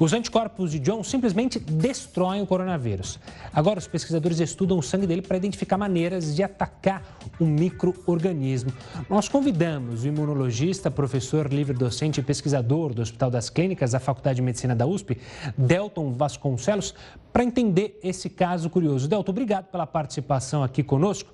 Os 0.00 0.14
anticorpos 0.14 0.72
de 0.72 0.78
John 0.78 1.04
simplesmente 1.04 1.58
destroem 1.58 2.40
o 2.40 2.46
coronavírus. 2.46 3.20
Agora, 3.52 3.78
os 3.78 3.86
pesquisadores 3.86 4.40
estudam 4.40 4.78
o 4.78 4.82
sangue 4.82 5.06
dele 5.06 5.20
para 5.20 5.36
identificar 5.36 5.76
maneiras 5.76 6.34
de 6.34 6.42
atacar 6.42 7.02
o 7.38 7.44
microorganismo. 7.44 8.72
Nós 9.10 9.28
convidamos 9.28 10.04
o 10.04 10.08
imunologista, 10.08 10.90
professor 10.90 11.52
livre-docente 11.52 12.18
e 12.18 12.22
pesquisador 12.22 12.94
do 12.94 13.02
Hospital 13.02 13.30
das 13.30 13.50
Clínicas 13.50 13.90
da 13.90 14.00
Faculdade 14.00 14.36
de 14.36 14.42
Medicina 14.42 14.74
da 14.74 14.86
USP, 14.86 15.18
Delton 15.56 16.12
Vasconcelos, 16.12 16.94
para 17.30 17.44
entender 17.44 18.00
esse 18.02 18.30
caso 18.30 18.70
curioso. 18.70 19.06
Delton, 19.06 19.32
obrigado 19.32 19.66
pela 19.66 19.86
participação 19.86 20.62
aqui 20.62 20.82
conosco. 20.82 21.30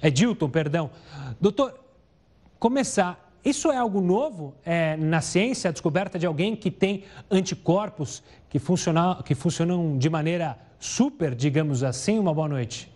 É 0.00 0.10
Dilton, 0.10 0.50
perdão. 0.50 0.90
Doutor, 1.40 1.78
começar 2.58 3.31
isso 3.44 3.70
é 3.72 3.76
algo 3.76 4.00
novo 4.00 4.54
é, 4.64 4.96
na 4.96 5.20
ciência, 5.20 5.68
a 5.68 5.72
descoberta 5.72 6.18
de 6.18 6.26
alguém 6.26 6.54
que 6.54 6.70
tem 6.70 7.04
anticorpos 7.30 8.22
que, 8.48 8.58
funciona, 8.58 9.22
que 9.24 9.34
funcionam 9.34 9.98
de 9.98 10.08
maneira 10.08 10.56
super, 10.78 11.34
digamos 11.34 11.82
assim? 11.82 12.18
Uma 12.18 12.32
boa 12.32 12.48
noite. 12.48 12.92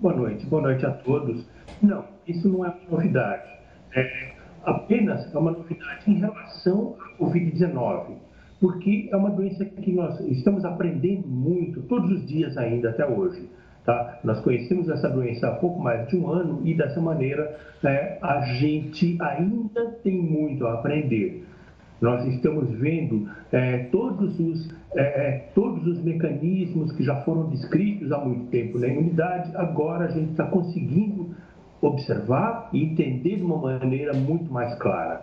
Boa 0.00 0.14
noite, 0.14 0.44
boa 0.46 0.62
noite 0.62 0.84
a 0.86 0.90
todos. 0.90 1.44
Não, 1.82 2.04
isso 2.26 2.48
não 2.48 2.64
é 2.64 2.74
novidade. 2.90 3.48
É 3.94 4.30
apenas 4.64 5.32
é 5.34 5.38
uma 5.38 5.52
novidade 5.52 6.10
em 6.10 6.14
relação 6.14 6.96
à 7.00 7.22
Covid-19, 7.22 8.16
porque 8.60 9.08
é 9.10 9.16
uma 9.16 9.30
doença 9.30 9.64
que 9.64 9.92
nós 9.92 10.20
estamos 10.20 10.64
aprendendo 10.64 11.26
muito 11.26 11.82
todos 11.82 12.10
os 12.10 12.26
dias 12.26 12.56
ainda 12.56 12.90
até 12.90 13.06
hoje. 13.06 13.48
Tá? 13.84 14.20
Nós 14.22 14.40
conhecemos 14.40 14.88
essa 14.88 15.08
doença 15.08 15.48
há 15.48 15.52
pouco 15.52 15.80
mais 15.80 16.06
de 16.08 16.16
um 16.16 16.28
ano 16.28 16.60
e 16.64 16.74
dessa 16.74 17.00
maneira 17.00 17.58
né, 17.82 18.18
a 18.20 18.40
gente 18.42 19.16
ainda 19.20 19.86
tem 20.02 20.20
muito 20.20 20.66
a 20.66 20.74
aprender. 20.74 21.46
Nós 22.00 22.26
estamos 22.26 22.70
vendo 22.70 23.28
é, 23.52 23.78
todos, 23.90 24.38
os, 24.38 24.68
é, 24.94 25.02
é, 25.02 25.48
todos 25.54 25.86
os 25.86 26.02
mecanismos 26.02 26.92
que 26.92 27.02
já 27.02 27.16
foram 27.22 27.48
descritos 27.48 28.10
há 28.12 28.18
muito 28.18 28.50
tempo 28.50 28.78
na 28.78 28.88
imunidade, 28.88 29.54
agora 29.54 30.06
a 30.06 30.08
gente 30.08 30.30
está 30.30 30.44
conseguindo 30.44 31.34
observar 31.80 32.68
e 32.72 32.84
entender 32.84 33.36
de 33.36 33.42
uma 33.42 33.56
maneira 33.56 34.12
muito 34.12 34.50
mais 34.52 34.74
clara. 34.78 35.22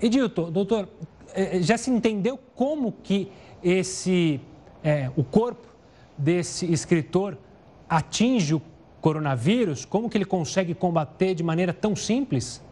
Edilton, 0.00 0.50
doutor, 0.50 0.88
é, 1.34 1.60
já 1.60 1.76
se 1.76 1.90
entendeu 1.90 2.38
como 2.54 2.92
que 3.02 3.30
esse, 3.62 4.40
é, 4.82 5.10
o 5.16 5.22
corpo 5.22 5.71
desse 6.22 6.72
escritor 6.72 7.36
atinge 7.88 8.54
o 8.54 8.62
coronavírus? 9.00 9.84
Como 9.84 10.08
que 10.08 10.16
ele 10.16 10.24
consegue 10.24 10.74
combater 10.74 11.34
de 11.34 11.42
maneira 11.42 11.72
tão 11.72 11.96
simples? 11.96 12.62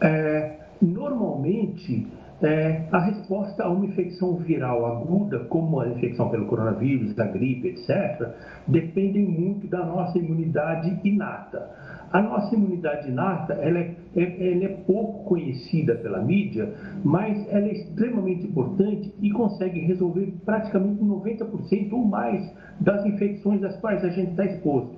É, 0.00 0.58
normalmente, 0.82 2.06
é, 2.42 2.82
a 2.90 2.98
resposta 2.98 3.62
a 3.62 3.68
uma 3.70 3.86
infecção 3.86 4.36
viral 4.36 4.84
aguda, 4.84 5.38
como 5.44 5.80
a 5.80 5.88
infecção 5.88 6.28
pelo 6.28 6.46
coronavírus, 6.46 7.18
a 7.18 7.24
gripe, 7.24 7.68
etc., 7.68 8.28
dependem 8.66 9.24
muito 9.24 9.68
da 9.68 9.84
nossa 9.84 10.18
imunidade 10.18 10.98
inata. 11.04 11.70
A 12.14 12.22
nossa 12.22 12.54
imunidade 12.54 13.08
inata 13.08 13.54
ela 13.54 13.76
é, 13.80 13.96
é, 14.14 14.52
ela 14.52 14.64
é 14.66 14.68
pouco 14.86 15.24
conhecida 15.24 15.96
pela 15.96 16.22
mídia, 16.22 16.72
mas 17.02 17.44
ela 17.48 17.66
é 17.66 17.72
extremamente 17.72 18.46
importante 18.46 19.12
e 19.20 19.32
consegue 19.32 19.80
resolver 19.80 20.32
praticamente 20.44 21.02
90% 21.02 21.92
ou 21.92 22.04
mais 22.04 22.48
das 22.80 23.04
infecções 23.04 23.64
às 23.64 23.76
quais 23.80 24.04
a 24.04 24.10
gente 24.10 24.30
está 24.30 24.44
exposto. 24.44 24.94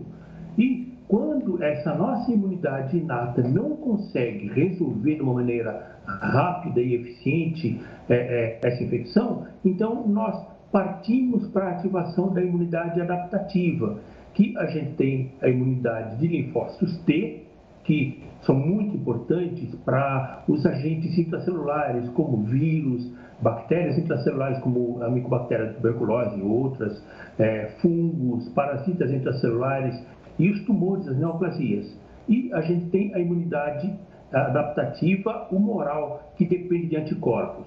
E 0.59 0.93
quando 1.09 1.63
essa 1.63 1.95
nossa 1.95 2.31
imunidade 2.31 2.99
inata 2.99 3.43
não 3.43 3.77
consegue 3.77 4.49
resolver 4.49 5.15
de 5.15 5.23
uma 5.23 5.33
maneira 5.33 5.97
rápida 6.05 6.83
e 6.83 6.97
eficiente 6.97 7.81
é, 8.11 8.15
é, 8.15 8.61
essa 8.63 8.85
infecção, 8.85 9.47
então 9.65 10.07
nós 10.07 10.37
partimos 10.71 11.49
para 11.49 11.69
a 11.69 11.71
ativação 11.71 12.35
da 12.35 12.43
imunidade 12.43 13.01
adaptativa 13.01 14.01
que 14.37 14.57
a 14.59 14.67
gente 14.67 14.93
tem 14.97 15.33
a 15.41 15.49
imunidade 15.49 16.19
de 16.19 16.29
linfócitos 16.29 16.95
T, 17.05 17.43
que 17.85 18.23
são 18.43 18.55
muito 18.55 18.95
importantes 18.95 19.75
para 19.77 20.45
os 20.47 20.65
agentes 20.67 21.17
intracelulares, 21.17 22.09
como 22.11 22.43
vírus, 22.43 23.11
bactérias 23.41 23.97
intracelulares, 23.97 24.59
como 24.59 25.03
a 25.03 25.09
micobactéria 25.09 25.73
tuberculose 25.73 26.39
e 26.39 26.43
outras, 26.43 27.03
é, 27.39 27.71
fungos, 27.81 28.47
parasitas 28.51 29.11
intracelulares 29.11 30.05
e 30.39 30.51
os 30.51 30.63
tumores, 30.67 31.09
as 31.09 31.17
neoplasias. 31.17 31.99
E 32.29 32.53
a 32.53 32.61
gente 32.61 32.91
tem 32.91 33.15
a 33.15 33.19
imunidade 33.19 33.91
adaptativa 34.31 35.49
humoral, 35.51 36.31
que 36.37 36.45
depende 36.45 36.89
de 36.89 36.97
anticorpos. 36.97 37.67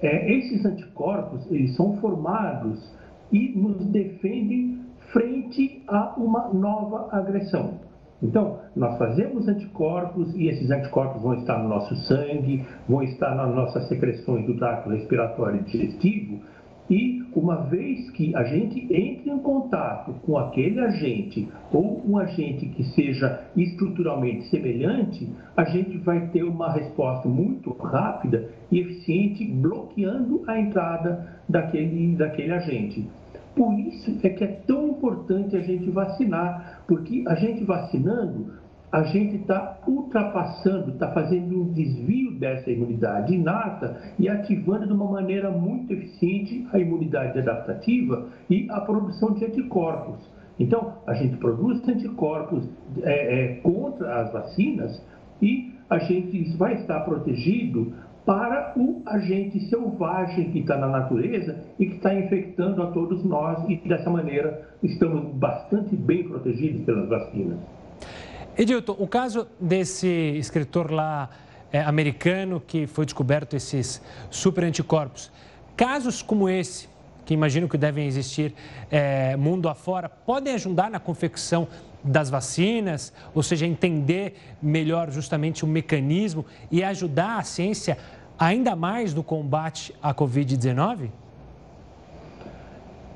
É, 0.00 0.32
esses 0.32 0.64
anticorpos, 0.64 1.50
eles 1.50 1.74
são 1.74 1.96
formados 1.96 2.94
e 3.32 3.48
nos 3.56 3.84
defendem 3.86 4.79
frente 5.12 5.82
a 5.88 6.14
uma 6.16 6.48
nova 6.48 7.08
agressão. 7.12 7.74
Então, 8.22 8.58
nós 8.76 8.98
fazemos 8.98 9.48
anticorpos 9.48 10.34
e 10.34 10.48
esses 10.48 10.70
anticorpos 10.70 11.22
vão 11.22 11.34
estar 11.34 11.58
no 11.58 11.68
nosso 11.68 11.94
sangue, 12.06 12.64
vão 12.88 13.02
estar 13.02 13.34
nas 13.34 13.54
nossas 13.54 13.88
secreções 13.88 14.46
do 14.46 14.56
trato 14.56 14.90
respiratório 14.90 15.60
e 15.60 15.64
digestivo, 15.64 16.40
e 16.90 17.22
uma 17.36 17.56
vez 17.66 18.10
que 18.10 18.34
a 18.34 18.42
gente 18.42 18.80
entre 18.92 19.30
em 19.30 19.38
contato 19.38 20.12
com 20.26 20.36
aquele 20.36 20.80
agente 20.80 21.48
ou 21.72 22.02
um 22.04 22.18
agente 22.18 22.66
que 22.66 22.82
seja 22.82 23.44
estruturalmente 23.56 24.48
semelhante, 24.48 25.28
a 25.56 25.64
gente 25.64 25.96
vai 25.98 26.26
ter 26.28 26.42
uma 26.42 26.72
resposta 26.72 27.28
muito 27.28 27.70
rápida 27.74 28.50
e 28.72 28.80
eficiente 28.80 29.44
bloqueando 29.44 30.42
a 30.48 30.58
entrada 30.58 31.38
daquele, 31.48 32.16
daquele 32.16 32.52
agente. 32.52 33.08
Por 33.54 33.78
isso 33.78 34.18
é 34.22 34.28
que 34.30 34.44
é 34.44 34.46
tão 34.66 34.88
importante 34.88 35.56
a 35.56 35.60
gente 35.60 35.90
vacinar, 35.90 36.82
porque 36.86 37.24
a 37.26 37.34
gente 37.34 37.64
vacinando, 37.64 38.52
a 38.92 39.02
gente 39.04 39.36
está 39.36 39.78
ultrapassando, 39.86 40.90
está 40.90 41.12
fazendo 41.12 41.62
um 41.62 41.72
desvio 41.72 42.32
dessa 42.38 42.70
imunidade 42.70 43.34
inata 43.34 44.00
e 44.18 44.28
ativando 44.28 44.86
de 44.86 44.92
uma 44.92 45.10
maneira 45.10 45.50
muito 45.50 45.92
eficiente 45.92 46.66
a 46.72 46.78
imunidade 46.78 47.38
adaptativa 47.38 48.28
e 48.48 48.66
a 48.70 48.80
produção 48.80 49.32
de 49.34 49.44
anticorpos. 49.44 50.18
Então, 50.58 50.94
a 51.06 51.14
gente 51.14 51.36
produz 51.36 51.86
anticorpos 51.88 52.68
é, 53.02 53.44
é, 53.44 53.54
contra 53.60 54.20
as 54.20 54.32
vacinas 54.32 55.02
e 55.40 55.72
a 55.88 55.98
gente 55.98 56.56
vai 56.56 56.74
estar 56.74 57.00
protegido 57.00 57.92
para 58.24 58.72
o 58.76 59.02
agente 59.06 59.60
selvagem 59.68 60.50
que 60.50 60.60
está 60.60 60.76
na 60.76 60.86
natureza 60.86 61.64
e 61.78 61.86
que 61.86 61.96
está 61.96 62.14
infectando 62.14 62.82
a 62.82 62.86
todos 62.88 63.24
nós 63.24 63.64
e 63.68 63.76
dessa 63.76 64.10
maneira 64.10 64.68
estamos 64.82 65.34
bastante 65.34 65.96
bem 65.96 66.28
protegidos 66.28 66.82
pelas 66.84 67.08
vacinas. 67.08 67.58
Edilton, 68.56 68.96
o 68.98 69.06
caso 69.06 69.46
desse 69.58 70.06
escritor 70.06 70.90
lá 70.90 71.30
é, 71.72 71.80
americano 71.80 72.60
que 72.60 72.86
foi 72.86 73.04
descoberto 73.04 73.54
esses 73.54 74.02
super 74.28 74.64
anticorpos, 74.64 75.30
casos 75.76 76.20
como 76.20 76.48
esse, 76.48 76.88
que 77.24 77.32
imagino 77.32 77.68
que 77.68 77.78
devem 77.78 78.06
existir 78.06 78.52
é, 78.90 79.36
mundo 79.36 79.68
afora, 79.68 80.08
podem 80.08 80.54
ajudar 80.54 80.90
na 80.90 80.98
confecção 80.98 81.68
das 82.02 82.30
vacinas, 82.30 83.12
ou 83.34 83.42
seja, 83.42 83.66
entender 83.66 84.34
melhor 84.62 85.10
justamente 85.10 85.64
o 85.64 85.68
mecanismo 85.68 86.44
e 86.70 86.82
ajudar 86.82 87.38
a 87.38 87.42
ciência 87.42 87.98
ainda 88.38 88.74
mais 88.74 89.14
no 89.14 89.22
combate 89.22 89.94
à 90.02 90.14
Covid-19? 90.14 91.10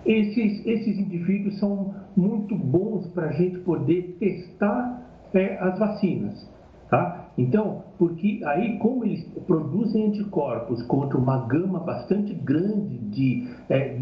Esses, 0.04 0.66
esses 0.66 0.98
indivíduos 0.98 1.58
são 1.58 1.94
muito 2.14 2.54
bons 2.54 3.06
para 3.08 3.30
a 3.30 3.32
gente 3.32 3.58
poder 3.60 4.16
testar 4.20 5.02
é, 5.32 5.56
as 5.58 5.78
vacinas. 5.78 6.46
Tá? 6.90 7.30
Então, 7.36 7.82
porque 7.98 8.40
aí, 8.44 8.78
como 8.78 9.04
eles 9.04 9.24
produzem 9.46 10.06
anticorpos 10.08 10.82
contra 10.82 11.18
uma 11.18 11.46
gama 11.46 11.80
bastante 11.80 12.34
grande 12.34 12.98
de, 12.98 13.48
é, 13.70 13.98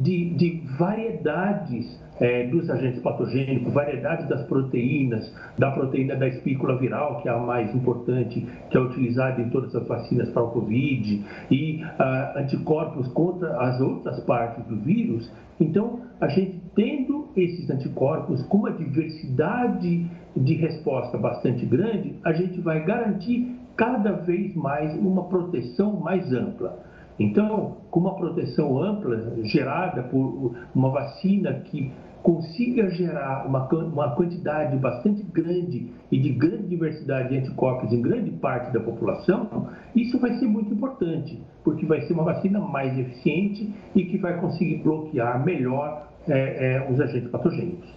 de, 0.00 0.30
de 0.34 0.62
variedades 0.78 2.00
é, 2.20 2.46
dos 2.46 2.68
agentes 2.68 3.00
patogênicos, 3.00 3.72
variedades 3.72 4.28
das 4.28 4.42
proteínas, 4.46 5.34
da 5.58 5.70
proteína 5.70 6.14
da 6.16 6.28
espícula 6.28 6.76
viral, 6.76 7.22
que 7.22 7.28
é 7.28 7.32
a 7.32 7.38
mais 7.38 7.74
importante, 7.74 8.46
que 8.70 8.76
é 8.76 8.80
utilizada 8.80 9.40
em 9.40 9.48
todas 9.48 9.74
as 9.74 9.88
vacinas 9.88 10.28
para 10.30 10.42
o 10.42 10.50
Covid, 10.50 11.24
e 11.50 11.82
ah, 11.98 12.34
anticorpos 12.36 13.08
contra 13.08 13.58
as 13.60 13.80
outras 13.80 14.20
partes 14.24 14.64
do 14.66 14.76
vírus. 14.76 15.32
Então, 15.58 16.00
a 16.20 16.28
gente 16.28 16.60
tendo 16.74 17.28
esses 17.36 17.70
anticorpos 17.70 18.42
com 18.44 18.58
uma 18.58 18.72
diversidade 18.72 20.06
de 20.36 20.54
resposta 20.54 21.16
bastante 21.16 21.64
grande, 21.64 22.16
a 22.24 22.32
gente 22.32 22.60
vai 22.60 22.84
garantir 22.84 23.56
cada 23.76 24.12
vez 24.12 24.54
mais 24.54 24.94
uma 24.94 25.24
proteção 25.24 25.98
mais 26.00 26.30
ampla. 26.32 26.89
Então, 27.20 27.76
com 27.90 28.00
uma 28.00 28.16
proteção 28.16 28.82
ampla 28.82 29.44
gerada 29.44 30.02
por 30.04 30.54
uma 30.74 30.88
vacina 30.88 31.52
que 31.52 31.92
consiga 32.22 32.90
gerar 32.90 33.46
uma, 33.46 33.68
uma 33.68 34.14
quantidade 34.14 34.74
bastante 34.78 35.22
grande 35.22 35.90
e 36.10 36.18
de 36.18 36.30
grande 36.30 36.68
diversidade 36.68 37.28
de 37.28 37.38
anticorpos 37.38 37.92
em 37.92 38.00
grande 38.00 38.30
parte 38.30 38.72
da 38.72 38.80
população, 38.80 39.68
isso 39.94 40.18
vai 40.18 40.38
ser 40.38 40.46
muito 40.46 40.72
importante, 40.72 41.42
porque 41.62 41.84
vai 41.84 42.00
ser 42.02 42.14
uma 42.14 42.24
vacina 42.24 42.58
mais 42.58 42.98
eficiente 42.98 43.70
e 43.94 44.04
que 44.06 44.16
vai 44.16 44.40
conseguir 44.40 44.76
bloquear 44.82 45.44
melhor 45.44 46.08
é, 46.26 46.76
é, 46.76 46.90
os 46.90 46.98
agentes 47.00 47.30
patogênicos. 47.30 47.88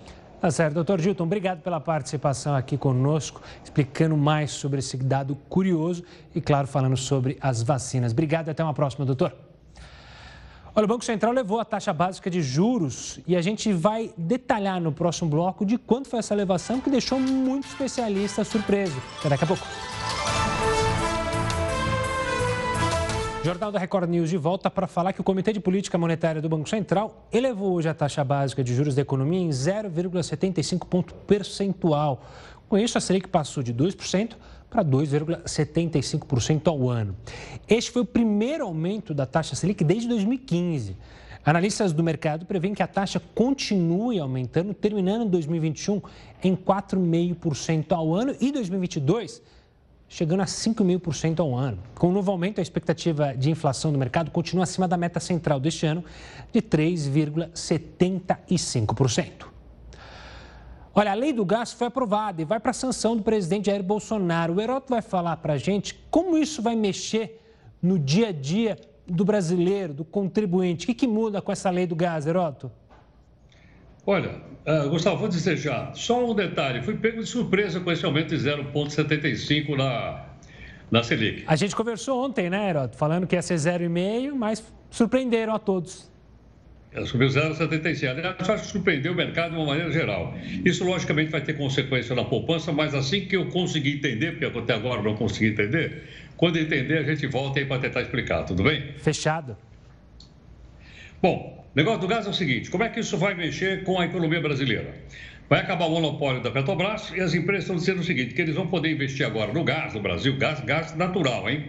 Tá 0.43 0.51
certo, 0.51 0.73
doutor 0.73 0.99
Gilton, 0.99 1.23
obrigado 1.23 1.61
pela 1.61 1.79
participação 1.79 2.53
aqui 2.53 2.77
conosco, 2.77 3.41
explicando 3.63 4.17
mais 4.17 4.51
sobre 4.51 4.79
esse 4.79 4.97
dado 4.97 5.37
curioso 5.47 6.03
e, 6.35 6.41
claro, 6.41 6.67
falando 6.67 6.97
sobre 6.97 7.37
as 7.39 7.63
vacinas. 7.63 8.11
Obrigado 8.11 8.49
e 8.49 8.51
até 8.51 8.61
uma 8.61 8.73
próxima, 8.73 9.05
doutor. 9.05 9.33
Olha, 10.75 10.83
o 10.83 10.87
Banco 10.87 11.05
Central 11.05 11.31
levou 11.31 11.61
a 11.61 11.63
taxa 11.63 11.93
básica 11.93 12.29
de 12.29 12.41
juros 12.41 13.21
e 13.25 13.37
a 13.37 13.41
gente 13.41 13.71
vai 13.71 14.11
detalhar 14.17 14.81
no 14.81 14.91
próximo 14.91 15.29
bloco 15.29 15.65
de 15.65 15.77
quanto 15.77 16.09
foi 16.09 16.19
essa 16.19 16.33
elevação 16.33 16.81
que 16.81 16.89
deixou 16.89 17.21
muitos 17.21 17.71
especialistas 17.71 18.45
surpresos. 18.45 19.01
Até 19.19 19.29
daqui 19.29 19.45
a 19.45 19.47
pouco. 19.47 19.63
Jornal 23.43 23.73
da 23.73 23.79
Record 23.79 24.09
News 24.09 24.29
de 24.29 24.37
volta 24.37 24.71
para 24.71 24.87
falar 24.87 25.11
que 25.11 25.19
o 25.19 25.23
Comitê 25.23 25.51
de 25.51 25.59
Política 25.59 25.97
Monetária 25.97 26.41
do 26.41 26.47
Banco 26.47 26.69
Central 26.69 27.27
elevou 27.29 27.73
hoje 27.73 27.89
a 27.89 27.93
taxa 27.93 28.23
básica 28.23 28.63
de 28.63 28.73
juros 28.73 28.95
da 28.95 29.01
economia 29.01 29.41
em 29.41 29.49
0,75 29.49 30.87
ponto 30.87 31.13
percentual. 31.13 32.23
Com 32.69 32.77
isso, 32.77 32.97
a 32.97 33.01
Selic 33.01 33.27
passou 33.27 33.61
de 33.61 33.73
2% 33.73 34.37
para 34.69 34.81
2,75% 34.81 36.67
ao 36.69 36.89
ano. 36.89 37.17
Este 37.67 37.91
foi 37.91 38.03
o 38.03 38.05
primeiro 38.05 38.63
aumento 38.63 39.13
da 39.13 39.25
taxa 39.25 39.55
Selic 39.55 39.83
desde 39.83 40.07
2015. 40.07 40.95
Analistas 41.43 41.91
do 41.91 42.01
mercado 42.01 42.45
prevêem 42.45 42.73
que 42.73 42.81
a 42.81 42.87
taxa 42.87 43.21
continue 43.35 44.19
aumentando, 44.19 44.73
terminando 44.73 45.23
em 45.23 45.29
2021 45.29 46.01
em 46.41 46.55
4,5% 46.55 47.91
ao 47.91 48.15
ano 48.15 48.33
e 48.39 48.53
2022 48.53 49.41
chegando 50.13 50.41
a 50.41 50.45
5,5% 50.45 51.39
ao 51.39 51.55
ano. 51.55 51.79
Com 51.95 52.09
o 52.09 52.11
novo 52.11 52.29
aumento, 52.29 52.59
a 52.59 52.61
expectativa 52.61 53.35
de 53.35 53.49
inflação 53.49 53.91
do 53.91 53.97
mercado 53.97 54.29
continua 54.29 54.61
acima 54.63 54.87
da 54.87 54.95
meta 54.95 55.19
central 55.19 55.59
deste 55.59 55.87
ano 55.87 56.05
de 56.51 56.61
3,75%. 56.61 59.47
Olha, 60.93 61.09
a 61.09 61.15
lei 61.15 61.33
do 61.33 61.43
gás 61.43 61.73
foi 61.73 61.87
aprovada 61.87 62.43
e 62.43 62.45
vai 62.45 62.59
para 62.59 62.69
a 62.69 62.75
sanção 62.75 63.17
do 63.17 63.23
presidente 63.23 63.65
Jair 63.65 63.81
Bolsonaro. 63.81 64.53
O 64.53 64.61
Heroto 64.61 64.91
vai 64.91 65.01
falar 65.01 65.37
para 65.37 65.53
a 65.53 65.57
gente 65.57 65.95
como 66.11 66.37
isso 66.37 66.61
vai 66.61 66.75
mexer 66.75 67.41
no 67.81 67.97
dia 67.97 68.27
a 68.27 68.31
dia 68.31 68.77
do 69.07 69.25
brasileiro, 69.25 69.95
do 69.95 70.05
contribuinte. 70.05 70.85
O 70.85 70.87
que, 70.87 70.93
que 70.93 71.07
muda 71.07 71.41
com 71.41 71.51
essa 71.51 71.71
lei 71.71 71.87
do 71.87 71.95
gás, 71.95 72.27
Heroto? 72.27 72.71
Olha, 74.05 74.39
uh, 74.65 74.89
Gustavo, 74.89 75.17
vou 75.17 75.27
dizer 75.27 75.57
já, 75.57 75.91
só 75.93 76.29
um 76.29 76.33
detalhe. 76.33 76.81
Fui 76.81 76.95
pego 76.95 77.21
de 77.21 77.29
surpresa 77.29 77.79
com 77.79 77.91
esse 77.91 78.05
aumento 78.05 78.35
de 78.35 78.43
0,75 78.43 79.75
na, 79.75 80.25
na 80.91 81.03
Selic. 81.03 81.43
A 81.47 81.55
gente 81.55 81.75
conversou 81.75 82.23
ontem, 82.25 82.49
né, 82.49 82.69
Heroto? 82.69 82.97
Falando 82.97 83.25
que 83.27 83.35
ia 83.35 83.41
ser 83.41 83.55
0,5, 83.55 84.33
mas 84.33 84.63
surpreenderam 84.89 85.53
a 85.53 85.59
todos. 85.59 86.11
Subiu 87.05 87.27
0,77. 87.27 88.07
Aliás, 88.07 88.49
acho 88.49 88.63
que 88.65 88.71
surpreendeu 88.71 89.13
o 89.13 89.15
mercado 89.15 89.51
de 89.51 89.57
uma 89.57 89.65
maneira 89.65 89.91
geral. 89.91 90.35
Isso, 90.63 90.85
logicamente, 90.85 91.31
vai 91.31 91.41
ter 91.41 91.57
consequência 91.57 92.15
na 92.15 92.23
poupança, 92.23 92.71
mas 92.71 92.93
assim 92.93 93.21
que 93.25 93.35
eu 93.35 93.47
conseguir 93.49 93.97
entender, 93.97 94.33
porque 94.33 94.59
até 94.59 94.73
agora 94.75 95.01
não 95.01 95.15
consegui 95.15 95.47
entender, 95.47 96.03
quando 96.37 96.57
entender, 96.57 96.99
a 96.99 97.03
gente 97.03 97.25
volta 97.25 97.59
aí 97.59 97.65
para 97.65 97.79
tentar 97.81 98.01
explicar, 98.01 98.43
tudo 98.43 98.61
bem? 98.61 98.93
Fechado. 98.97 99.57
Bom, 101.21 101.62
o 101.73 101.77
negócio 101.77 102.01
do 102.01 102.07
gás 102.07 102.27
é 102.27 102.29
o 102.29 102.33
seguinte: 102.33 102.69
como 102.69 102.83
é 102.83 102.89
que 102.89 102.99
isso 102.99 103.17
vai 103.17 103.33
mexer 103.33 103.83
com 103.83 103.99
a 103.99 104.05
economia 104.05 104.39
brasileira? 104.39 104.93
Vai 105.49 105.59
acabar 105.59 105.85
o 105.85 105.89
monopólio 105.89 106.41
da 106.41 106.51
Petrobras 106.51 107.11
e 107.15 107.19
as 107.19 107.33
empresas 107.33 107.63
estão 107.63 107.75
dizendo 107.75 107.99
o 108.01 108.03
seguinte: 108.03 108.35
que 108.35 108.41
eles 108.41 108.55
vão 108.55 108.67
poder 108.67 108.91
investir 108.91 109.25
agora 109.25 109.51
no 109.51 109.63
gás 109.63 109.93
no 109.93 109.99
Brasil, 109.99 110.37
gás, 110.37 110.59
gás 110.61 110.95
natural, 110.95 111.49
hein? 111.49 111.65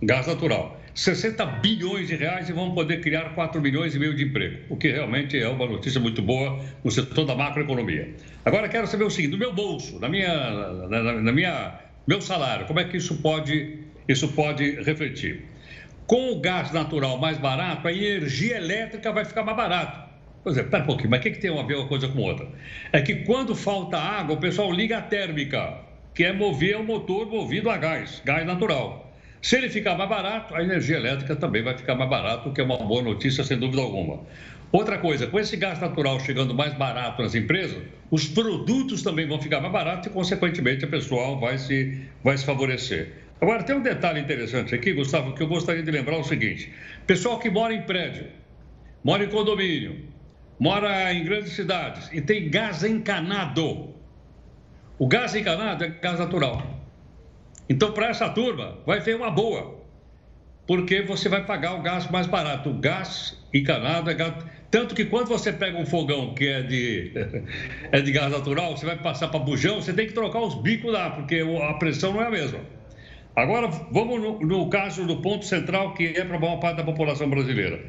Gás 0.00 0.28
natural. 0.28 0.80
60 0.94 1.44
bilhões 1.60 2.06
de 2.06 2.16
reais 2.16 2.48
e 2.48 2.52
vão 2.52 2.72
poder 2.72 3.00
criar 3.00 3.34
4 3.34 3.60
milhões 3.60 3.94
e 3.94 3.98
meio 3.98 4.14
de 4.14 4.24
emprego, 4.24 4.58
o 4.68 4.76
que 4.76 4.90
realmente 4.90 5.38
é 5.38 5.48
uma 5.48 5.66
notícia 5.66 5.98
muito 5.98 6.20
boa 6.20 6.60
no 6.84 6.90
setor 6.90 7.24
da 7.24 7.34
macroeconomia. 7.34 8.14
Agora 8.44 8.68
quero 8.68 8.86
saber 8.86 9.04
o 9.04 9.10
seguinte, 9.10 9.32
no 9.32 9.38
meu 9.38 9.54
bolso, 9.54 9.98
na 9.98 10.08
minha, 10.08 10.86
na, 10.88 11.14
na 11.14 11.32
minha, 11.32 11.80
meu 12.06 12.20
salário, 12.20 12.66
como 12.66 12.78
é 12.78 12.84
que 12.84 12.98
isso 12.98 13.16
pode, 13.22 13.78
isso 14.06 14.28
pode 14.28 14.82
refletir? 14.82 15.51
Com 16.06 16.32
o 16.32 16.40
gás 16.40 16.72
natural 16.72 17.18
mais 17.18 17.38
barato, 17.38 17.86
a 17.86 17.92
energia 17.92 18.56
elétrica 18.56 19.12
vai 19.12 19.24
ficar 19.24 19.44
mais 19.44 19.56
barata. 19.56 20.10
Pois 20.42 20.56
é, 20.56 20.62
pera 20.62 20.82
um 20.82 20.86
pouquinho, 20.86 21.10
mas 21.10 21.20
o 21.20 21.22
que, 21.22 21.30
que 21.30 21.40
tem 21.40 21.56
a 21.56 21.62
ver 21.62 21.76
uma 21.76 21.86
coisa 21.86 22.08
com 22.08 22.20
outra? 22.20 22.48
É 22.92 23.00
que 23.00 23.14
quando 23.24 23.54
falta 23.54 23.96
água, 23.96 24.34
o 24.34 24.40
pessoal 24.40 24.72
liga 24.72 24.98
a 24.98 25.02
térmica, 25.02 25.78
que 26.14 26.24
é 26.24 26.32
mover 26.32 26.76
o 26.76 26.84
motor 26.84 27.26
movido 27.26 27.70
a 27.70 27.76
gás, 27.76 28.20
gás 28.24 28.44
natural. 28.44 29.12
Se 29.40 29.56
ele 29.56 29.68
ficar 29.68 29.96
mais 29.96 30.10
barato, 30.10 30.54
a 30.54 30.62
energia 30.62 30.96
elétrica 30.96 31.36
também 31.36 31.62
vai 31.62 31.76
ficar 31.76 31.94
mais 31.94 32.10
barato, 32.10 32.48
o 32.48 32.52
que 32.52 32.60
é 32.60 32.64
uma 32.64 32.76
boa 32.76 33.02
notícia, 33.02 33.44
sem 33.44 33.58
dúvida 33.58 33.82
alguma. 33.82 34.20
Outra 34.72 34.98
coisa, 34.98 35.26
com 35.26 35.38
esse 35.38 35.56
gás 35.56 35.78
natural 35.80 36.18
chegando 36.20 36.54
mais 36.54 36.74
barato 36.74 37.22
nas 37.22 37.34
empresas, 37.34 37.82
os 38.10 38.26
produtos 38.26 39.02
também 39.02 39.26
vão 39.26 39.40
ficar 39.40 39.60
mais 39.60 39.72
baratos 39.72 40.06
e, 40.06 40.10
consequentemente, 40.10 40.84
a 40.84 40.88
pessoal 40.88 41.38
vai 41.38 41.58
se, 41.58 42.02
vai 42.22 42.36
se 42.36 42.44
favorecer. 42.44 43.12
Agora, 43.42 43.64
tem 43.64 43.74
um 43.74 43.82
detalhe 43.82 44.20
interessante 44.20 44.72
aqui, 44.72 44.92
Gustavo, 44.92 45.34
que 45.34 45.42
eu 45.42 45.48
gostaria 45.48 45.82
de 45.82 45.90
lembrar 45.90 46.16
o 46.16 46.22
seguinte: 46.22 46.72
pessoal 47.08 47.40
que 47.40 47.50
mora 47.50 47.74
em 47.74 47.82
prédio, 47.82 48.28
mora 49.02 49.24
em 49.24 49.28
condomínio, 49.28 50.00
mora 50.60 51.12
em 51.12 51.24
grandes 51.24 51.52
cidades 51.52 52.08
e 52.12 52.20
tem 52.20 52.48
gás 52.48 52.84
encanado. 52.84 53.94
O 54.96 55.08
gás 55.08 55.34
encanado 55.34 55.82
é 55.82 55.88
gás 55.88 56.20
natural. 56.20 56.64
Então, 57.68 57.90
para 57.90 58.10
essa 58.10 58.28
turma, 58.28 58.78
vai 58.86 59.00
ver 59.00 59.16
uma 59.16 59.28
boa, 59.28 59.82
porque 60.64 61.02
você 61.02 61.28
vai 61.28 61.44
pagar 61.44 61.74
o 61.74 61.82
gás 61.82 62.08
mais 62.08 62.28
barato. 62.28 62.70
O 62.70 62.74
gás 62.74 63.36
encanado 63.52 64.08
é 64.08 64.14
gás... 64.14 64.34
Tanto 64.70 64.94
que 64.94 65.06
quando 65.06 65.26
você 65.26 65.52
pega 65.52 65.76
um 65.76 65.84
fogão 65.84 66.32
que 66.32 66.46
é 66.46 66.62
de, 66.62 67.12
é 67.90 68.00
de 68.00 68.12
gás 68.12 68.30
natural, 68.30 68.76
você 68.76 68.86
vai 68.86 68.98
passar 68.98 69.28
para 69.28 69.40
bujão, 69.40 69.82
você 69.82 69.92
tem 69.92 70.06
que 70.06 70.12
trocar 70.12 70.42
os 70.42 70.54
bicos 70.54 70.92
lá, 70.92 71.10
porque 71.10 71.44
a 71.68 71.74
pressão 71.74 72.12
não 72.12 72.22
é 72.22 72.26
a 72.28 72.30
mesma. 72.30 72.60
Agora, 73.34 73.68
vamos 73.90 74.20
no, 74.20 74.40
no 74.40 74.68
caso 74.68 75.06
do 75.06 75.16
ponto 75.16 75.44
central, 75.46 75.94
que 75.94 76.04
é 76.04 76.24
para 76.24 76.38
boa 76.38 76.58
parte 76.58 76.76
da 76.76 76.84
população 76.84 77.30
brasileira. 77.30 77.80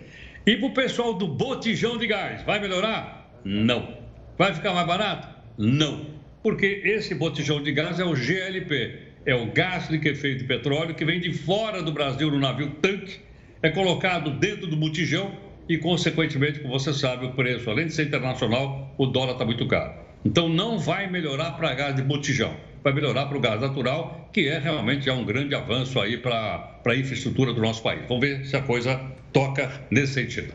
E 0.45 0.55
para 0.55 0.67
o 0.67 0.73
pessoal 0.73 1.13
do 1.13 1.27
botijão 1.27 1.97
de 1.97 2.07
gás, 2.07 2.43
vai 2.43 2.59
melhorar? 2.59 3.29
Não. 3.43 3.97
Vai 4.37 4.53
ficar 4.53 4.73
mais 4.73 4.87
barato? 4.87 5.27
Não. 5.57 6.05
Porque 6.41 6.81
esse 6.85 7.13
botijão 7.15 7.61
de 7.61 7.71
gás 7.71 7.99
é 7.99 8.05
o 8.05 8.15
GLP, 8.15 8.99
é 9.25 9.35
o 9.35 9.51
gás 9.51 9.89
liquefeito 9.89 10.39
de 10.39 10.43
petróleo 10.45 10.95
que 10.95 11.05
vem 11.05 11.19
de 11.19 11.33
fora 11.33 11.81
do 11.81 11.91
Brasil 11.91 12.31
no 12.31 12.39
navio 12.39 12.71
tanque, 12.81 13.19
é 13.61 13.69
colocado 13.69 14.31
dentro 14.31 14.67
do 14.67 14.75
botijão 14.75 15.31
e, 15.67 15.77
consequentemente, 15.77 16.59
como 16.59 16.77
você 16.77 16.93
sabe, 16.93 17.25
o 17.25 17.31
preço, 17.31 17.69
além 17.69 17.87
de 17.87 17.93
ser 17.93 18.07
internacional, 18.07 18.93
o 18.97 19.05
dólar 19.05 19.33
está 19.33 19.45
muito 19.45 19.65
caro. 19.67 19.93
Então, 20.25 20.49
não 20.49 20.77
vai 20.77 21.09
melhorar 21.09 21.51
para 21.51 21.73
gás 21.73 21.95
de 21.95 22.01
botijão, 22.01 22.55
vai 22.83 22.93
melhorar 22.93 23.27
para 23.27 23.37
o 23.37 23.39
gás 23.39 23.61
natural, 23.61 24.29
que 24.33 24.47
é 24.49 24.59
realmente 24.59 25.09
é 25.09 25.13
um 25.13 25.23
grande 25.23 25.55
avanço 25.55 25.99
aí 25.99 26.17
para 26.17 26.81
a 26.85 26.95
infraestrutura 26.95 27.53
do 27.53 27.61
nosso 27.61 27.81
país. 27.81 28.01
Vamos 28.07 28.19
ver 28.19 28.45
se 28.45 28.57
a 28.57 28.61
coisa 28.61 28.99
toca 29.31 29.71
nesse 29.89 30.13
sentido. 30.13 30.53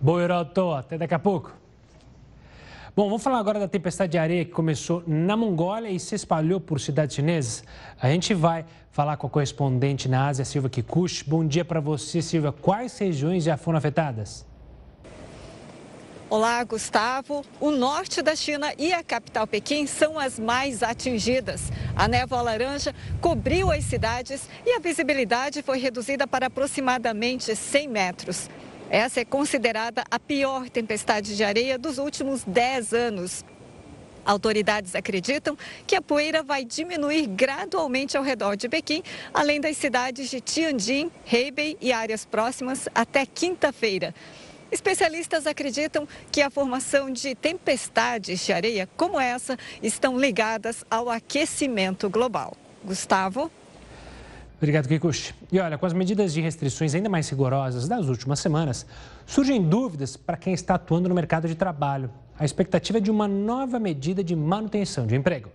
Boa, 0.00 0.22
Heroto. 0.22 0.72
Até 0.72 0.98
daqui 0.98 1.14
a 1.14 1.18
pouco. 1.18 1.56
Bom, 2.94 3.06
vamos 3.06 3.24
falar 3.24 3.38
agora 3.38 3.58
da 3.58 3.66
tempestade 3.66 4.12
de 4.12 4.18
areia 4.18 4.44
que 4.44 4.52
começou 4.52 5.02
na 5.04 5.36
Mongólia 5.36 5.88
e 5.88 5.98
se 5.98 6.14
espalhou 6.14 6.60
por 6.60 6.78
cidades 6.78 7.16
chinesas. 7.16 7.64
A 8.00 8.08
gente 8.08 8.34
vai 8.34 8.64
falar 8.92 9.16
com 9.16 9.26
a 9.26 9.30
correspondente 9.30 10.08
na 10.08 10.28
Ásia, 10.28 10.44
Silvia 10.44 10.70
Kikuchi. 10.70 11.28
Bom 11.28 11.44
dia 11.44 11.64
para 11.64 11.80
você, 11.80 12.22
Silvia. 12.22 12.52
Quais 12.52 12.96
regiões 12.98 13.42
já 13.42 13.56
foram 13.56 13.78
afetadas? 13.78 14.46
Olá, 16.30 16.64
Gustavo. 16.64 17.44
O 17.60 17.70
norte 17.70 18.22
da 18.22 18.34
China 18.34 18.72
e 18.78 18.94
a 18.94 19.02
capital 19.02 19.46
Pequim 19.46 19.86
são 19.86 20.18
as 20.18 20.38
mais 20.38 20.82
atingidas. 20.82 21.70
A 21.94 22.08
névoa 22.08 22.40
laranja 22.40 22.94
cobriu 23.20 23.70
as 23.70 23.84
cidades 23.84 24.48
e 24.64 24.70
a 24.70 24.78
visibilidade 24.78 25.60
foi 25.60 25.78
reduzida 25.78 26.26
para 26.26 26.46
aproximadamente 26.46 27.54
100 27.54 27.88
metros. 27.88 28.48
Essa 28.88 29.20
é 29.20 29.24
considerada 29.24 30.02
a 30.10 30.18
pior 30.18 30.70
tempestade 30.70 31.36
de 31.36 31.44
areia 31.44 31.78
dos 31.78 31.98
últimos 31.98 32.42
10 32.42 32.94
anos. 32.94 33.44
Autoridades 34.24 34.94
acreditam 34.94 35.58
que 35.86 35.94
a 35.94 36.00
poeira 36.00 36.42
vai 36.42 36.64
diminuir 36.64 37.26
gradualmente 37.26 38.16
ao 38.16 38.22
redor 38.22 38.56
de 38.56 38.66
Pequim, 38.70 39.02
além 39.32 39.60
das 39.60 39.76
cidades 39.76 40.30
de 40.30 40.40
Tianjin, 40.40 41.10
Hebei 41.30 41.76
e 41.82 41.92
áreas 41.92 42.24
próximas 42.24 42.88
até 42.94 43.26
quinta-feira. 43.26 44.14
Especialistas 44.74 45.46
acreditam 45.46 46.06
que 46.32 46.42
a 46.42 46.50
formação 46.50 47.08
de 47.08 47.32
tempestades 47.36 48.44
de 48.44 48.52
areia 48.52 48.88
como 48.96 49.20
essa 49.20 49.56
estão 49.80 50.18
ligadas 50.18 50.84
ao 50.90 51.08
aquecimento 51.08 52.10
global. 52.10 52.56
Gustavo? 52.84 53.52
Obrigado, 54.56 54.88
Kikuchi. 54.88 55.32
E 55.52 55.60
olha, 55.60 55.78
com 55.78 55.86
as 55.86 55.92
medidas 55.92 56.34
de 56.34 56.40
restrições 56.40 56.92
ainda 56.92 57.08
mais 57.08 57.28
rigorosas 57.28 57.86
das 57.86 58.08
últimas 58.08 58.40
semanas, 58.40 58.84
surgem 59.24 59.62
dúvidas 59.62 60.16
para 60.16 60.36
quem 60.36 60.52
está 60.52 60.74
atuando 60.74 61.08
no 61.08 61.14
mercado 61.14 61.46
de 61.46 61.54
trabalho. 61.54 62.10
a 62.36 62.44
expectativa 62.44 62.98
é 62.98 63.00
de 63.00 63.12
uma 63.12 63.28
nova 63.28 63.78
medida 63.78 64.24
de 64.24 64.34
manutenção 64.34 65.06
de 65.06 65.14
emprego. 65.14 65.50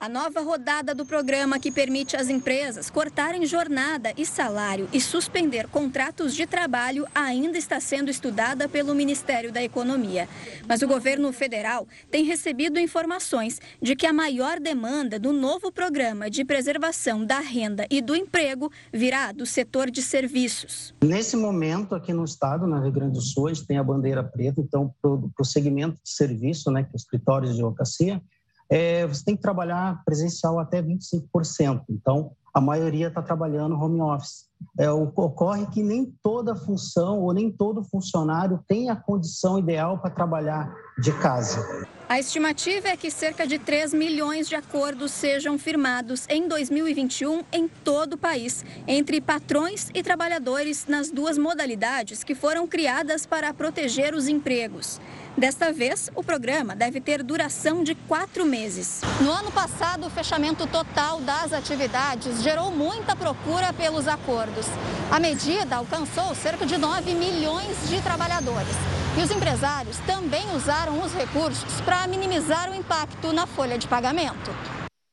A 0.00 0.08
nova 0.08 0.40
rodada 0.40 0.94
do 0.94 1.04
programa 1.04 1.58
que 1.58 1.72
permite 1.72 2.16
às 2.16 2.28
empresas 2.28 2.88
cortarem 2.88 3.44
jornada 3.44 4.12
e 4.16 4.24
salário 4.24 4.88
e 4.92 5.00
suspender 5.00 5.66
contratos 5.66 6.36
de 6.36 6.46
trabalho 6.46 7.04
ainda 7.12 7.58
está 7.58 7.80
sendo 7.80 8.08
estudada 8.08 8.68
pelo 8.68 8.94
Ministério 8.94 9.50
da 9.50 9.60
Economia. 9.60 10.28
Mas 10.68 10.82
o 10.82 10.86
governo 10.86 11.32
federal 11.32 11.84
tem 12.12 12.24
recebido 12.24 12.78
informações 12.78 13.60
de 13.82 13.96
que 13.96 14.06
a 14.06 14.12
maior 14.12 14.60
demanda 14.60 15.18
do 15.18 15.32
novo 15.32 15.72
programa 15.72 16.30
de 16.30 16.44
preservação 16.44 17.24
da 17.24 17.40
renda 17.40 17.84
e 17.90 18.00
do 18.00 18.14
emprego 18.14 18.70
virá 18.92 19.32
do 19.32 19.44
setor 19.44 19.90
de 19.90 20.00
serviços. 20.00 20.94
Nesse 21.02 21.36
momento, 21.36 21.96
aqui 21.96 22.12
no 22.12 22.24
estado, 22.24 22.68
na 22.68 22.80
Rio 22.80 22.92
Grande 22.92 23.14
do 23.14 23.20
Sul, 23.20 23.48
a 23.48 23.52
gente 23.52 23.66
tem 23.66 23.78
a 23.78 23.82
bandeira 23.82 24.22
preta, 24.22 24.60
então, 24.60 24.94
para 25.02 25.10
o 25.10 25.44
segmento 25.44 25.98
de 26.04 26.10
serviço, 26.10 26.70
né, 26.70 26.84
que 26.84 26.90
é 26.90 26.94
os 26.94 27.02
escritórios 27.02 27.50
de 27.50 27.56
advocacia, 27.56 28.22
é, 28.70 29.06
você 29.06 29.24
tem 29.24 29.36
que 29.36 29.42
trabalhar 29.42 30.02
presencial 30.04 30.58
até 30.58 30.82
25%. 30.82 31.82
Então, 31.88 32.32
a 32.52 32.60
maioria 32.60 33.08
está 33.08 33.22
trabalhando 33.22 33.80
home 33.80 34.00
office. 34.00 34.46
É, 34.78 34.90
ocorre 34.90 35.66
que 35.66 35.82
nem 35.82 36.12
toda 36.22 36.56
função 36.56 37.20
ou 37.20 37.32
nem 37.32 37.50
todo 37.50 37.84
funcionário 37.84 38.62
tem 38.66 38.90
a 38.90 38.96
condição 38.96 39.58
ideal 39.58 39.98
para 39.98 40.10
trabalhar 40.10 40.74
de 40.98 41.12
casa. 41.12 41.86
A 42.08 42.18
estimativa 42.18 42.88
é 42.88 42.96
que 42.96 43.10
cerca 43.10 43.46
de 43.46 43.58
3 43.58 43.92
milhões 43.92 44.48
de 44.48 44.54
acordos 44.54 45.12
sejam 45.12 45.58
firmados 45.58 46.24
em 46.30 46.48
2021 46.48 47.44
em 47.52 47.68
todo 47.68 48.14
o 48.14 48.16
país, 48.18 48.64
entre 48.86 49.20
patrões 49.20 49.90
e 49.92 50.02
trabalhadores 50.02 50.86
nas 50.88 51.10
duas 51.10 51.36
modalidades 51.36 52.24
que 52.24 52.34
foram 52.34 52.66
criadas 52.66 53.26
para 53.26 53.52
proteger 53.52 54.14
os 54.14 54.26
empregos. 54.26 54.98
Desta 55.36 55.70
vez, 55.70 56.10
o 56.16 56.24
programa 56.24 56.74
deve 56.74 56.98
ter 56.98 57.22
duração 57.22 57.84
de 57.84 57.94
quatro 57.94 58.46
meses. 58.46 59.02
No 59.20 59.30
ano 59.30 59.52
passado, 59.52 60.06
o 60.06 60.10
fechamento 60.10 60.66
total 60.66 61.20
das 61.20 61.52
atividades 61.52 62.42
gerou 62.42 62.72
muita 62.72 63.14
procura 63.14 63.70
pelos 63.74 64.08
acordos. 64.08 64.66
A 65.12 65.20
medida 65.20 65.76
alcançou 65.76 66.34
cerca 66.34 66.64
de 66.64 66.78
9 66.78 67.12
milhões 67.12 67.88
de 67.90 68.00
trabalhadores. 68.00 68.97
E 69.18 69.20
os 69.20 69.32
empresários 69.32 69.98
também 70.06 70.44
usaram 70.54 71.02
os 71.02 71.12
recursos 71.12 71.80
para 71.80 72.06
minimizar 72.06 72.70
o 72.70 72.74
impacto 72.76 73.32
na 73.32 73.48
folha 73.48 73.76
de 73.76 73.88
pagamento. 73.88 74.52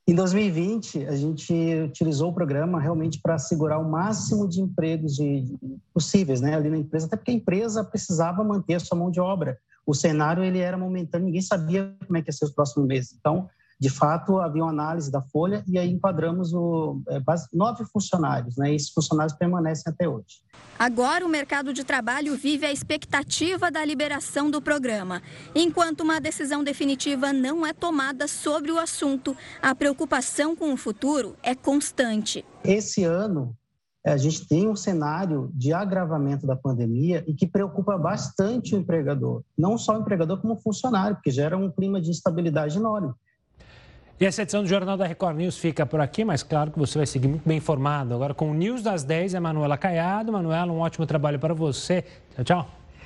Em 0.07 0.13
2020, 0.13 1.07
a 1.07 1.15
gente 1.15 1.51
utilizou 1.87 2.29
o 2.29 2.33
programa 2.33 2.79
realmente 2.79 3.19
para 3.19 3.33
assegurar 3.33 3.81
o 3.81 3.89
máximo 3.89 4.47
de 4.47 4.61
empregos 4.61 5.15
de, 5.15 5.57
possíveis 5.91 6.39
né, 6.39 6.53
ali 6.53 6.69
na 6.69 6.77
empresa, 6.77 7.07
até 7.07 7.15
porque 7.17 7.31
a 7.31 7.33
empresa 7.33 7.83
precisava 7.83 8.43
manter 8.43 8.75
a 8.75 8.79
sua 8.79 8.95
mão 8.95 9.09
de 9.09 9.19
obra 9.19 9.57
o 9.85 9.93
cenário 9.93 10.43
ele 10.43 10.59
era 10.59 10.77
momentâneo, 10.77 11.27
ninguém 11.27 11.41
sabia 11.41 11.95
como 12.05 12.17
é 12.17 12.21
que 12.21 12.29
ia 12.29 12.33
ser 12.33 12.45
os 12.45 12.51
próximos 12.51 12.87
meses. 12.87 13.15
Então, 13.19 13.47
de 13.77 13.89
fato, 13.89 14.39
havia 14.39 14.63
uma 14.63 14.71
análise 14.71 15.11
da 15.11 15.21
folha 15.21 15.63
e 15.67 15.77
aí 15.77 15.91
enquadramos 15.91 16.53
o, 16.53 17.01
é, 17.09 17.19
nove 17.53 17.83
funcionários, 17.85 18.55
né? 18.55 18.71
E 18.71 18.75
esses 18.75 18.89
funcionários 18.89 19.37
permanecem 19.37 19.91
até 19.91 20.07
hoje. 20.07 20.41
Agora, 20.79 21.25
o 21.25 21.29
mercado 21.29 21.73
de 21.73 21.83
trabalho 21.83 22.35
vive 22.37 22.65
a 22.65 22.71
expectativa 22.71 23.69
da 23.69 23.83
liberação 23.83 24.49
do 24.49 24.61
programa. 24.61 25.21
Enquanto 25.53 26.01
uma 26.01 26.21
decisão 26.21 26.63
definitiva 26.63 27.33
não 27.33 27.65
é 27.65 27.73
tomada 27.73 28.27
sobre 28.27 28.71
o 28.71 28.79
assunto, 28.79 29.35
a 29.61 29.75
preocupação 29.75 30.55
com 30.55 30.73
o 30.73 30.77
futuro 30.77 31.35
é 31.43 31.53
constante. 31.53 32.45
Esse 32.63 33.03
ano, 33.03 33.55
é, 34.05 34.13
a 34.13 34.17
gente 34.17 34.47
tem 34.47 34.69
um 34.69 34.75
cenário 34.75 35.49
de 35.53 35.73
agravamento 35.73 36.47
da 36.47 36.55
pandemia 36.55 37.25
e 37.27 37.33
que 37.33 37.47
preocupa 37.47 37.97
bastante 37.97 38.73
o 38.73 38.77
empregador, 38.77 39.43
não 39.57 39.77
só 39.77 39.97
o 39.97 40.01
empregador 40.01 40.39
como 40.39 40.53
o 40.53 40.61
funcionário, 40.61 41.15
porque 41.15 41.31
gera 41.31 41.57
um 41.57 41.71
clima 41.71 41.99
de 41.99 42.09
instabilidade 42.09 42.77
enorme. 42.77 43.13
E 44.19 44.25
essa 44.25 44.43
edição 44.43 44.63
do 44.63 44.69
Jornal 44.69 44.95
da 44.95 45.05
Record 45.05 45.35
News 45.35 45.57
fica 45.57 45.85
por 45.85 45.99
aqui, 45.99 46.23
mas 46.23 46.41
claro 46.41 46.71
que 46.71 46.79
você 46.79 46.97
vai 46.97 47.05
seguir 47.05 47.27
muito 47.27 47.47
bem 47.47 47.57
informado. 47.57 48.13
Agora 48.13 48.33
com 48.33 48.49
o 48.49 48.53
News 48.53 48.81
das 48.81 49.03
10 49.03 49.33
é 49.33 49.39
Manuela 49.41 49.77
Caiado. 49.77 50.31
Manuela, 50.31 50.71
um 50.71 50.79
ótimo 50.79 51.05
trabalho 51.05 51.37
para 51.37 51.53
você. 51.53 52.03
Tchau, 52.33 52.45
tchau. 52.45 52.84